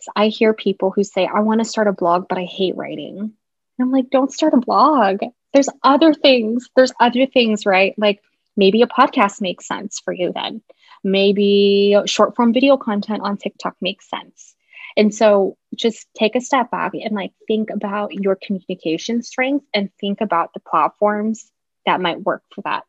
So 0.00 0.12
I 0.14 0.28
hear 0.28 0.54
people 0.54 0.90
who 0.90 1.04
say, 1.04 1.26
I 1.26 1.40
want 1.40 1.60
to 1.60 1.64
start 1.64 1.88
a 1.88 1.92
blog, 1.92 2.26
but 2.28 2.38
I 2.38 2.44
hate 2.44 2.76
writing. 2.76 3.18
And 3.18 3.32
I'm 3.80 3.90
like, 3.90 4.10
don't 4.10 4.32
start 4.32 4.54
a 4.54 4.58
blog. 4.58 5.20
There's 5.52 5.68
other 5.82 6.14
things. 6.14 6.68
There's 6.76 6.92
other 7.00 7.26
things, 7.26 7.66
right? 7.66 7.94
Like 7.96 8.20
maybe 8.56 8.82
a 8.82 8.86
podcast 8.86 9.40
makes 9.40 9.66
sense 9.66 10.00
for 10.04 10.12
you 10.12 10.32
then. 10.32 10.62
Maybe 11.02 11.96
short 12.06 12.36
form 12.36 12.52
video 12.52 12.76
content 12.76 13.22
on 13.22 13.36
TikTok 13.36 13.76
makes 13.80 14.08
sense. 14.08 14.54
And 14.96 15.14
so 15.14 15.56
just 15.76 16.08
take 16.14 16.34
a 16.34 16.40
step 16.40 16.70
back 16.70 16.92
and 16.94 17.14
like 17.14 17.32
think 17.46 17.70
about 17.70 18.14
your 18.14 18.36
communication 18.36 19.22
strength 19.22 19.64
and 19.72 19.90
think 20.00 20.20
about 20.20 20.52
the 20.54 20.60
platforms 20.60 21.50
that 21.86 22.00
might 22.00 22.20
work 22.20 22.42
for 22.52 22.62
that. 22.62 22.84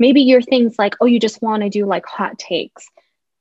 Maybe 0.00 0.22
your 0.22 0.42
things 0.42 0.76
like, 0.80 0.96
oh, 1.00 1.06
you 1.06 1.20
just 1.20 1.40
want 1.40 1.62
to 1.62 1.68
do 1.68 1.86
like 1.86 2.06
hot 2.06 2.38
takes. 2.38 2.88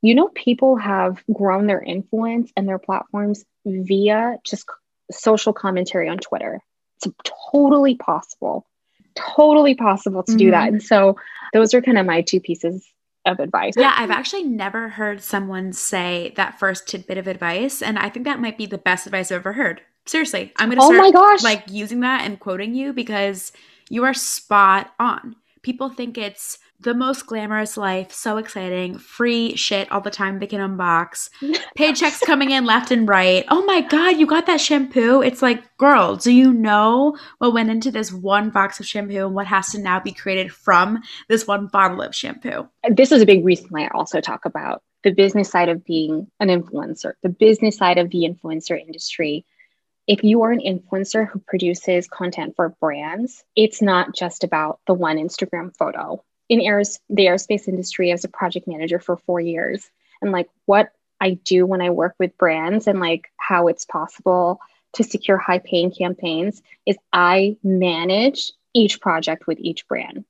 you 0.01 0.15
know, 0.15 0.29
people 0.29 0.75
have 0.77 1.23
grown 1.33 1.67
their 1.67 1.81
influence 1.81 2.51
and 2.55 2.67
their 2.67 2.79
platforms 2.79 3.43
via 3.65 4.37
just 4.45 4.65
social 5.11 5.53
commentary 5.53 6.07
on 6.07 6.17
Twitter. 6.17 6.61
It's 6.97 7.13
totally 7.51 7.95
possible, 7.95 8.65
totally 9.15 9.75
possible 9.75 10.23
to 10.23 10.31
mm-hmm. 10.31 10.37
do 10.37 10.51
that. 10.51 10.65
Mm-hmm. 10.65 10.75
And 10.75 10.83
so 10.83 11.17
those 11.53 11.73
are 11.73 11.81
kind 11.81 11.97
of 11.97 12.05
my 12.05 12.21
two 12.21 12.39
pieces 12.39 12.87
of 13.25 13.39
advice. 13.39 13.73
Yeah, 13.75 13.93
I've 13.97 14.11
actually 14.11 14.43
never 14.43 14.89
heard 14.89 15.21
someone 15.21 15.73
say 15.73 16.33
that 16.37 16.59
first 16.59 16.87
tidbit 16.87 17.17
of 17.17 17.27
advice. 17.27 17.81
And 17.81 17.99
I 17.99 18.09
think 18.09 18.25
that 18.25 18.39
might 18.39 18.57
be 18.57 18.65
the 18.65 18.77
best 18.77 19.05
advice 19.05 19.31
I've 19.31 19.39
ever 19.39 19.53
heard. 19.53 19.81
Seriously, 20.05 20.53
I'm 20.55 20.69
going 20.69 20.79
to 20.79 20.85
oh 20.85 20.91
start 20.91 21.03
my 21.03 21.11
gosh. 21.11 21.43
like 21.43 21.63
using 21.67 21.99
that 21.99 22.21
and 22.25 22.39
quoting 22.39 22.73
you 22.73 22.93
because 22.93 23.51
you 23.89 24.05
are 24.05 24.13
spot 24.13 24.91
on. 24.97 25.35
People 25.61 25.89
think 25.89 26.17
it's 26.17 26.57
the 26.81 26.93
most 26.93 27.25
glamorous 27.25 27.75
life, 27.75 28.11
so 28.11 28.37
exciting, 28.37 28.97
free 28.97 29.55
shit 29.55 29.91
all 29.91 29.99
the 29.99 30.09
time 30.09 30.39
they 30.39 30.47
can 30.47 30.61
unbox, 30.61 31.29
paychecks 31.77 32.21
coming 32.21 32.51
in 32.51 32.65
left 32.65 32.91
and 32.91 33.07
right. 33.07 33.43
Oh 33.49 33.65
my 33.65 33.81
God, 33.81 34.17
you 34.17 34.25
got 34.25 34.45
that 34.45 34.61
shampoo? 34.61 35.21
It's 35.21 35.41
like, 35.41 35.77
girl, 35.77 36.15
do 36.15 36.31
you 36.31 36.53
know 36.53 37.17
what 37.39 37.53
went 37.53 37.69
into 37.69 37.91
this 37.91 38.13
one 38.13 38.49
box 38.49 38.79
of 38.79 38.85
shampoo 38.85 39.25
and 39.25 39.35
what 39.35 39.47
has 39.47 39.69
to 39.71 39.79
now 39.79 39.99
be 39.99 40.13
created 40.13 40.53
from 40.53 41.01
this 41.27 41.45
one 41.45 41.67
bottle 41.67 42.01
of 42.01 42.15
shampoo? 42.15 42.69
This 42.89 43.11
is 43.11 43.21
a 43.21 43.25
big 43.25 43.43
reason 43.43 43.67
why 43.69 43.83
I 43.83 43.89
also 43.93 44.21
talk 44.21 44.45
about 44.45 44.81
the 45.03 45.11
business 45.11 45.49
side 45.49 45.69
of 45.69 45.85
being 45.85 46.27
an 46.39 46.47
influencer, 46.47 47.13
the 47.23 47.29
business 47.29 47.77
side 47.77 47.97
of 47.97 48.09
the 48.09 48.27
influencer 48.29 48.79
industry 48.79 49.45
if 50.09 50.23
you 50.23 50.41
are 50.41 50.51
an 50.51 50.59
influencer 50.59 51.29
who 51.29 51.37
produces 51.37 52.07
content 52.07 52.55
for 52.55 52.75
brands, 52.81 53.43
it's 53.55 53.79
not 53.79 54.15
just 54.15 54.43
about 54.43 54.79
the 54.87 54.93
one 54.95 55.17
Instagram 55.17 55.71
photo. 55.77 56.23
In 56.49 56.61
airs, 56.61 56.99
the 57.09 57.27
aerospace 57.27 57.67
industry 57.67 58.11
as 58.11 58.23
a 58.23 58.27
project 58.27 58.67
manager 58.67 58.99
for 58.99 59.17
four 59.17 59.39
years, 59.39 59.87
and 60.19 60.31
like 60.31 60.49
what 60.65 60.89
I 61.21 61.37
do 61.45 61.67
when 61.67 61.79
I 61.79 61.91
work 61.91 62.15
with 62.17 62.39
brands 62.39 62.87
and 62.87 62.99
like 62.99 63.31
how 63.37 63.67
it's 63.67 63.85
possible 63.85 64.59
to 64.93 65.03
secure 65.03 65.37
high 65.37 65.59
paying 65.59 65.91
campaigns 65.91 66.63
is 66.87 66.97
I 67.13 67.57
manage 67.63 68.51
each 68.73 69.01
project 69.01 69.45
with 69.45 69.59
each 69.59 69.87
brand 69.87 70.25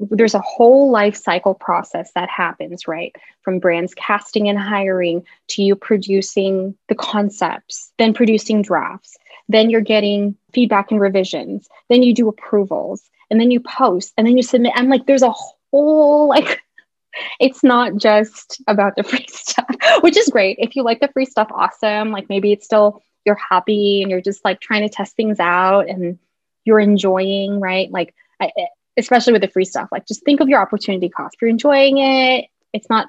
there's 0.00 0.34
a 0.34 0.40
whole 0.40 0.90
life 0.90 1.16
cycle 1.16 1.54
process 1.54 2.10
that 2.14 2.28
happens, 2.28 2.86
right? 2.86 3.14
From 3.42 3.58
brands 3.58 3.94
casting 3.94 4.48
and 4.48 4.58
hiring 4.58 5.24
to 5.50 5.62
you 5.62 5.74
producing 5.74 6.76
the 6.88 6.94
concepts, 6.94 7.92
then 7.98 8.14
producing 8.14 8.62
drafts, 8.62 9.16
then 9.48 9.70
you're 9.70 9.80
getting 9.80 10.36
feedback 10.52 10.90
and 10.90 11.00
revisions, 11.00 11.68
then 11.88 12.02
you 12.02 12.14
do 12.14 12.28
approvals, 12.28 13.02
and 13.30 13.40
then 13.40 13.50
you 13.50 13.60
post, 13.60 14.12
and 14.16 14.26
then 14.26 14.36
you 14.36 14.42
submit. 14.42 14.72
And 14.76 14.88
like, 14.88 15.06
there's 15.06 15.22
a 15.22 15.34
whole 15.72 16.28
like, 16.28 16.60
it's 17.40 17.64
not 17.64 17.96
just 17.96 18.62
about 18.68 18.94
the 18.96 19.02
free 19.04 19.26
stuff, 19.28 19.74
which 20.00 20.16
is 20.16 20.28
great. 20.28 20.58
If 20.60 20.76
you 20.76 20.82
like 20.82 21.00
the 21.00 21.08
free 21.08 21.26
stuff, 21.26 21.48
awesome. 21.52 22.12
Like 22.12 22.28
maybe 22.28 22.52
it's 22.52 22.64
still 22.64 23.02
you're 23.24 23.34
happy 23.50 24.02
and 24.02 24.10
you're 24.10 24.22
just 24.22 24.44
like 24.44 24.60
trying 24.60 24.82
to 24.82 24.88
test 24.88 25.16
things 25.16 25.40
out 25.40 25.88
and 25.88 26.18
you're 26.64 26.80
enjoying, 26.80 27.60
right? 27.60 27.90
Like 27.90 28.14
I, 28.40 28.52
especially 28.98 29.32
with 29.32 29.42
the 29.42 29.48
free 29.48 29.64
stuff. 29.64 29.88
Like 29.90 30.06
just 30.06 30.24
think 30.24 30.40
of 30.40 30.48
your 30.48 30.60
opportunity 30.60 31.08
cost. 31.08 31.36
You're 31.40 31.50
enjoying 31.50 31.98
it, 31.98 32.46
it's 32.72 32.90
not 32.90 33.08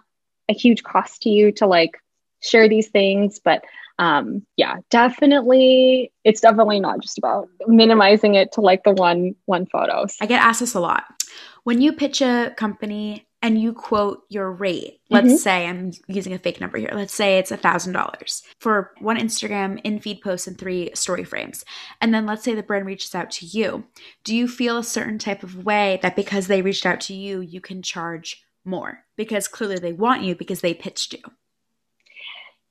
a 0.49 0.53
huge 0.53 0.83
cost 0.83 1.23
to 1.23 1.29
you 1.29 1.51
to 1.53 1.67
like 1.67 1.97
share 2.41 2.69
these 2.69 2.87
things, 2.87 3.39
but 3.43 3.63
um, 3.99 4.45
yeah, 4.55 4.77
definitely, 4.89 6.11
it's 6.23 6.39
definitely 6.39 6.79
not 6.79 7.01
just 7.01 7.17
about 7.17 7.49
minimizing 7.67 8.35
it 8.35 8.53
to 8.53 8.61
like 8.61 8.83
the 8.85 8.91
one 8.91 9.35
one 9.45 9.65
photos. 9.65 10.15
I 10.21 10.25
get 10.25 10.41
asked 10.41 10.61
this 10.61 10.73
a 10.73 10.79
lot. 10.79 11.03
When 11.65 11.81
you 11.81 11.91
pitch 11.91 12.21
a 12.21 12.53
company 12.55 13.27
and 13.41 13.61
you 13.61 13.73
quote 13.73 14.23
your 14.29 14.51
rate, 14.51 14.99
let's 15.09 15.27
mm-hmm. 15.27 15.35
say 15.35 15.67
I'm 15.67 15.91
using 16.07 16.33
a 16.33 16.39
fake 16.39 16.59
number 16.59 16.77
here. 16.77 16.91
Let's 16.93 17.13
say 17.13 17.37
it's 17.37 17.51
a 17.51 17.57
thousand 17.57 17.93
dollars 17.93 18.43
for 18.59 18.91
one 18.99 19.17
Instagram 19.17 19.79
in 19.83 19.99
feed 19.99 20.21
post 20.21 20.47
and 20.47 20.57
three 20.57 20.91
story 20.93 21.23
frames. 21.23 21.63
And 22.01 22.13
then 22.13 22.25
let's 22.25 22.43
say 22.43 22.53
the 22.53 22.63
brand 22.63 22.85
reaches 22.85 23.15
out 23.15 23.31
to 23.31 23.45
you. 23.45 23.85
Do 24.23 24.35
you 24.35 24.47
feel 24.47 24.77
a 24.77 24.83
certain 24.83 25.19
type 25.19 25.43
of 25.43 25.63
way 25.63 25.99
that 26.01 26.15
because 26.15 26.47
they 26.47 26.61
reached 26.61 26.85
out 26.85 26.99
to 27.01 27.13
you, 27.13 27.39
you 27.39 27.61
can 27.61 27.81
charge 27.81 28.43
more? 28.65 29.05
Because 29.15 29.47
clearly 29.47 29.77
they 29.77 29.93
want 29.93 30.23
you 30.23 30.35
because 30.35 30.59
they 30.59 30.73
pitched 30.73 31.13
you. 31.13 31.21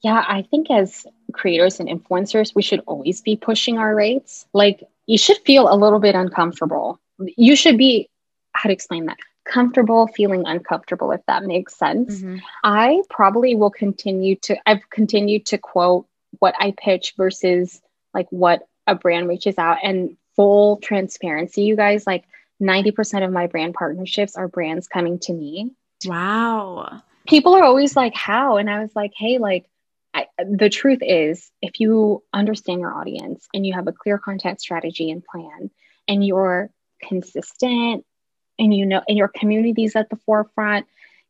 Yeah, 0.03 0.25
I 0.29 0.43
think 0.43 0.71
as 0.71 1.07
creators 1.33 1.81
and 1.81 1.89
influencers, 1.89 2.55
we 2.55 2.63
should 2.63 2.81
always 2.87 3.21
be 3.21 3.37
pushing 3.37 3.79
our 3.79 3.95
rates. 3.95 4.47
Like 4.53 4.83
you 5.07 5.19
should 5.19 5.39
feel 5.39 5.73
a 5.73 5.75
little 5.75 5.99
bit 5.99 6.15
uncomfortable. 6.15 7.01
You 7.19 7.57
should 7.57 7.79
be, 7.79 8.09
how 8.53 8.69
to 8.69 8.73
explain 8.73 9.07
that? 9.07 9.17
Comfortable 9.49 10.07
feeling 10.09 10.45
uncomfortable 10.47 11.11
if 11.13 11.21
that 11.27 11.43
makes 11.43 11.77
sense. 11.77 12.21
Mm-hmm. 12.21 12.37
i 12.65 13.03
probably 13.09 13.55
will 13.55 13.71
continue 13.71 14.37
to 14.37 14.57
i've 14.67 14.89
continued 14.91 15.47
to 15.47 15.59
quote 15.59 16.07
what 16.39 16.55
i 16.61 16.75
pitch 16.77 17.15
versus 17.17 17.81
like 18.15 18.27
what 18.31 18.67
a 18.87 18.95
brand 18.95 19.29
reaches 19.29 19.59
out. 19.59 19.79
And 19.83 20.17
full 20.35 20.79
transparency 20.79 21.63
you 21.63 21.77
guys 21.77 22.07
like 22.07 22.25
90% 22.61 23.25
of 23.25 23.33
my 23.33 23.47
brand 23.47 23.75
partnerships 23.75 24.35
are 24.35 24.49
brands 24.49 24.89
coming 24.89 25.21
to 25.21 25.33
me. 25.33 25.73
Wow. 26.05 27.03
People 27.29 27.55
are 27.55 27.63
always 27.63 27.95
like 27.95 28.15
how? 28.15 28.57
And 28.57 28.71
i 28.71 28.81
was 28.81 28.95
like 28.95 29.13
hey 29.17 29.39
like 29.39 29.67
I, 30.15 30.27
the 30.39 30.71
truth 30.71 31.01
is 31.03 31.51
if 31.61 31.81
you 31.81 32.25
understand 32.33 32.81
your 32.81 32.95
audience 32.95 33.47
and 33.53 33.67
you 33.67 33.75
have 33.75 33.87
a 33.89 33.93
clear 33.93 34.19
content 34.19 34.61
strategy 34.61 35.11
and 35.11 35.23
plan 35.23 35.71
and 36.09 36.27
you're 36.27 36.71
consistent 37.07 38.05
and 38.59 38.75
you 38.75 38.87
know 38.87 39.03
and 39.09 39.17
your 39.17 39.29
community's 39.29 39.97
at 39.97 40.11
the 40.11 40.17
forefront. 40.17 40.87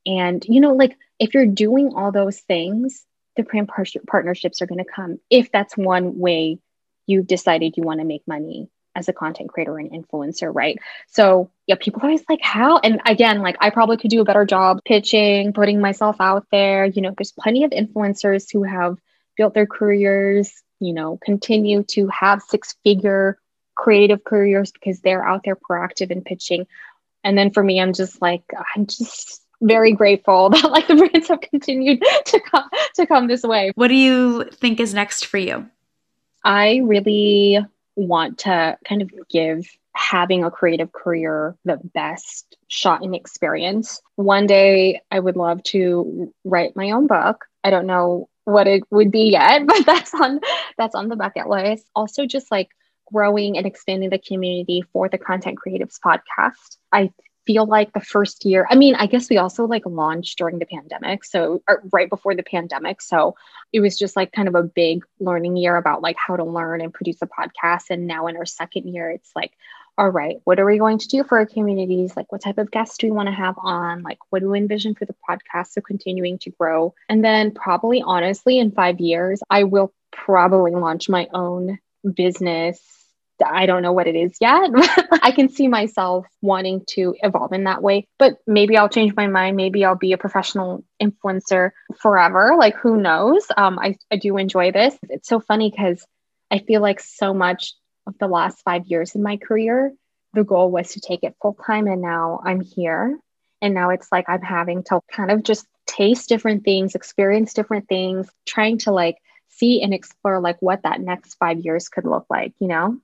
And 0.06 0.44
you 0.46 0.60
know 0.60 0.74
like 0.74 0.96
if 1.18 1.34
you're 1.34 1.46
doing 1.46 1.92
all 1.94 2.12
those 2.12 2.40
things 2.40 3.04
the 3.36 3.42
brand 3.42 3.68
par- 3.68 3.84
partnerships 4.06 4.62
are 4.62 4.66
going 4.66 4.84
to 4.84 4.90
come 4.90 5.20
if 5.30 5.52
that's 5.52 5.76
one 5.76 6.18
way 6.18 6.58
you've 7.06 7.26
decided 7.26 7.76
you 7.76 7.82
want 7.82 8.00
to 8.00 8.06
make 8.06 8.26
money 8.26 8.68
as 8.94 9.08
a 9.08 9.12
content 9.12 9.48
creator 9.48 9.78
and 9.78 9.90
influencer 9.90 10.52
right? 10.52 10.78
So 11.08 11.50
yeah 11.66 11.76
people 11.78 12.00
always 12.02 12.24
like 12.28 12.40
how? 12.42 12.78
And 12.78 13.00
again 13.06 13.42
like 13.42 13.56
i 13.60 13.70
probably 13.70 13.96
could 13.96 14.10
do 14.10 14.20
a 14.20 14.24
better 14.24 14.44
job 14.44 14.80
pitching 14.84 15.52
putting 15.52 15.80
myself 15.80 16.16
out 16.20 16.46
there 16.50 16.86
you 16.86 17.02
know 17.02 17.14
there's 17.16 17.32
plenty 17.32 17.64
of 17.64 17.70
influencers 17.72 18.46
who 18.52 18.62
have 18.62 18.96
built 19.36 19.54
their 19.54 19.66
careers 19.66 20.52
you 20.80 20.92
know 20.92 21.18
continue 21.22 21.82
to 21.84 22.08
have 22.08 22.42
six 22.42 22.74
figure 22.84 23.38
creative 23.78 24.24
careers 24.24 24.72
because 24.72 25.00
they're 25.00 25.24
out 25.24 25.42
there 25.44 25.56
proactive 25.56 26.10
and 26.10 26.24
pitching 26.24 26.66
and 27.24 27.36
then 27.36 27.50
for 27.50 27.62
me, 27.62 27.80
I'm 27.80 27.92
just 27.92 28.20
like, 28.22 28.44
I'm 28.74 28.86
just 28.86 29.42
very 29.60 29.92
grateful 29.92 30.50
that 30.50 30.70
like 30.70 30.86
the 30.86 30.94
brands 30.94 31.28
have 31.28 31.40
continued 31.40 32.02
to 32.26 32.40
come 32.40 32.68
to 32.94 33.06
come 33.06 33.26
this 33.26 33.42
way. 33.42 33.72
What 33.74 33.88
do 33.88 33.94
you 33.94 34.44
think 34.44 34.80
is 34.80 34.94
next 34.94 35.26
for 35.26 35.38
you? 35.38 35.68
I 36.44 36.80
really 36.84 37.58
want 37.96 38.38
to 38.38 38.78
kind 38.84 39.02
of 39.02 39.10
give 39.28 39.66
having 39.94 40.44
a 40.44 40.50
creative 40.50 40.92
career 40.92 41.56
the 41.64 41.80
best 41.92 42.56
shot 42.68 43.02
and 43.02 43.14
experience. 43.14 44.00
One 44.14 44.46
day 44.46 45.00
I 45.10 45.18
would 45.18 45.36
love 45.36 45.62
to 45.64 46.32
write 46.44 46.76
my 46.76 46.92
own 46.92 47.08
book. 47.08 47.44
I 47.64 47.70
don't 47.70 47.86
know 47.86 48.28
what 48.44 48.68
it 48.68 48.84
would 48.90 49.10
be 49.10 49.30
yet, 49.30 49.66
but 49.66 49.84
that's 49.84 50.14
on 50.14 50.40
that's 50.76 50.94
on 50.94 51.08
the 51.08 51.16
bucket 51.16 51.48
list. 51.48 51.88
Also 51.94 52.26
just 52.26 52.50
like 52.50 52.70
growing 53.12 53.56
and 53.56 53.66
expanding 53.66 54.11
the 54.11 54.18
community 54.18 54.82
for 54.92 55.09
the 55.09 55.18
Content 55.18 55.59
Creatives 55.59 55.98
podcast. 56.00 56.76
I 56.92 57.12
feel 57.48 57.64
like 57.64 57.94
the 57.94 58.00
first 58.00 58.44
year, 58.44 58.66
I 58.68 58.74
mean, 58.74 58.94
I 58.94 59.06
guess 59.06 59.30
we 59.30 59.38
also 59.38 59.66
like 59.66 59.86
launched 59.86 60.36
during 60.36 60.59
the 60.59 60.66
pandemic. 60.66 61.24
So, 61.24 61.62
right 61.90 62.11
before 62.11 62.34
the 62.34 62.42
pandemic. 62.42 63.00
So, 63.00 63.36
it 63.72 63.80
was 63.80 63.98
just 63.98 64.16
like 64.16 64.32
kind 64.32 64.48
of 64.48 64.54
a 64.54 64.62
big 64.62 65.02
learning 65.18 65.56
year 65.56 65.76
about 65.76 66.02
like 66.02 66.16
how 66.18 66.36
to 66.36 66.44
learn 66.44 66.82
and 66.82 66.92
produce 66.92 67.16
a 67.22 67.26
podcast. 67.26 67.84
And 67.88 68.06
now 68.06 68.26
in 68.26 68.36
our 68.36 68.44
second 68.44 68.92
year, 68.92 69.11
it's 69.11 69.30
like, 69.34 69.52
all 69.96 70.11
right, 70.11 70.36
what 70.44 70.61
are 70.61 70.66
we 70.66 70.78
going 70.78 70.98
to 70.98 71.09
do 71.09 71.24
for 71.24 71.38
our 71.38 71.46
communities? 71.46 72.14
Like, 72.14 72.30
what 72.30 72.42
type 72.42 72.59
of 72.59 72.70
guests 72.70 72.98
do 72.98 73.06
we 73.06 73.12
want 73.12 73.28
to 73.28 73.34
have 73.34 73.56
on? 73.56 74.02
Like, 74.02 74.18
what 74.28 74.40
do 74.40 74.50
we 74.50 74.59
envision 74.59 74.94
for 74.94 75.06
the 75.06 75.16
podcast? 75.28 75.68
So, 75.68 75.80
continuing 75.80 76.38
to 76.40 76.50
grow. 76.50 76.94
And 77.09 77.24
then, 77.24 77.52
probably 77.52 78.02
honestly, 78.04 78.59
in 78.59 78.72
five 78.72 79.00
years, 79.00 79.40
I 79.48 79.64
will 79.64 79.94
probably 80.12 80.72
launch 80.72 81.09
my 81.09 81.28
own 81.32 81.78
business 82.14 82.97
I 83.45 83.66
don't 83.66 83.82
know 83.82 83.93
what 83.93 84.07
it 84.07 84.16
is 84.16 84.36
yet. 84.41 84.70
I 85.22 85.32
can 85.32 85.49
see 85.49 85.68
myself 85.68 86.26
wanting 86.43 86.84
to 86.91 87.14
evolve 87.22 87.53
in 87.53 87.64
that 87.64 87.82
way, 87.82 88.07
but 88.18 88.39
maybe 88.47 88.76
I'll 88.76 88.89
change 88.89 89.14
my 89.16 89.26
mind. 89.26 89.57
Maybe 89.57 89.84
I'll 89.84 89.97
be 89.97 90.12
a 90.12 90.18
professional 90.18 90.84
influencer 91.03 91.70
forever. 92.01 92.55
Like, 92.59 92.76
who 92.76 92.97
knows? 93.01 93.47
Um, 93.57 93.78
I, 93.78 93.97
I 94.11 94.16
do 94.16 94.36
enjoy 94.36 94.72
this. 94.72 94.97
It's 95.09 95.28
so 95.28 95.41
funny 95.41 95.70
because 95.70 96.05
I 96.51 96.59
feel 96.59 96.80
like 96.80 97.01
so 97.01 97.34
much 97.34 97.74
of 98.07 98.18
the 98.18 98.28
last 98.28 98.62
five 98.62 98.86
years 98.86 99.14
in 99.14 99.22
my 99.22 99.36
career, 99.36 99.93
the 100.34 100.45
goal 100.45 100.70
was 100.70 100.93
to 100.93 101.01
take 101.01 101.22
it 101.22 101.36
full 101.41 101.55
time. 101.55 101.86
And 101.86 102.03
now 102.03 102.41
I'm 102.45 102.61
here. 102.61 103.18
And 103.61 103.74
now 103.74 103.91
it's 103.91 104.09
like 104.12 104.28
I'm 104.28 104.43
having 104.43 104.84
to 104.84 105.01
kind 105.11 105.30
of 105.30 105.43
just 105.43 105.66
taste 105.86 106.28
different 106.28 106.64
things, 106.64 106.95
experience 106.95 107.55
different 107.55 107.89
things, 107.89 108.28
trying 108.47 108.78
to 108.78 108.93
like 108.93 109.16
see 109.49 109.82
and 109.82 109.93
explore 109.93 110.41
like 110.41 110.57
what 110.61 110.82
that 110.82 111.01
next 111.01 111.34
five 111.34 111.59
years 111.61 111.89
could 111.89 112.05
look 112.05 112.26
like, 112.30 112.55
you 112.61 112.68
know? 112.68 112.99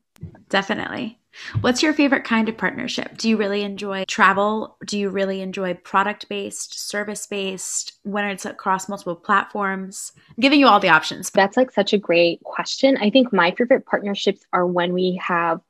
Definitely. 0.48 1.18
What's 1.60 1.82
your 1.82 1.92
favorite 1.92 2.24
kind 2.24 2.48
of 2.48 2.56
partnership? 2.56 3.16
Do 3.18 3.28
you 3.28 3.36
really 3.36 3.62
enjoy 3.62 4.04
travel? 4.06 4.76
Do 4.86 4.98
you 4.98 5.10
really 5.10 5.40
enjoy 5.40 5.74
product 5.74 6.28
based, 6.28 6.88
service 6.88 7.26
based, 7.26 7.94
when 8.04 8.24
it's 8.26 8.44
across 8.44 8.88
multiple 8.88 9.16
platforms? 9.16 10.12
I'm 10.28 10.40
giving 10.40 10.60
you 10.60 10.68
all 10.68 10.80
the 10.80 10.90
options. 10.90 11.30
That's 11.30 11.56
like 11.56 11.72
such 11.72 11.92
a 11.92 11.98
great 11.98 12.40
question. 12.44 12.96
I 12.98 13.10
think 13.10 13.32
my 13.32 13.50
favorite 13.50 13.86
partnerships 13.86 14.42
are 14.52 14.66
when 14.66 14.92
we 14.92 15.20
have 15.22 15.60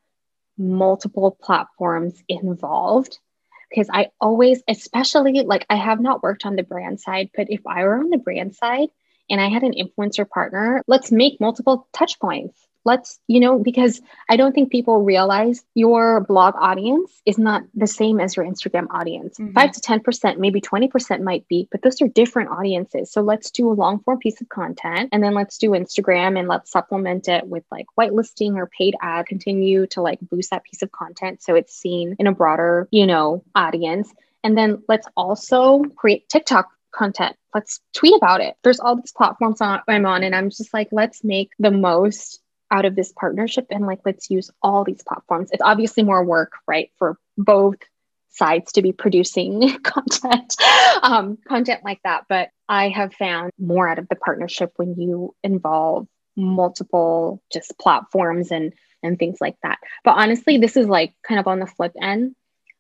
multiple 0.59 1.30
platforms 1.40 2.22
involved. 2.28 3.18
Because 3.70 3.88
I 3.90 4.11
always, 4.20 4.62
especially 4.68 5.42
like 5.42 5.66
I 5.68 5.76
have 5.76 6.00
not 6.00 6.22
worked 6.22 6.46
on 6.46 6.55
the 6.55 6.62
brand 6.62 7.00
side, 7.00 7.30
but 7.34 7.50
if 7.50 7.66
I 7.66 7.82
were 7.82 7.98
on 7.98 8.11
the 8.11 8.18
brand 8.18 8.55
side 8.55 8.88
and 9.28 9.40
I 9.40 9.48
had 9.48 9.62
an 9.62 9.72
influencer 9.72 10.28
partner, 10.28 10.82
let's 10.86 11.11
make 11.11 11.40
multiple 11.40 11.88
touch 11.92 12.20
points 12.20 12.68
let's 12.85 13.18
you 13.26 13.41
know 13.41 13.59
because 13.59 14.01
i 14.28 14.37
don't 14.37 14.55
think 14.55 14.70
people 14.70 15.03
realize 15.03 15.64
your 15.74 16.20
blog 16.20 16.55
audience 16.59 17.11
is 17.26 17.39
not 17.39 17.62
the 17.74 17.87
same 17.87 18.20
as 18.20 18.37
your 18.37 18.45
instagram 18.45 18.87
audience 18.91 19.39
mm-hmm. 19.39 19.53
5 19.53 19.72
to 19.72 19.80
10% 19.80 20.39
maybe 20.39 20.61
20% 20.61 21.20
might 21.22 21.47
be 21.49 21.68
but 21.70 21.82
those 21.82 22.01
are 22.03 22.09
different 22.09 22.51
audiences 22.51 23.11
so 23.11 23.20
let's 23.20 23.51
do 23.51 23.70
a 23.70 23.74
long 23.74 24.01
form 24.01 24.18
piece 24.18 24.41
of 24.41 24.49
content 24.49 25.09
and 25.12 25.22
then 25.22 25.35
let's 25.35 25.59
do 25.59 25.70
instagram 25.70 26.39
and 26.39 26.49
let's 26.49 26.70
supplement 26.70 27.28
it 27.28 27.47
with 27.47 27.64
like 27.70 27.87
whitelisting 27.99 28.57
or 28.57 28.66
paid 28.66 28.95
ad 29.01 29.26
continue 29.26 29.87
to 29.87 30.01
like 30.01 30.18
boost 30.20 30.51
that 30.51 30.64
piece 30.64 30.82
of 30.82 30.93
content 30.93 31.43
so 31.43 31.55
it's 31.55 31.74
seen 31.74 32.16
in 32.18 32.26
a 32.26 32.32
broader 32.32 32.89
you 32.91 33.07
know 33.07 33.43
audience 33.55 34.12
and 34.43 34.57
then 34.59 34.82
let's 34.89 35.09
also 35.16 35.82
create 35.97 36.28
tiktok 36.28 36.68
content. 36.95 37.37
Let's 37.55 37.80
tweet 37.93 38.14
about 38.14 38.41
it. 38.41 38.57
There's 38.62 38.80
all 38.80 38.97
these 38.97 39.12
platforms 39.12 39.61
I'm 39.61 40.07
on, 40.07 40.22
and 40.22 40.35
I'm 40.35 40.51
just 40.51 40.72
like, 40.72 40.89
let's 40.93 41.22
make 41.22 41.51
the 41.59 41.70
most 41.70 42.41
out 42.75 42.85
of 42.85 42.97
this 42.97 43.12
partnership 43.12 43.66
and 43.70 43.87
like 43.87 44.01
let's 44.05 44.29
use 44.29 44.51
all 44.61 44.83
these 44.83 45.03
platforms. 45.07 45.51
It's 45.53 45.62
obviously 45.62 46.03
more 46.03 46.25
work 46.25 46.55
right 46.66 46.91
for 46.99 47.16
both 47.39 47.77
sides 48.31 48.72
to 48.72 48.83
be 48.83 48.91
producing 48.91 49.79
content 49.85 50.57
um, 51.01 51.39
content 51.47 51.83
like 51.85 52.01
that. 52.03 52.25
But 52.29 52.49
i 52.68 52.89
have 52.89 53.14
found 53.14 53.53
more 53.59 53.87
out 53.87 54.01
of 54.01 54.09
the 54.09 54.16
partnership 54.16 54.72
when 54.77 54.95
you 55.01 55.37
involve 55.45 56.09
multiple 56.35 57.41
just 57.53 57.79
platforms 57.79 58.51
and 58.51 58.72
and 59.05 59.18
things 59.18 59.39
like 59.41 59.57
that. 59.62 59.79
But 60.03 60.16
honestly 60.16 60.59
this 60.59 60.77
is 60.77 60.89
like 60.89 61.14
kind 61.22 61.39
of 61.39 61.47
on 61.47 61.61
the 61.61 61.66
flip 61.66 61.93
end 62.03 62.35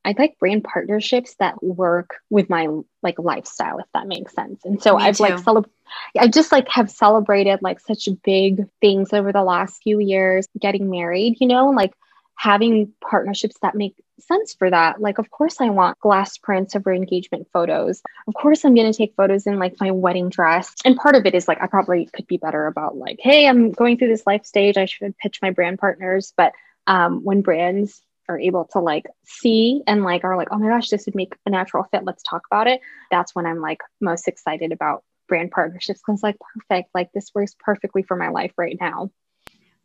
I 0.04 0.14
like 0.18 0.38
brand 0.38 0.64
partnerships 0.64 1.34
that 1.36 1.62
work 1.62 2.16
with 2.30 2.50
my 2.50 2.68
like 3.02 3.18
lifestyle, 3.18 3.78
if 3.78 3.86
that 3.94 4.06
makes 4.06 4.34
sense. 4.34 4.64
And 4.64 4.82
so 4.82 4.96
Me 4.96 5.04
I've 5.04 5.16
too. 5.16 5.22
like 5.22 5.38
celebrated, 5.38 5.72
I 6.18 6.28
just 6.28 6.52
like 6.52 6.68
have 6.68 6.90
celebrated 6.90 7.60
like 7.62 7.80
such 7.80 8.08
big 8.22 8.68
things 8.80 9.12
over 9.12 9.32
the 9.32 9.42
last 9.42 9.82
few 9.82 10.00
years, 10.00 10.46
getting 10.60 10.90
married, 10.90 11.38
you 11.40 11.48
know, 11.48 11.70
like 11.70 11.92
having 12.36 12.92
partnerships 13.00 13.56
that 13.62 13.74
make 13.74 13.94
sense 14.18 14.54
for 14.54 14.68
that. 14.68 15.00
Like, 15.00 15.18
of 15.18 15.30
course, 15.30 15.60
I 15.60 15.70
want 15.70 15.98
glass 16.00 16.36
prints 16.36 16.74
of 16.74 16.86
our 16.86 16.92
engagement 16.92 17.48
photos. 17.52 18.02
Of 18.26 18.34
course, 18.34 18.64
I'm 18.64 18.74
going 18.74 18.90
to 18.90 18.96
take 18.96 19.14
photos 19.16 19.46
in 19.46 19.58
like 19.58 19.76
my 19.80 19.90
wedding 19.90 20.28
dress. 20.28 20.74
And 20.84 20.96
part 20.96 21.14
of 21.14 21.26
it 21.26 21.34
is 21.34 21.48
like, 21.48 21.62
I 21.62 21.66
probably 21.66 22.08
could 22.12 22.26
be 22.26 22.36
better 22.36 22.66
about 22.66 22.96
like, 22.96 23.18
hey, 23.20 23.46
I'm 23.48 23.72
going 23.72 23.98
through 23.98 24.08
this 24.08 24.26
life 24.26 24.44
stage. 24.44 24.76
I 24.76 24.86
should 24.86 25.16
pitch 25.18 25.40
my 25.42 25.50
brand 25.50 25.78
partners. 25.78 26.32
But 26.36 26.52
um, 26.86 27.24
when 27.24 27.40
brands 27.40 28.02
are 28.28 28.38
able 28.38 28.66
to 28.72 28.78
like 28.78 29.06
see 29.24 29.82
and 29.86 30.02
like 30.02 30.24
are 30.24 30.36
like, 30.36 30.48
oh 30.50 30.58
my 30.58 30.68
gosh, 30.68 30.88
this 30.88 31.06
would 31.06 31.14
make 31.14 31.34
a 31.46 31.50
natural 31.50 31.84
fit. 31.90 32.04
Let's 32.04 32.22
talk 32.22 32.42
about 32.50 32.66
it. 32.66 32.80
That's 33.10 33.34
when 33.34 33.46
I'm 33.46 33.60
like 33.60 33.80
most 34.00 34.28
excited 34.28 34.72
about 34.72 35.04
brand 35.28 35.50
partnerships 35.50 36.00
because 36.06 36.22
like 36.22 36.36
perfect, 36.54 36.90
like 36.94 37.10
this 37.12 37.30
works 37.34 37.54
perfectly 37.58 38.02
for 38.02 38.16
my 38.16 38.28
life 38.28 38.52
right 38.56 38.76
now. 38.80 39.10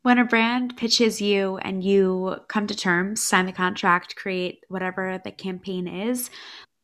When 0.01 0.17
a 0.17 0.23
brand 0.23 0.77
pitches 0.77 1.19
you 1.21 1.57
and 1.57 1.83
you 1.83 2.37
come 2.47 2.67
to 2.67 2.75
terms, 2.75 3.21
sign 3.21 3.45
the 3.45 3.51
contract, 3.51 4.15
create 4.15 4.63
whatever 4.69 5.19
the 5.21 5.31
campaign 5.31 5.87
is, 5.87 6.29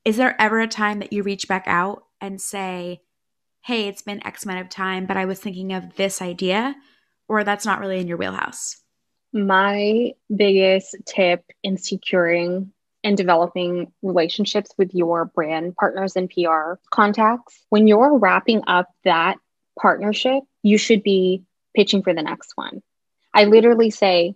is 0.04 0.18
there 0.18 0.40
ever 0.40 0.60
a 0.60 0.68
time 0.68 1.00
that 1.00 1.14
you 1.14 1.24
reach 1.24 1.48
back 1.48 1.64
out 1.66 2.04
and 2.20 2.42
say, 2.42 3.02
hey, 3.62 3.88
it's 3.88 4.02
been 4.02 4.26
X 4.28 4.44
amount 4.44 4.60
of 4.60 4.70
time, 4.70 5.06
but 5.06 5.18
I 5.18 5.26
was 5.26 5.40
thinking 5.40 5.74
of 5.74 5.96
this 5.96 6.22
idea, 6.22 6.76
or 7.28 7.44
that's 7.44 7.66
not 7.66 7.80
really 7.80 8.00
in 8.00 8.08
your 8.08 8.18
wheelhouse? 8.18 8.78
My 9.36 10.14
biggest 10.34 10.96
tip 11.06 11.44
in 11.62 11.78
securing 11.78 12.72
and 13.04 13.18
developing 13.18 13.92
relationships 14.02 14.72
with 14.78 14.96
your 14.96 15.26
brand 15.26 15.76
partners 15.76 16.16
and 16.16 16.30
PR 16.30 16.74
contacts, 16.90 17.64
when 17.70 17.86
you're 17.86 18.18
wrapping 18.18 18.64
up 18.66 18.88
that 19.04 19.38
partnership, 19.80 20.42
you 20.64 20.78
should 20.78 21.04
be 21.04 21.44
pitching 21.76 22.02
for 22.02 22.14
the 22.14 22.24
next 22.24 22.54
one. 22.56 22.82
I 23.34 23.44
literally 23.44 23.92
say, 23.92 24.36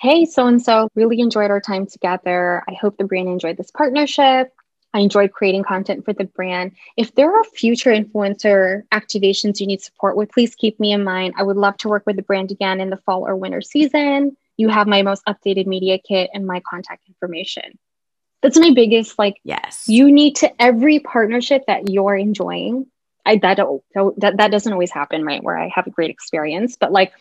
Hey, 0.00 0.26
so 0.26 0.46
and 0.46 0.62
so, 0.62 0.88
really 0.94 1.18
enjoyed 1.18 1.50
our 1.50 1.60
time 1.60 1.86
together. 1.86 2.62
I 2.68 2.74
hope 2.74 2.96
the 2.96 3.04
brand 3.04 3.28
enjoyed 3.28 3.56
this 3.56 3.72
partnership. 3.72 4.52
I 4.94 5.00
enjoyed 5.00 5.32
creating 5.32 5.64
content 5.64 6.04
for 6.04 6.12
the 6.12 6.24
brand. 6.24 6.72
If 6.96 7.14
there 7.14 7.30
are 7.34 7.44
future 7.44 7.90
influencer 7.90 8.82
activations 8.92 9.60
you 9.60 9.66
need 9.66 9.82
support 9.82 10.16
with, 10.16 10.30
please 10.30 10.54
keep 10.54 10.80
me 10.80 10.92
in 10.92 11.04
mind. 11.04 11.34
I 11.36 11.42
would 11.42 11.56
love 11.56 11.76
to 11.78 11.88
work 11.88 12.04
with 12.06 12.16
the 12.16 12.22
brand 12.22 12.50
again 12.50 12.80
in 12.80 12.90
the 12.90 12.96
fall 12.96 13.26
or 13.26 13.36
winter 13.36 13.60
season. 13.60 14.36
You 14.56 14.68
have 14.68 14.86
my 14.86 15.02
most 15.02 15.24
updated 15.26 15.66
media 15.66 15.98
kit 15.98 16.30
and 16.32 16.46
my 16.46 16.60
contact 16.60 17.06
information. 17.06 17.78
That's 18.42 18.58
my 18.58 18.70
biggest 18.74 19.18
like 19.18 19.40
yes. 19.44 19.84
You 19.88 20.10
need 20.12 20.36
to 20.36 20.62
every 20.62 21.00
partnership 21.00 21.64
that 21.66 21.90
you're 21.90 22.16
enjoying. 22.16 22.86
I 23.26 23.36
that 23.36 23.56
don't 23.56 23.82
that 23.94 24.36
that 24.38 24.50
doesn't 24.50 24.72
always 24.72 24.90
happen, 24.90 25.24
right? 25.24 25.42
Where 25.42 25.58
I 25.58 25.68
have 25.74 25.86
a 25.86 25.90
great 25.90 26.10
experience, 26.10 26.76
but 26.76 26.92
like 26.92 27.12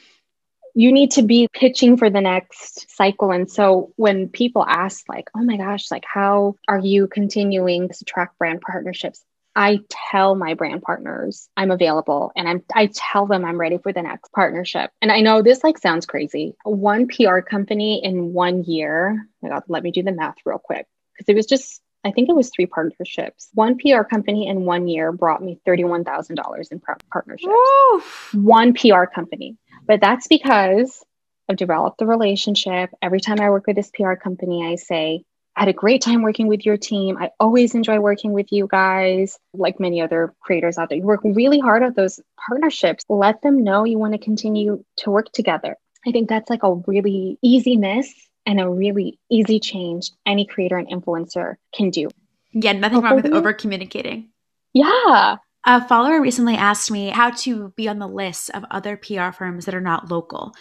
you 0.77 0.91
need 0.91 1.09
to 1.09 1.23
be 1.23 1.47
pitching 1.53 1.97
for 1.97 2.07
the 2.07 2.21
next 2.21 2.95
cycle. 2.95 3.31
And 3.31 3.49
so 3.49 3.91
when 3.95 4.29
people 4.29 4.63
ask, 4.63 5.09
like, 5.09 5.27
oh 5.35 5.41
my 5.41 5.57
gosh, 5.57 5.89
like, 5.89 6.03
how 6.05 6.53
are 6.67 6.77
you 6.77 7.07
continuing 7.07 7.89
to 7.89 8.05
track 8.05 8.37
brand 8.37 8.61
partnerships? 8.61 9.23
I 9.55 9.79
tell 9.89 10.35
my 10.35 10.53
brand 10.53 10.83
partners 10.83 11.49
I'm 11.57 11.71
available 11.71 12.31
and 12.35 12.47
I'm 12.47 12.63
I 12.75 12.91
tell 12.93 13.25
them 13.25 13.43
I'm 13.43 13.59
ready 13.59 13.79
for 13.79 13.91
the 13.91 14.03
next 14.03 14.31
partnership. 14.33 14.91
And 15.01 15.11
I 15.11 15.21
know 15.21 15.41
this 15.41 15.63
like 15.63 15.79
sounds 15.79 16.05
crazy. 16.05 16.55
One 16.63 17.07
PR 17.07 17.39
company 17.39 17.99
in 18.03 18.33
one 18.33 18.63
year, 18.63 19.27
oh 19.43 19.61
let 19.67 19.81
me 19.81 19.89
do 19.89 20.03
the 20.03 20.11
math 20.11 20.35
real 20.45 20.59
quick 20.59 20.85
because 21.15 21.27
it 21.27 21.35
was 21.35 21.47
just 21.47 21.81
I 22.05 22.11
think 22.11 22.29
it 22.29 22.35
was 22.35 22.51
three 22.55 22.67
partnerships. 22.67 23.49
One 23.53 23.79
PR 23.79 24.03
company 24.03 24.47
in 24.47 24.61
one 24.61 24.87
year 24.87 25.11
brought 25.11 25.43
me 25.43 25.59
$31,000 25.67 26.71
in 26.71 26.81
partnerships. 27.11 27.51
Oof. 27.93 28.33
One 28.35 28.73
PR 28.73 29.05
company. 29.05 29.57
But 29.87 30.01
that's 30.01 30.27
because 30.27 31.03
I've 31.49 31.57
developed 31.57 31.97
the 31.97 32.05
relationship. 32.05 32.89
Every 33.01 33.19
time 33.19 33.39
I 33.39 33.49
work 33.49 33.67
with 33.67 33.77
this 33.77 33.91
PR 33.93 34.13
company, 34.13 34.65
I 34.65 34.75
say, 34.75 35.23
I 35.55 35.61
had 35.61 35.69
a 35.69 35.73
great 35.73 36.03
time 36.03 36.21
working 36.21 36.47
with 36.47 36.65
your 36.65 36.77
team. 36.77 37.17
I 37.17 37.31
always 37.39 37.73
enjoy 37.73 37.99
working 37.99 38.31
with 38.31 38.51
you 38.51 38.67
guys, 38.69 39.39
like 39.53 39.79
many 39.79 40.01
other 40.01 40.35
creators 40.39 40.77
out 40.77 40.89
there. 40.89 40.99
You 40.99 41.03
work 41.03 41.21
really 41.23 41.57
hard 41.57 41.81
at 41.81 41.95
those 41.95 42.19
partnerships. 42.37 43.03
Let 43.09 43.41
them 43.41 43.63
know 43.63 43.83
you 43.83 43.97
want 43.97 44.13
to 44.13 44.19
continue 44.19 44.83
to 44.97 45.09
work 45.09 45.31
together. 45.31 45.75
I 46.05 46.11
think 46.11 46.29
that's 46.29 46.49
like 46.49 46.61
a 46.61 46.75
really 46.85 47.39
easy 47.41 47.75
miss 47.75 48.13
and 48.45 48.59
a 48.59 48.69
really 48.69 49.19
easy 49.31 49.59
change 49.59 50.11
any 50.25 50.45
creator 50.45 50.77
and 50.77 50.87
influencer 50.89 51.55
can 51.73 51.89
do. 51.89 52.09
Yeah, 52.51 52.73
nothing 52.73 53.01
Hopefully, 53.01 53.21
wrong 53.21 53.23
with 53.23 53.33
over 53.33 53.53
communicating. 53.53 54.29
Yeah. 54.73 55.37
A 55.65 55.85
follower 55.85 56.21
recently 56.21 56.55
asked 56.55 56.91
me 56.91 57.09
how 57.09 57.31
to 57.31 57.69
be 57.75 57.89
on 57.89 57.99
the 57.99 58.07
list 58.07 58.49
of 58.51 58.63
other 58.71 58.95
PR 58.95 59.31
firms 59.31 59.65
that 59.65 59.75
are 59.75 59.81
not 59.81 60.09
local. 60.09 60.53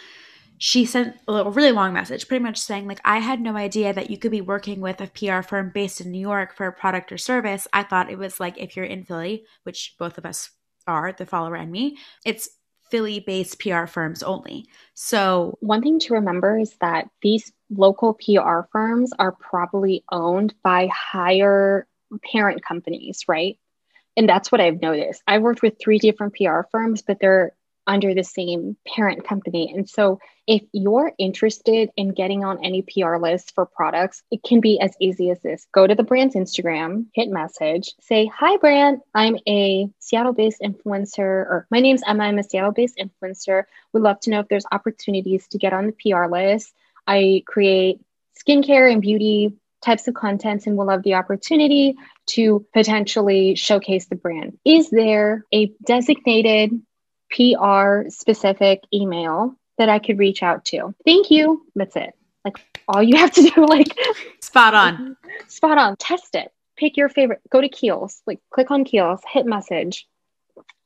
She 0.57 0.85
sent 0.85 1.15
a 1.27 1.49
really 1.49 1.71
long 1.71 1.93
message, 1.93 2.27
pretty 2.27 2.43
much 2.43 2.57
saying, 2.57 2.87
like, 2.87 2.99
I 3.05 3.19
had 3.19 3.39
no 3.39 3.55
idea 3.55 3.93
that 3.93 4.09
you 4.09 4.17
could 4.17 4.31
be 4.31 4.41
working 4.41 4.81
with 4.81 4.99
a 4.99 5.07
PR 5.07 5.47
firm 5.47 5.71
based 5.73 6.01
in 6.01 6.11
New 6.11 6.19
York 6.19 6.55
for 6.55 6.65
a 6.67 6.73
product 6.73 7.11
or 7.11 7.17
service. 7.17 7.67
I 7.73 7.83
thought 7.83 8.11
it 8.11 8.17
was 8.17 8.39
like 8.39 8.57
if 8.57 8.75
you're 8.75 8.85
in 8.85 9.03
Philly, 9.05 9.45
which 9.63 9.95
both 9.99 10.17
of 10.17 10.25
us 10.25 10.49
are, 10.87 11.13
the 11.13 11.25
follower 11.27 11.55
and 11.55 11.71
me, 11.71 11.97
it's 12.25 12.49
Philly 12.89 13.19
based 13.19 13.59
PR 13.59 13.85
firms 13.85 14.23
only. 14.23 14.65
So, 14.95 15.57
one 15.61 15.81
thing 15.81 15.99
to 15.99 16.13
remember 16.15 16.57
is 16.57 16.75
that 16.81 17.09
these 17.21 17.51
local 17.69 18.15
PR 18.15 18.61
firms 18.71 19.11
are 19.19 19.33
probably 19.33 20.03
owned 20.11 20.53
by 20.63 20.87
higher 20.87 21.87
parent 22.31 22.63
companies, 22.63 23.25
right? 23.27 23.59
And 24.17 24.27
that's 24.27 24.51
what 24.51 24.59
I've 24.59 24.81
noticed. 24.81 25.21
I've 25.27 25.43
worked 25.43 25.61
with 25.61 25.75
three 25.79 25.99
different 25.99 26.35
PR 26.35 26.61
firms, 26.71 27.03
but 27.03 27.19
they're 27.19 27.53
under 27.87 28.13
the 28.13 28.23
same 28.23 28.75
parent 28.85 29.25
company. 29.25 29.71
And 29.73 29.89
so 29.89 30.19
if 30.45 30.61
you're 30.73 31.13
interested 31.17 31.89
in 31.95 32.09
getting 32.09 32.43
on 32.43 32.63
any 32.63 32.81
PR 32.81 33.15
list 33.15 33.55
for 33.55 33.65
products, 33.65 34.23
it 34.29 34.43
can 34.43 34.59
be 34.59 34.79
as 34.79 34.93
easy 34.99 35.29
as 35.29 35.41
this. 35.41 35.65
Go 35.71 35.87
to 35.87 35.95
the 35.95 36.03
brand's 36.03 36.35
Instagram, 36.35 37.05
hit 37.13 37.29
message, 37.29 37.93
say, 38.01 38.29
Hi, 38.35 38.57
brand. 38.57 38.99
I'm 39.15 39.37
a 39.47 39.89
Seattle 39.99 40.33
based 40.33 40.61
influencer, 40.61 41.19
or 41.19 41.67
my 41.71 41.79
name's 41.79 42.03
Emma. 42.05 42.25
I'm 42.25 42.39
a 42.39 42.43
Seattle 42.43 42.73
based 42.73 42.97
influencer. 42.97 43.63
Would 43.93 44.03
love 44.03 44.19
to 44.21 44.31
know 44.31 44.41
if 44.41 44.49
there's 44.49 44.65
opportunities 44.71 45.47
to 45.49 45.57
get 45.57 45.73
on 45.73 45.85
the 45.87 45.93
PR 46.11 46.25
list. 46.25 46.73
I 47.07 47.43
create 47.45 48.01
skincare 48.37 48.91
and 48.91 49.01
beauty 49.01 49.53
types 49.81 50.07
of 50.07 50.13
contents 50.13 50.67
and 50.67 50.75
will 50.75 50.87
love 50.87 51.03
the 51.03 51.13
opportunity 51.13 51.95
to 52.27 52.65
potentially 52.73 53.55
showcase 53.55 54.07
the 54.07 54.15
brand. 54.15 54.57
Is 54.65 54.89
there 54.89 55.45
a 55.53 55.71
designated 55.85 56.71
PR 57.31 58.09
specific 58.09 58.83
email 58.93 59.55
that 59.77 59.89
I 59.89 59.99
could 59.99 60.19
reach 60.19 60.43
out 60.43 60.65
to? 60.65 60.93
Thank 61.05 61.31
you. 61.31 61.65
That's 61.75 61.95
it. 61.95 62.13
Like 62.45 62.57
all 62.87 63.03
you 63.03 63.17
have 63.17 63.31
to 63.31 63.41
do, 63.41 63.65
like, 63.67 63.97
spot 64.41 64.73
on, 64.73 65.17
spot 65.47 65.77
on, 65.77 65.95
test 65.97 66.35
it. 66.35 66.51
Pick 66.77 66.95
your 66.95 67.09
favorite, 67.09 67.41
go 67.49 67.59
to 67.59 67.69
Kiehl's, 67.69 68.21
like, 68.27 68.39
click 68.51 68.69
on 68.69 68.85
Kiehl's, 68.85 69.21
hit 69.31 69.45
message. 69.45 70.07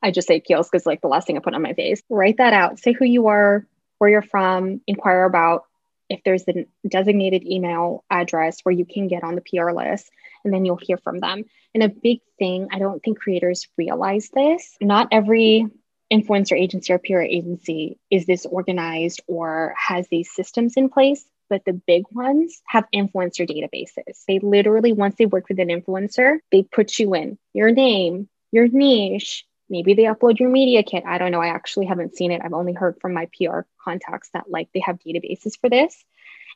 I 0.01 0.09
just 0.09 0.27
say 0.27 0.39
Kiehl's 0.39 0.69
because, 0.69 0.85
like, 0.85 1.01
the 1.01 1.09
last 1.09 1.27
thing 1.27 1.37
I 1.37 1.41
put 1.41 1.53
on 1.53 1.61
my 1.61 1.73
face. 1.73 2.01
Write 2.09 2.37
that 2.37 2.53
out, 2.53 2.79
say 2.79 2.93
who 2.93 3.05
you 3.05 3.27
are, 3.27 3.67
where 3.97 4.09
you're 4.09 4.21
from, 4.21 4.81
inquire 4.87 5.25
about 5.25 5.65
if 6.09 6.21
there's 6.23 6.43
a 6.47 6.65
designated 6.87 7.45
email 7.45 8.03
address 8.09 8.59
where 8.63 8.73
you 8.73 8.85
can 8.85 9.07
get 9.07 9.23
on 9.23 9.35
the 9.35 9.41
PR 9.41 9.71
list, 9.71 10.09
and 10.43 10.53
then 10.53 10.65
you'll 10.65 10.79
hear 10.81 10.97
from 10.97 11.19
them. 11.19 11.43
And 11.73 11.83
a 11.83 11.89
big 11.89 12.19
thing, 12.39 12.67
I 12.71 12.79
don't 12.79 13.01
think 13.01 13.19
creators 13.19 13.67
realize 13.77 14.29
this. 14.33 14.75
Not 14.81 15.09
every 15.11 15.67
influencer 16.11 16.59
agency 16.59 16.91
or 16.91 16.99
PR 16.99 17.21
agency 17.21 17.97
is 18.09 18.25
this 18.25 18.45
organized 18.45 19.21
or 19.27 19.73
has 19.77 20.07
these 20.09 20.31
systems 20.31 20.75
in 20.75 20.89
place. 20.89 21.23
But 21.49 21.65
the 21.65 21.73
big 21.73 22.05
ones 22.11 22.61
have 22.65 22.85
influencer 22.95 23.45
databases. 23.45 24.23
They 24.25 24.39
literally, 24.39 24.93
once 24.93 25.15
they 25.17 25.25
work 25.25 25.49
with 25.49 25.59
an 25.59 25.67
influencer, 25.67 26.37
they 26.51 26.63
put 26.63 26.97
you 26.97 27.13
in 27.13 27.37
your 27.53 27.71
name, 27.71 28.29
your 28.51 28.67
niche, 28.69 29.45
maybe 29.69 29.93
they 29.93 30.03
upload 30.03 30.39
your 30.39 30.49
media 30.49 30.83
kit. 30.83 31.03
I 31.05 31.17
don't 31.17 31.31
know. 31.31 31.41
I 31.41 31.47
actually 31.47 31.87
haven't 31.87 32.15
seen 32.15 32.31
it. 32.31 32.41
I've 32.43 32.53
only 32.53 32.73
heard 32.73 32.97
from 33.01 33.13
my 33.13 33.27
PR 33.37 33.61
contacts 33.83 34.29
that 34.33 34.49
like 34.49 34.69
they 34.73 34.81
have 34.81 34.99
databases 34.99 35.59
for 35.59 35.69
this. 35.69 36.03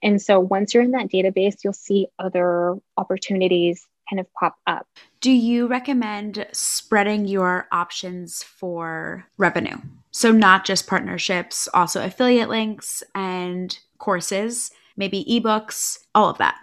And 0.04 0.22
so 0.22 0.40
once 0.40 0.74
you're 0.74 0.84
in 0.84 0.92
that 0.92 1.10
database, 1.12 1.64
you'll 1.64 1.74
see 1.74 2.08
other 2.20 2.76
opportunities 2.98 3.88
kind 4.10 4.20
of 4.20 4.32
pop 4.34 4.56
up. 4.68 4.88
Do 5.22 5.32
you 5.32 5.68
recommend 5.68 6.46
spreading 6.52 7.26
your 7.26 7.68
options 7.72 8.44
for 8.44 9.26
revenue? 9.38 9.78
So, 10.12 10.32
not 10.32 10.66
just 10.66 10.88
partnerships, 10.88 11.68
also 11.74 12.04
affiliate 12.04 12.50
links 12.50 13.04
and 13.14 13.78
courses, 13.98 14.72
maybe 14.96 15.26
ebooks, 15.26 15.98
all 16.14 16.30
of 16.30 16.38
that. 16.38 16.56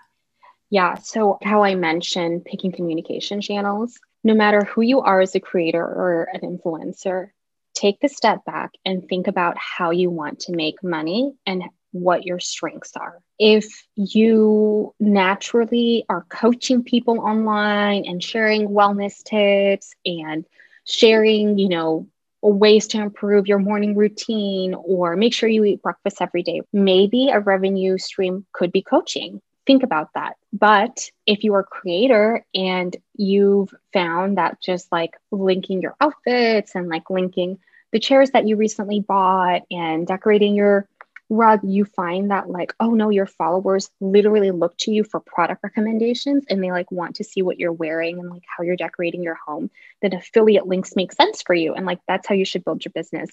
Yeah. 0.70 0.94
So, 0.94 1.38
how 1.42 1.64
I 1.64 1.74
mentioned 1.74 2.44
picking 2.44 2.72
communication 2.72 3.40
channels, 3.40 3.98
no 4.24 4.34
matter 4.34 4.64
who 4.64 4.82
you 4.82 5.00
are 5.00 5.20
as 5.20 5.34
a 5.34 5.40
creator 5.40 5.84
or 5.84 6.28
an 6.32 6.40
influencer, 6.40 7.30
take 7.74 8.00
the 8.00 8.08
step 8.08 8.44
back 8.44 8.70
and 8.84 9.06
think 9.08 9.26
about 9.26 9.56
how 9.58 9.90
you 9.90 10.10
want 10.10 10.40
to 10.40 10.52
make 10.52 10.82
money 10.82 11.34
and 11.46 11.62
what 11.92 12.24
your 12.24 12.40
strengths 12.40 12.96
are. 12.96 13.18
If 13.38 13.86
you 13.94 14.94
naturally 14.98 16.04
are 16.08 16.26
coaching 16.28 16.82
people 16.82 17.20
online 17.20 18.04
and 18.06 18.22
sharing 18.22 18.68
wellness 18.68 19.22
tips 19.22 19.94
and 20.04 20.44
sharing, 20.84 21.58
you 21.58 21.68
know, 21.68 22.08
ways 22.42 22.88
to 22.88 23.00
improve 23.00 23.46
your 23.46 23.60
morning 23.60 23.94
routine 23.94 24.74
or 24.74 25.16
make 25.16 25.32
sure 25.32 25.48
you 25.48 25.64
eat 25.64 25.82
breakfast 25.82 26.20
every 26.20 26.42
day, 26.42 26.62
maybe 26.72 27.28
a 27.28 27.38
revenue 27.40 27.98
stream 27.98 28.44
could 28.52 28.72
be 28.72 28.82
coaching. 28.82 29.40
Think 29.64 29.84
about 29.84 30.08
that. 30.14 30.36
But 30.52 31.08
if 31.24 31.44
you 31.44 31.54
are 31.54 31.60
a 31.60 31.64
creator 31.64 32.44
and 32.52 32.96
you've 33.14 33.72
found 33.92 34.38
that 34.38 34.60
just 34.60 34.90
like 34.90 35.16
linking 35.30 35.80
your 35.80 35.94
outfits 36.00 36.74
and 36.74 36.88
like 36.88 37.10
linking 37.10 37.58
the 37.92 38.00
chairs 38.00 38.30
that 38.30 38.48
you 38.48 38.56
recently 38.56 39.00
bought 39.00 39.62
and 39.70 40.06
decorating 40.06 40.54
your 40.54 40.88
rug, 41.32 41.60
you 41.64 41.84
find 41.84 42.30
that 42.30 42.50
like, 42.50 42.74
oh 42.78 42.90
no, 42.90 43.08
your 43.08 43.26
followers 43.26 43.90
literally 44.00 44.50
look 44.50 44.76
to 44.76 44.92
you 44.92 45.02
for 45.02 45.18
product 45.18 45.62
recommendations 45.64 46.44
and 46.48 46.62
they 46.62 46.70
like 46.70 46.92
want 46.92 47.16
to 47.16 47.24
see 47.24 47.40
what 47.40 47.58
you're 47.58 47.72
wearing 47.72 48.18
and 48.18 48.30
like 48.30 48.42
how 48.46 48.62
you're 48.62 48.76
decorating 48.76 49.22
your 49.22 49.38
home, 49.46 49.70
then 50.02 50.12
affiliate 50.12 50.66
links 50.66 50.94
make 50.94 51.12
sense 51.12 51.42
for 51.42 51.54
you. 51.54 51.74
And 51.74 51.86
like 51.86 52.00
that's 52.06 52.28
how 52.28 52.34
you 52.34 52.44
should 52.44 52.64
build 52.64 52.84
your 52.84 52.92
business. 52.94 53.30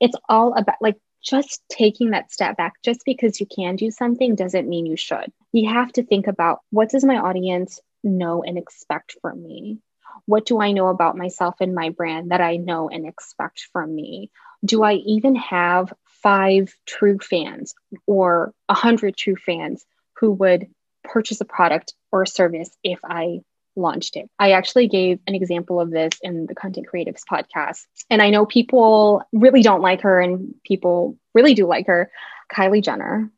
It's 0.00 0.16
all 0.28 0.54
about 0.54 0.76
like 0.82 0.98
just 1.22 1.62
taking 1.70 2.10
that 2.10 2.30
step 2.30 2.58
back. 2.58 2.74
Just 2.84 3.04
because 3.06 3.40
you 3.40 3.46
can 3.46 3.76
do 3.76 3.90
something 3.90 4.34
doesn't 4.34 4.68
mean 4.68 4.84
you 4.84 4.96
should. 4.96 5.32
You 5.52 5.70
have 5.70 5.92
to 5.92 6.02
think 6.02 6.26
about 6.26 6.60
what 6.70 6.90
does 6.90 7.04
my 7.04 7.16
audience 7.16 7.80
know 8.04 8.42
and 8.42 8.58
expect 8.58 9.16
from 9.22 9.42
me? 9.42 9.78
What 10.26 10.44
do 10.44 10.60
I 10.60 10.72
know 10.72 10.88
about 10.88 11.16
myself 11.16 11.56
and 11.60 11.74
my 11.74 11.88
brand 11.90 12.32
that 12.32 12.40
I 12.40 12.56
know 12.56 12.90
and 12.90 13.06
expect 13.06 13.68
from 13.72 13.94
me? 13.94 14.30
Do 14.64 14.82
I 14.82 14.94
even 14.94 15.36
have 15.36 15.92
five 16.22 16.74
true 16.86 17.18
fans 17.18 17.74
or 18.06 18.52
a 18.68 18.74
hundred 18.74 19.16
true 19.16 19.36
fans 19.36 19.84
who 20.16 20.32
would 20.32 20.66
purchase 21.02 21.40
a 21.40 21.44
product 21.44 21.94
or 22.12 22.22
a 22.22 22.26
service 22.26 22.70
if 22.82 22.98
I 23.04 23.40
launched 23.76 24.16
it. 24.16 24.28
I 24.38 24.52
actually 24.52 24.88
gave 24.88 25.20
an 25.26 25.34
example 25.34 25.80
of 25.80 25.90
this 25.90 26.12
in 26.22 26.46
the 26.46 26.54
Content 26.54 26.86
Creatives 26.92 27.22
podcast. 27.30 27.86
And 28.10 28.20
I 28.20 28.30
know 28.30 28.44
people 28.44 29.22
really 29.32 29.62
don't 29.62 29.80
like 29.80 30.02
her 30.02 30.20
and 30.20 30.54
people 30.64 31.16
really 31.34 31.54
do 31.54 31.66
like 31.66 31.86
her. 31.86 32.10
Kylie 32.52 32.82
Jenner 32.82 33.30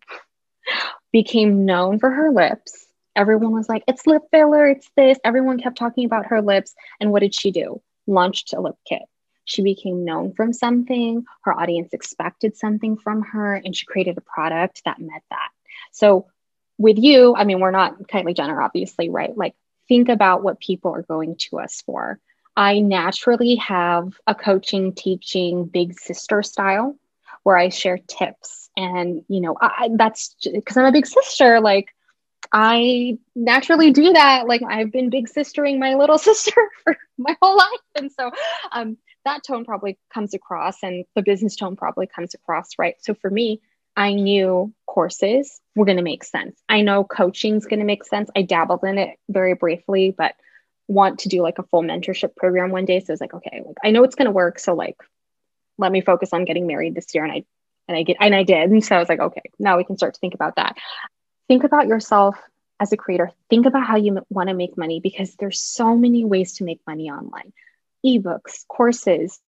became 1.13 1.65
known 1.65 1.99
for 1.99 2.11
her 2.11 2.31
lips. 2.31 2.87
Everyone 3.15 3.53
was 3.53 3.69
like, 3.69 3.85
it's 3.87 4.07
lip 4.07 4.23
filler, 4.31 4.67
it's 4.67 4.89
this. 4.97 5.19
Everyone 5.23 5.59
kept 5.59 5.77
talking 5.77 6.07
about 6.07 6.27
her 6.27 6.41
lips. 6.41 6.75
And 6.99 7.13
what 7.13 7.21
did 7.21 7.35
she 7.35 7.51
do? 7.51 7.83
Launched 8.07 8.55
a 8.55 8.61
lip 8.61 8.77
kit. 8.89 9.03
She 9.45 9.63
became 9.63 10.05
known 10.05 10.33
from 10.35 10.53
something, 10.53 11.25
her 11.43 11.53
audience 11.53 11.93
expected 11.93 12.57
something 12.57 12.97
from 12.97 13.23
her, 13.23 13.55
and 13.55 13.77
she 13.77 13.87
created 13.87 14.17
a 14.19 14.23
product 14.23 14.83
that 14.85 15.01
met 15.01 15.23
that. 15.31 15.49
So, 15.91 16.27
with 16.79 16.99
you, 16.99 17.35
I 17.37 17.45
mean, 17.45 17.61
we're 17.61 17.71
not 17.71 18.03
Kylie 18.09 18.37
Jenner, 18.37 18.61
obviously, 18.61 19.09
right? 19.09 19.37
Like, 19.37 19.55
think 19.89 20.09
about 20.09 20.43
what 20.43 20.61
people 20.61 20.93
are 20.93 21.03
going 21.03 21.37
to 21.37 21.59
us 21.59 21.83
for. 21.85 22.19
I 22.57 22.81
naturally 22.81 23.57
have 23.57 24.15
a 24.27 24.35
coaching, 24.35 24.95
teaching, 24.95 25.65
big 25.65 25.99
sister 25.99 26.43
style 26.43 26.97
where 27.43 27.57
I 27.57 27.71
share 27.71 27.99
tips. 27.99 28.71
And, 28.77 29.25
you 29.29 29.41
know, 29.41 29.57
I, 29.61 29.91
that's 29.95 30.35
because 30.51 30.77
I'm 30.77 30.87
a 30.87 30.93
big 30.93 31.07
sister. 31.07 31.61
Like, 31.61 31.95
I 32.53 33.19
naturally 33.35 33.91
do 33.91 34.13
that. 34.13 34.47
Like, 34.47 34.63
I've 34.63 34.93
been 34.93 35.11
big 35.11 35.29
sistering 35.29 35.79
my 35.79 35.95
little 35.95 36.19
sister 36.29 36.71
for 36.85 36.97
my 37.19 37.37
whole 37.41 37.57
life. 37.57 37.81
And 37.95 38.11
so, 38.13 38.31
um, 38.71 38.97
that 39.25 39.45
tone 39.45 39.65
probably 39.65 39.99
comes 40.13 40.35
across 40.35 40.83
and 40.83 41.05
the 41.15 41.23
business 41.23 41.57
tone 41.57 41.77
probably 41.77 42.07
comes 42.07 42.35
across, 42.35 42.71
right? 42.79 42.97
So 43.01 43.15
for 43.15 43.31
me, 43.31 43.61
I 43.97 44.15
knew 44.15 44.73
courses 44.87 45.61
were 45.77 45.85
going 45.85 45.99
to 45.99 46.03
make 46.03 46.25
sense. 46.25 46.61
I 46.69 46.83
know 46.83 47.05
coaching 47.05 47.57
is 47.57 47.67
going 47.67 47.81
to 47.81 47.87
make 47.87 48.05
sense. 48.05 48.31
I 48.35 48.43
dabbled 48.43 48.85
in 48.85 48.99
it 48.99 49.19
very 49.29 49.55
briefly, 49.55 50.15
but 50.17 50.35
want 50.89 51.21
to 51.21 51.29
do 51.29 51.43
like 51.43 51.59
a 51.59 51.63
full 51.65 51.83
mentorship 51.83 52.35
program 52.37 52.71
one 52.71 52.85
day. 52.85 53.01
So 53.01 53.11
I 53.11 53.13
was 53.13 53.21
like, 53.21 53.35
okay, 53.35 53.63
like 53.65 53.77
I 53.85 53.91
know 53.91 54.05
it's 54.05 54.15
going 54.15 54.27
to 54.27 54.33
work. 54.33 54.59
So 54.59 54.75
like, 54.75 54.97
let 55.79 55.93
me 55.93 56.01
focus 56.01 56.31
on 56.33 56.45
getting 56.45 56.67
married 56.67 56.95
this 56.95 57.15
year. 57.15 57.25
And 57.25 57.33
I, 57.33 57.45
and 57.89 57.97
I 57.97 58.03
get, 58.03 58.17
and 58.21 58.35
I 58.35 58.43
did. 58.43 58.71
And 58.71 58.85
so 58.85 58.97
I 58.97 58.99
was 58.99 59.09
like, 59.09 59.21
okay, 59.21 59.43
now 59.59 59.77
we 59.77 59.85
can 59.85 59.97
start 59.97 60.15
to 60.15 60.21
think 60.21 60.35
about 60.35 60.57
that. 60.57 60.77
Think 61.49 61.65
about 61.65 61.87
yourself 61.87 62.37
as 62.81 62.93
a 62.93 62.97
creator. 62.97 63.31
Think 63.51 63.67
about 63.67 63.87
how 63.87 63.97
you 63.97 64.25
want 64.31 64.49
to 64.49 64.55
make 64.55 64.77
money 64.77 65.01
because 65.01 65.35
there's 65.37 65.61
so 65.61 65.97
many 65.97 66.25
ways 66.25 66.55
to 66.55 66.65
make 66.65 66.81
money 66.87 67.11
online 67.11 67.53
ebooks, 68.05 68.67
courses, 68.69 69.41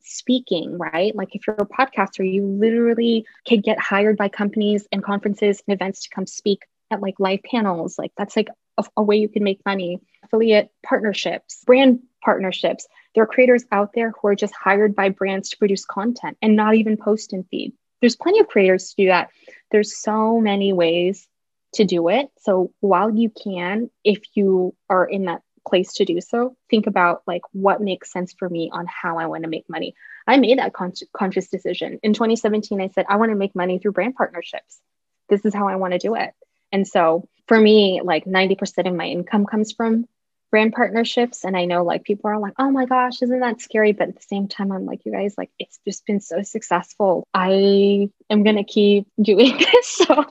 speaking, 0.00 0.78
right? 0.78 1.14
Like 1.14 1.34
if 1.34 1.46
you're 1.46 1.56
a 1.56 1.66
podcaster, 1.66 2.30
you 2.30 2.46
literally 2.46 3.26
can 3.46 3.60
get 3.60 3.78
hired 3.78 4.16
by 4.16 4.28
companies 4.28 4.86
and 4.92 5.02
conferences 5.02 5.62
and 5.66 5.74
events 5.74 6.02
to 6.02 6.10
come 6.10 6.26
speak 6.26 6.62
at 6.90 7.00
like 7.00 7.18
live 7.18 7.40
panels. 7.44 7.98
Like 7.98 8.12
that's 8.16 8.36
like 8.36 8.48
a, 8.78 8.84
a 8.96 9.02
way 9.02 9.16
you 9.16 9.28
can 9.28 9.44
make 9.44 9.64
money. 9.64 10.00
Affiliate 10.24 10.70
partnerships, 10.84 11.62
brand 11.64 12.00
partnerships. 12.22 12.86
There 13.14 13.24
are 13.24 13.28
creators 13.28 13.64
out 13.72 13.92
there 13.94 14.12
who 14.12 14.28
are 14.28 14.34
just 14.34 14.54
hired 14.54 14.94
by 14.94 15.08
brands 15.10 15.50
to 15.50 15.58
produce 15.58 15.84
content 15.84 16.36
and 16.40 16.56
not 16.56 16.74
even 16.74 16.96
post 16.96 17.32
and 17.32 17.46
feed. 17.48 17.72
There's 18.00 18.16
plenty 18.16 18.40
of 18.40 18.48
creators 18.48 18.90
to 18.90 19.02
do 19.02 19.06
that. 19.08 19.30
There's 19.70 19.96
so 19.96 20.40
many 20.40 20.72
ways 20.72 21.26
to 21.74 21.84
do 21.84 22.08
it. 22.08 22.28
So 22.40 22.72
while 22.80 23.10
you 23.10 23.30
can, 23.30 23.90
if 24.04 24.20
you 24.34 24.74
are 24.90 25.04
in 25.04 25.24
that 25.26 25.42
place 25.66 25.94
to 25.94 26.04
do 26.04 26.20
so. 26.20 26.56
Think 26.70 26.86
about 26.86 27.22
like 27.26 27.42
what 27.52 27.80
makes 27.80 28.12
sense 28.12 28.34
for 28.38 28.48
me 28.48 28.70
on 28.72 28.86
how 28.86 29.18
i 29.18 29.26
want 29.26 29.44
to 29.44 29.50
make 29.50 29.68
money. 29.68 29.94
I 30.26 30.36
made 30.36 30.58
that 30.58 30.72
con- 30.72 30.92
conscious 31.12 31.48
decision. 31.48 31.98
In 32.02 32.12
2017 32.12 32.80
i 32.80 32.88
said 32.88 33.06
i 33.08 33.16
want 33.16 33.30
to 33.30 33.36
make 33.36 33.54
money 33.54 33.78
through 33.78 33.92
brand 33.92 34.14
partnerships. 34.14 34.80
This 35.28 35.44
is 35.44 35.54
how 35.54 35.68
i 35.68 35.76
want 35.76 35.92
to 35.92 35.98
do 35.98 36.14
it. 36.14 36.32
And 36.70 36.86
so 36.86 37.28
for 37.46 37.58
me 37.58 38.00
like 38.02 38.24
90% 38.24 38.88
of 38.88 38.94
my 38.94 39.06
income 39.06 39.46
comes 39.46 39.72
from 39.72 40.06
brand 40.50 40.74
partnerships 40.74 41.46
and 41.46 41.56
i 41.56 41.64
know 41.64 41.82
like 41.82 42.04
people 42.04 42.28
are 42.28 42.38
like 42.38 42.52
oh 42.58 42.70
my 42.70 42.84
gosh 42.84 43.22
isn't 43.22 43.40
that 43.40 43.60
scary? 43.60 43.92
But 43.92 44.08
at 44.08 44.16
the 44.16 44.22
same 44.22 44.48
time 44.48 44.72
i'm 44.72 44.86
like 44.86 45.04
you 45.04 45.12
guys 45.12 45.34
like 45.36 45.50
it's 45.58 45.78
just 45.86 46.06
been 46.06 46.20
so 46.20 46.42
successful. 46.42 47.26
I 47.32 48.10
am 48.30 48.42
going 48.42 48.56
to 48.56 48.64
keep 48.64 49.06
doing 49.20 49.56
this. 49.72 49.88
So 49.88 50.24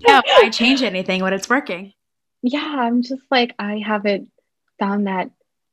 yeah 0.00 0.20
i 0.26 0.50
change 0.50 0.82
anything 0.82 1.22
when 1.22 1.32
it's 1.32 1.48
working 1.48 1.92
yeah 2.42 2.76
i'm 2.78 3.02
just 3.02 3.22
like 3.30 3.54
i 3.58 3.78
haven't 3.78 4.30
found 4.78 5.06
that 5.06 5.30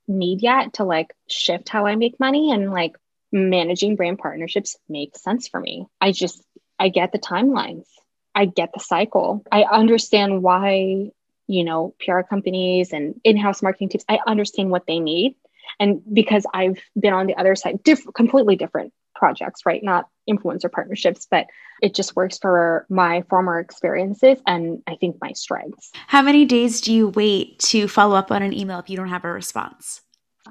need 0.10 0.42
yet 0.42 0.74
to 0.74 0.84
like 0.84 1.14
shift 1.28 1.70
how 1.70 1.86
I 1.86 1.96
make 1.96 2.20
money 2.20 2.52
and 2.52 2.72
like 2.72 2.98
managing 3.32 3.96
brand 3.96 4.18
partnerships 4.18 4.76
makes 4.90 5.24
sense 5.24 5.48
for 5.48 5.60
me. 5.60 5.86
I 6.02 6.12
just, 6.12 6.44
I 6.80 6.90
get 6.90 7.12
the 7.12 7.20
timelines, 7.20 7.86
I 8.34 8.46
get 8.46 8.72
the 8.74 8.80
cycle, 8.80 9.44
I 9.52 9.64
understand 9.64 10.42
why, 10.42 11.12
you 11.48 11.64
know, 11.64 11.94
PR 12.04 12.22
companies 12.22 12.92
and 12.92 13.22
in 13.24 13.38
house 13.38 13.62
marketing 13.62 13.90
teams, 13.90 14.06
I 14.10 14.20
understand 14.26 14.72
what 14.72 14.88
they 14.88 15.00
need. 15.00 15.36
And 15.80 16.02
because 16.12 16.46
I've 16.52 16.80
been 17.00 17.14
on 17.14 17.28
the 17.28 17.36
other 17.36 17.56
side, 17.56 17.84
different, 17.84 18.16
completely 18.16 18.56
different 18.56 18.92
projects, 19.20 19.66
right? 19.66 19.84
Not 19.84 20.08
influencer 20.28 20.72
partnerships, 20.72 21.28
but 21.30 21.46
it 21.82 21.94
just 21.94 22.16
works 22.16 22.40
for 22.40 22.86
my 22.90 23.24
former 23.30 23.60
experiences 23.60 24.40
and 24.48 24.82
I 24.88 24.96
think 24.96 25.18
my 25.22 25.34
strengths. 25.34 25.92
How 26.08 26.22
many 26.22 26.46
days 26.46 26.82
do 26.82 26.94
you 26.94 27.10
wait 27.10 27.60
to 27.60 27.88
follow 27.88 28.16
up 28.16 28.32
on 28.32 28.42
an 28.42 28.54
email 28.54 28.80
if 28.80 28.90
you 28.90 28.98
don't 28.98 29.10
have 29.10 29.26
a 29.26 29.32
response? 29.32 30.02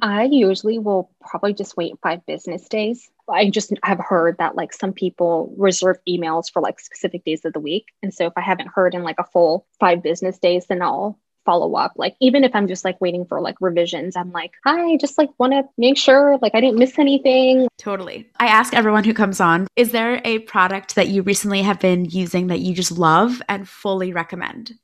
I 0.00 0.24
usually 0.24 0.78
will 0.78 1.10
probably 1.20 1.54
just 1.54 1.76
wait 1.76 1.94
five 2.02 2.24
business 2.26 2.68
days. 2.68 3.10
I 3.28 3.50
just 3.50 3.72
have 3.82 3.98
heard 3.98 4.36
that 4.38 4.54
like 4.54 4.72
some 4.72 4.92
people 4.92 5.52
reserve 5.56 5.96
emails 6.08 6.52
for 6.52 6.62
like 6.62 6.78
specific 6.78 7.24
days 7.24 7.44
of 7.44 7.52
the 7.52 7.60
week. 7.60 7.86
And 8.02 8.12
so 8.12 8.26
if 8.26 8.32
I 8.36 8.42
haven't 8.42 8.70
heard 8.74 8.94
in 8.94 9.02
like 9.02 9.18
a 9.18 9.24
full 9.24 9.66
five 9.80 10.02
business 10.02 10.38
days, 10.38 10.66
then 10.68 10.82
I'll 10.82 11.18
follow 11.48 11.76
up. 11.76 11.92
Like 11.96 12.14
even 12.20 12.44
if 12.44 12.54
I'm 12.54 12.68
just 12.68 12.84
like 12.84 13.00
waiting 13.00 13.24
for 13.24 13.40
like 13.40 13.56
revisions, 13.58 14.16
I'm 14.16 14.32
like, 14.32 14.52
hi, 14.66 14.98
just 14.98 15.16
like 15.16 15.30
want 15.38 15.54
to 15.54 15.62
make 15.78 15.96
sure 15.96 16.38
like 16.42 16.54
I 16.54 16.60
didn't 16.60 16.78
miss 16.78 16.98
anything. 16.98 17.68
Totally. 17.78 18.28
I 18.38 18.48
ask 18.48 18.74
everyone 18.74 19.04
who 19.04 19.14
comes 19.14 19.40
on, 19.40 19.66
is 19.74 19.92
there 19.92 20.20
a 20.26 20.40
product 20.40 20.94
that 20.96 21.08
you 21.08 21.22
recently 21.22 21.62
have 21.62 21.80
been 21.80 22.04
using 22.04 22.48
that 22.48 22.60
you 22.60 22.74
just 22.74 22.92
love 22.92 23.40
and 23.48 23.66
fully 23.66 24.12
recommend? 24.12 24.74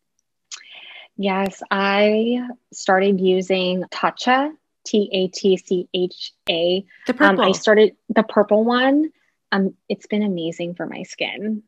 Yes, 1.19 1.63
I 1.71 2.41
started 2.73 3.21
using 3.21 3.85
Tatcha 3.93 4.51
T 4.87 5.11
A 5.13 5.29
T 5.29 5.59
C 5.59 5.87
H 5.93 6.33
A. 6.49 6.83
The 7.07 7.13
purple. 7.13 7.45
Um, 7.45 7.49
I 7.51 7.53
started 7.53 7.95
the 8.09 8.23
purple 8.23 8.65
one. 8.65 9.11
Um, 9.53 9.75
it's 9.91 10.07
been 10.07 10.23
amazing 10.23 10.77
for 10.77 10.87
my 10.87 11.03
skin. 11.03 11.63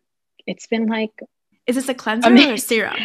It's 0.47 0.67
been 0.67 0.87
like. 0.87 1.13
Is 1.67 1.77
this 1.77 1.89
a 1.89 1.95
cleanser 1.95 2.31
or 2.31 2.53
a 2.53 2.59
serum? 2.59 2.97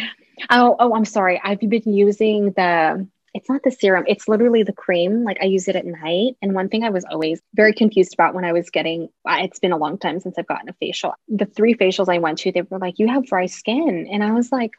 Oh, 0.50 0.74
oh, 0.80 0.94
I'm 0.96 1.04
sorry. 1.04 1.40
I've 1.44 1.60
been 1.60 1.82
using 1.84 2.52
the. 2.52 3.06
It's 3.32 3.48
not 3.48 3.62
the 3.62 3.70
serum. 3.70 4.04
It's 4.08 4.26
literally 4.26 4.64
the 4.64 4.72
cream. 4.72 5.22
Like 5.24 5.38
I 5.40 5.44
use 5.44 5.68
it 5.68 5.76
at 5.76 5.86
night. 5.86 6.36
And 6.42 6.52
one 6.52 6.68
thing 6.68 6.82
I 6.82 6.90
was 6.90 7.04
always 7.04 7.40
very 7.54 7.72
confused 7.72 8.12
about 8.12 8.34
when 8.34 8.44
I 8.44 8.52
was 8.52 8.68
getting. 8.70 9.08
It's 9.24 9.60
been 9.60 9.72
a 9.72 9.76
long 9.76 9.98
time 9.98 10.18
since 10.18 10.36
I've 10.38 10.48
gotten 10.48 10.68
a 10.68 10.72
facial. 10.80 11.14
The 11.28 11.46
three 11.46 11.74
facials 11.74 12.12
I 12.12 12.18
went 12.18 12.38
to, 12.38 12.50
they 12.50 12.62
were 12.62 12.78
like, 12.78 12.98
"You 12.98 13.08
have 13.08 13.26
dry 13.26 13.46
skin," 13.46 14.08
and 14.10 14.24
I 14.24 14.32
was 14.32 14.50
like, 14.50 14.72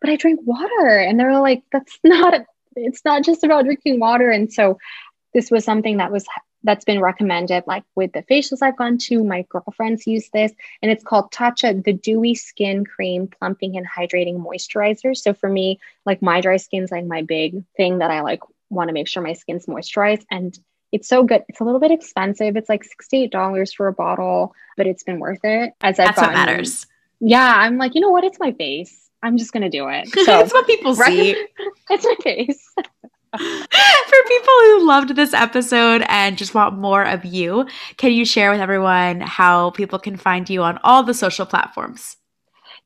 "But 0.00 0.10
I 0.10 0.16
drink 0.16 0.40
water," 0.44 0.96
and 0.96 1.20
they 1.20 1.24
were 1.24 1.40
like, 1.40 1.64
"That's 1.70 1.98
not 2.04 2.46
it's 2.76 3.04
not 3.04 3.24
just 3.24 3.44
about 3.44 3.64
drinking 3.64 4.00
water. 4.00 4.30
And 4.30 4.52
so 4.52 4.78
this 5.34 5.50
was 5.50 5.64
something 5.64 5.98
that 5.98 6.12
was 6.12 6.26
that's 6.62 6.84
been 6.84 7.00
recommended 7.00 7.64
like 7.66 7.84
with 7.94 8.12
the 8.12 8.22
facials 8.22 8.62
I've 8.62 8.76
gone 8.76 8.98
to. 8.98 9.24
My 9.24 9.46
girlfriends 9.48 10.06
use 10.06 10.28
this 10.32 10.52
and 10.82 10.90
it's 10.90 11.04
called 11.04 11.32
Tatcha, 11.32 11.82
the 11.82 11.92
dewy 11.92 12.34
skin 12.34 12.84
cream 12.84 13.28
plumping 13.28 13.76
and 13.76 13.86
hydrating 13.88 14.44
moisturizer. 14.44 15.16
So 15.16 15.32
for 15.32 15.48
me, 15.48 15.78
like 16.04 16.22
my 16.22 16.40
dry 16.40 16.58
skin's 16.58 16.90
like 16.90 17.06
my 17.06 17.22
big 17.22 17.64
thing 17.76 17.98
that 17.98 18.10
I 18.10 18.20
like 18.20 18.40
want 18.68 18.88
to 18.88 18.94
make 18.94 19.08
sure 19.08 19.22
my 19.22 19.32
skin's 19.32 19.66
moisturized 19.66 20.24
and 20.30 20.58
it's 20.92 21.08
so 21.08 21.22
good. 21.22 21.44
It's 21.48 21.60
a 21.60 21.64
little 21.64 21.80
bit 21.80 21.92
expensive. 21.92 22.56
It's 22.56 22.68
like 22.68 22.84
$68 22.84 23.74
for 23.74 23.86
a 23.86 23.92
bottle, 23.92 24.54
but 24.76 24.86
it's 24.86 25.04
been 25.04 25.20
worth 25.20 25.44
it 25.44 25.72
as 25.80 25.98
I've 25.98 26.08
That's 26.08 26.20
gotten, 26.20 26.34
what 26.34 26.46
matters. 26.46 26.86
Yeah, 27.20 27.54
I'm 27.54 27.78
like, 27.78 27.94
you 27.94 28.00
know 28.00 28.10
what? 28.10 28.24
It's 28.24 28.40
my 28.40 28.52
face. 28.52 29.08
I'm 29.22 29.36
just 29.36 29.52
gonna 29.52 29.70
do 29.70 29.88
it. 29.88 30.08
So 30.24 30.40
it's 30.40 30.52
what 30.52 30.66
people 30.66 30.94
see. 30.94 31.32
it's 31.90 32.04
my 32.04 32.16
face. 32.22 32.74
For 33.38 34.22
people 34.28 34.54
who 34.62 34.86
loved 34.86 35.14
this 35.14 35.32
episode 35.32 36.02
and 36.08 36.36
just 36.36 36.54
want 36.54 36.76
more 36.76 37.04
of 37.04 37.24
you, 37.24 37.66
can 37.96 38.12
you 38.12 38.24
share 38.24 38.50
with 38.50 38.60
everyone 38.60 39.20
how 39.20 39.70
people 39.70 39.98
can 39.98 40.16
find 40.16 40.50
you 40.50 40.62
on 40.62 40.78
all 40.82 41.04
the 41.04 41.14
social 41.14 41.46
platforms? 41.46 42.16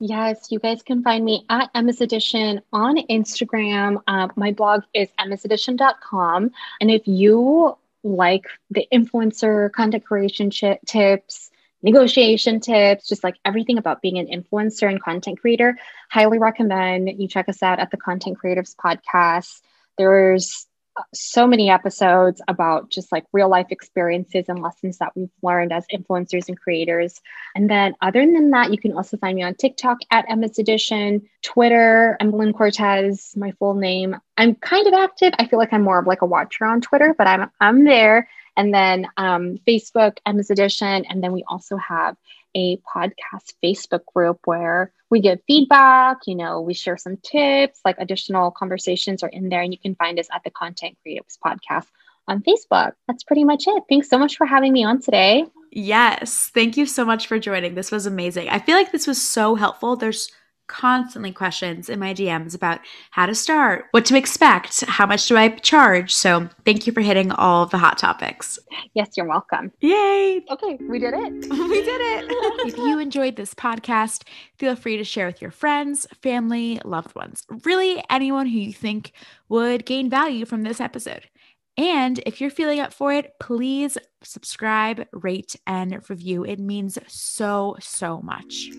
Yes, 0.01 0.49
you 0.51 0.59
guys 0.59 0.83
can 0.83 1.03
find 1.03 1.25
me 1.25 1.47
at 1.49 1.71
Emma's 1.75 2.01
Edition 2.01 2.61
on 2.73 2.99
Instagram. 3.09 4.03
Uh, 4.07 4.29
my 4.37 4.53
blog 4.53 4.83
is 4.93 5.09
emmasedition.com. 5.19 6.51
And 6.81 6.91
if 6.91 7.09
you 7.09 7.79
like 8.03 8.45
the 8.71 8.87
influencer 8.93 9.73
content 9.73 10.05
creation 10.05 10.51
ch- 10.51 10.79
tips, 10.85 11.51
negotiation 11.83 12.61
tips, 12.61 13.09
just 13.09 13.25
like 13.25 13.37
everything 13.45 13.79
about 13.79 14.03
being 14.03 14.19
an 14.19 14.27
influencer 14.27 14.89
and 14.91 15.03
content 15.03 15.41
creator, 15.41 15.79
highly 16.11 16.39
recommend 16.39 17.09
you 17.19 17.29
check 17.29 17.49
us 17.49 17.63
out 17.63 17.79
at 17.79 17.91
the 17.91 17.97
Content 17.97 18.39
Creatives 18.39 18.77
Podcast. 18.77 19.63
There's 19.99 20.67
uh, 20.97 21.03
so 21.13 21.47
many 21.47 21.71
episodes 21.71 22.41
about 22.47 22.91
just 22.91 23.11
like 23.11 23.25
real 23.33 23.49
life 23.49 23.67
experiences 23.71 24.45
and 24.49 24.63
lessons 24.63 24.99
that 24.99 25.13
we've 25.17 25.31
learned 25.43 25.73
as 25.73 25.85
influencers 25.93 26.49
and 26.49 26.59
creators. 26.59 27.21
And 27.57 27.69
then, 27.69 27.95
other 28.01 28.21
than 28.21 28.51
that, 28.51 28.71
you 28.71 28.79
can 28.79 28.93
also 28.93 29.17
find 29.17 29.37
me 29.37 29.43
on 29.43 29.55
TikTok 29.55 29.99
at 30.11 30.25
Emma's 30.29 30.59
Edition, 30.59 31.29
Twitter, 31.43 32.17
Emmalyn 32.21 32.55
Cortes, 32.55 33.37
my 33.37 33.53
full 33.53 33.75
name. 33.75 34.17
I'm 34.37 34.55
kind 34.55 34.87
of 34.87 34.95
active. 34.95 35.33
I 35.39 35.47
feel 35.47 35.59
like 35.59 35.73
I'm 35.73 35.83
more 35.83 35.99
of 35.99 36.07
like 36.07 36.23
a 36.23 36.27
watcher 36.27 36.65
on 36.65 36.81
Twitter, 36.81 37.15
but 37.17 37.27
I'm 37.27 37.51
I'm 37.61 37.85
there 37.85 38.29
and 38.57 38.73
then 38.73 39.07
um, 39.17 39.59
Facebook, 39.67 40.19
Emma's 40.27 40.51
Edition. 40.51 41.05
And 41.07 41.23
then 41.23 41.33
we 41.33 41.45
also 41.49 41.77
have 41.77 42.17
a 42.55 42.79
podcast 42.79 43.55
Facebook 43.63 44.05
group 44.15 44.41
where 44.45 44.93
we 45.11 45.21
give 45.21 45.41
feedback, 45.47 46.19
you 46.27 46.35
know, 46.35 46.61
we 46.61 46.75
share 46.75 46.97
some 46.97 47.17
tips, 47.19 47.81
like 47.85 47.97
additional 47.99 48.51
conversations 48.51 49.23
are 49.23 49.29
in 49.29 49.49
there. 49.49 49.63
And 49.63 49.73
you 49.73 49.79
can 49.79 49.95
find 49.95 50.19
us 50.19 50.29
at 50.33 50.43
the 50.45 50.51
Content 50.51 50.97
Creatives 51.07 51.39
Podcast 51.45 51.87
on 52.27 52.43
Facebook. 52.43 52.93
That's 53.07 53.23
pretty 53.25 53.45
much 53.45 53.65
it. 53.67 53.85
Thanks 53.89 54.09
so 54.09 54.19
much 54.19 54.37
for 54.37 54.47
having 54.47 54.73
me 54.73 54.85
on 54.85 55.01
today. 55.01 55.47
Yes. 55.71 56.51
Thank 56.55 56.77
you 56.77 56.87
so 56.87 57.05
much 57.05 57.27
for 57.27 57.39
joining. 57.39 57.75
This 57.75 57.91
was 57.91 58.07
amazing. 58.07 58.49
I 58.49 58.61
feel 58.61 58.77
like 58.77 58.93
this 58.93 59.07
was 59.07 59.21
so 59.21 59.57
helpful. 59.57 59.97
There's 59.97 60.31
constantly 60.67 61.33
questions 61.33 61.89
in 61.89 61.99
my 61.99 62.15
DMs 62.15 62.55
about 62.55 62.81
how 63.11 63.27
to 63.27 63.35
start, 63.35 63.87
what 63.91 64.05
to 64.07 64.17
expect, 64.17 64.81
how 64.83 65.07
much 65.07 65.27
do 65.27 65.37
I 65.37 65.49
charge. 65.49 66.15
So 66.15 66.49
thank 66.65 66.87
you 66.87 66.93
for 66.93 67.01
hitting 67.01 67.33
all 67.33 67.67
the 67.67 67.79
hot 67.79 67.99
topics. 67.99 68.59
Yes, 68.95 69.11
you're 69.17 69.27
welcome. 69.27 69.73
Yay. 69.81 70.45
Okay, 70.51 70.79
we 70.89 70.99
did 70.99 71.15
it. 71.15 71.33
we 71.51 71.83
did 71.83 72.01
it. 72.01 72.27
if 72.67 72.77
you 72.77 72.99
enjoyed 72.99 73.37
this 73.37 73.55
podcast, 73.55 74.25
feel 74.59 74.77
free 74.77 74.97
to 74.97 75.05
share 75.05 75.27
with 75.27 75.43
your 75.43 75.51
friends, 75.51 76.07
family, 76.23 76.81
loved 76.85 77.15
ones, 77.15 77.45
really 77.65 78.03
anyone 78.11 78.47
who 78.47 78.59
you 78.59 78.73
think 78.73 79.12
would 79.49 79.85
gain 79.85 80.09
value 80.09 80.45
from 80.45 80.62
this 80.62 80.81
episode. 80.81 81.29
And 81.77 82.21
if 82.25 82.41
you're 82.41 82.51
feeling 82.51 82.81
up 82.81 82.93
for 82.93 83.12
it, 83.12 83.33
please 83.41 83.99
subscribe, 84.23 85.07
rate, 85.12 85.57
and 85.67 86.01
review. 86.09 86.45
It 86.45 86.61
means 86.61 86.99
so, 87.09 87.77
so 87.81 88.21
much. 88.23 88.71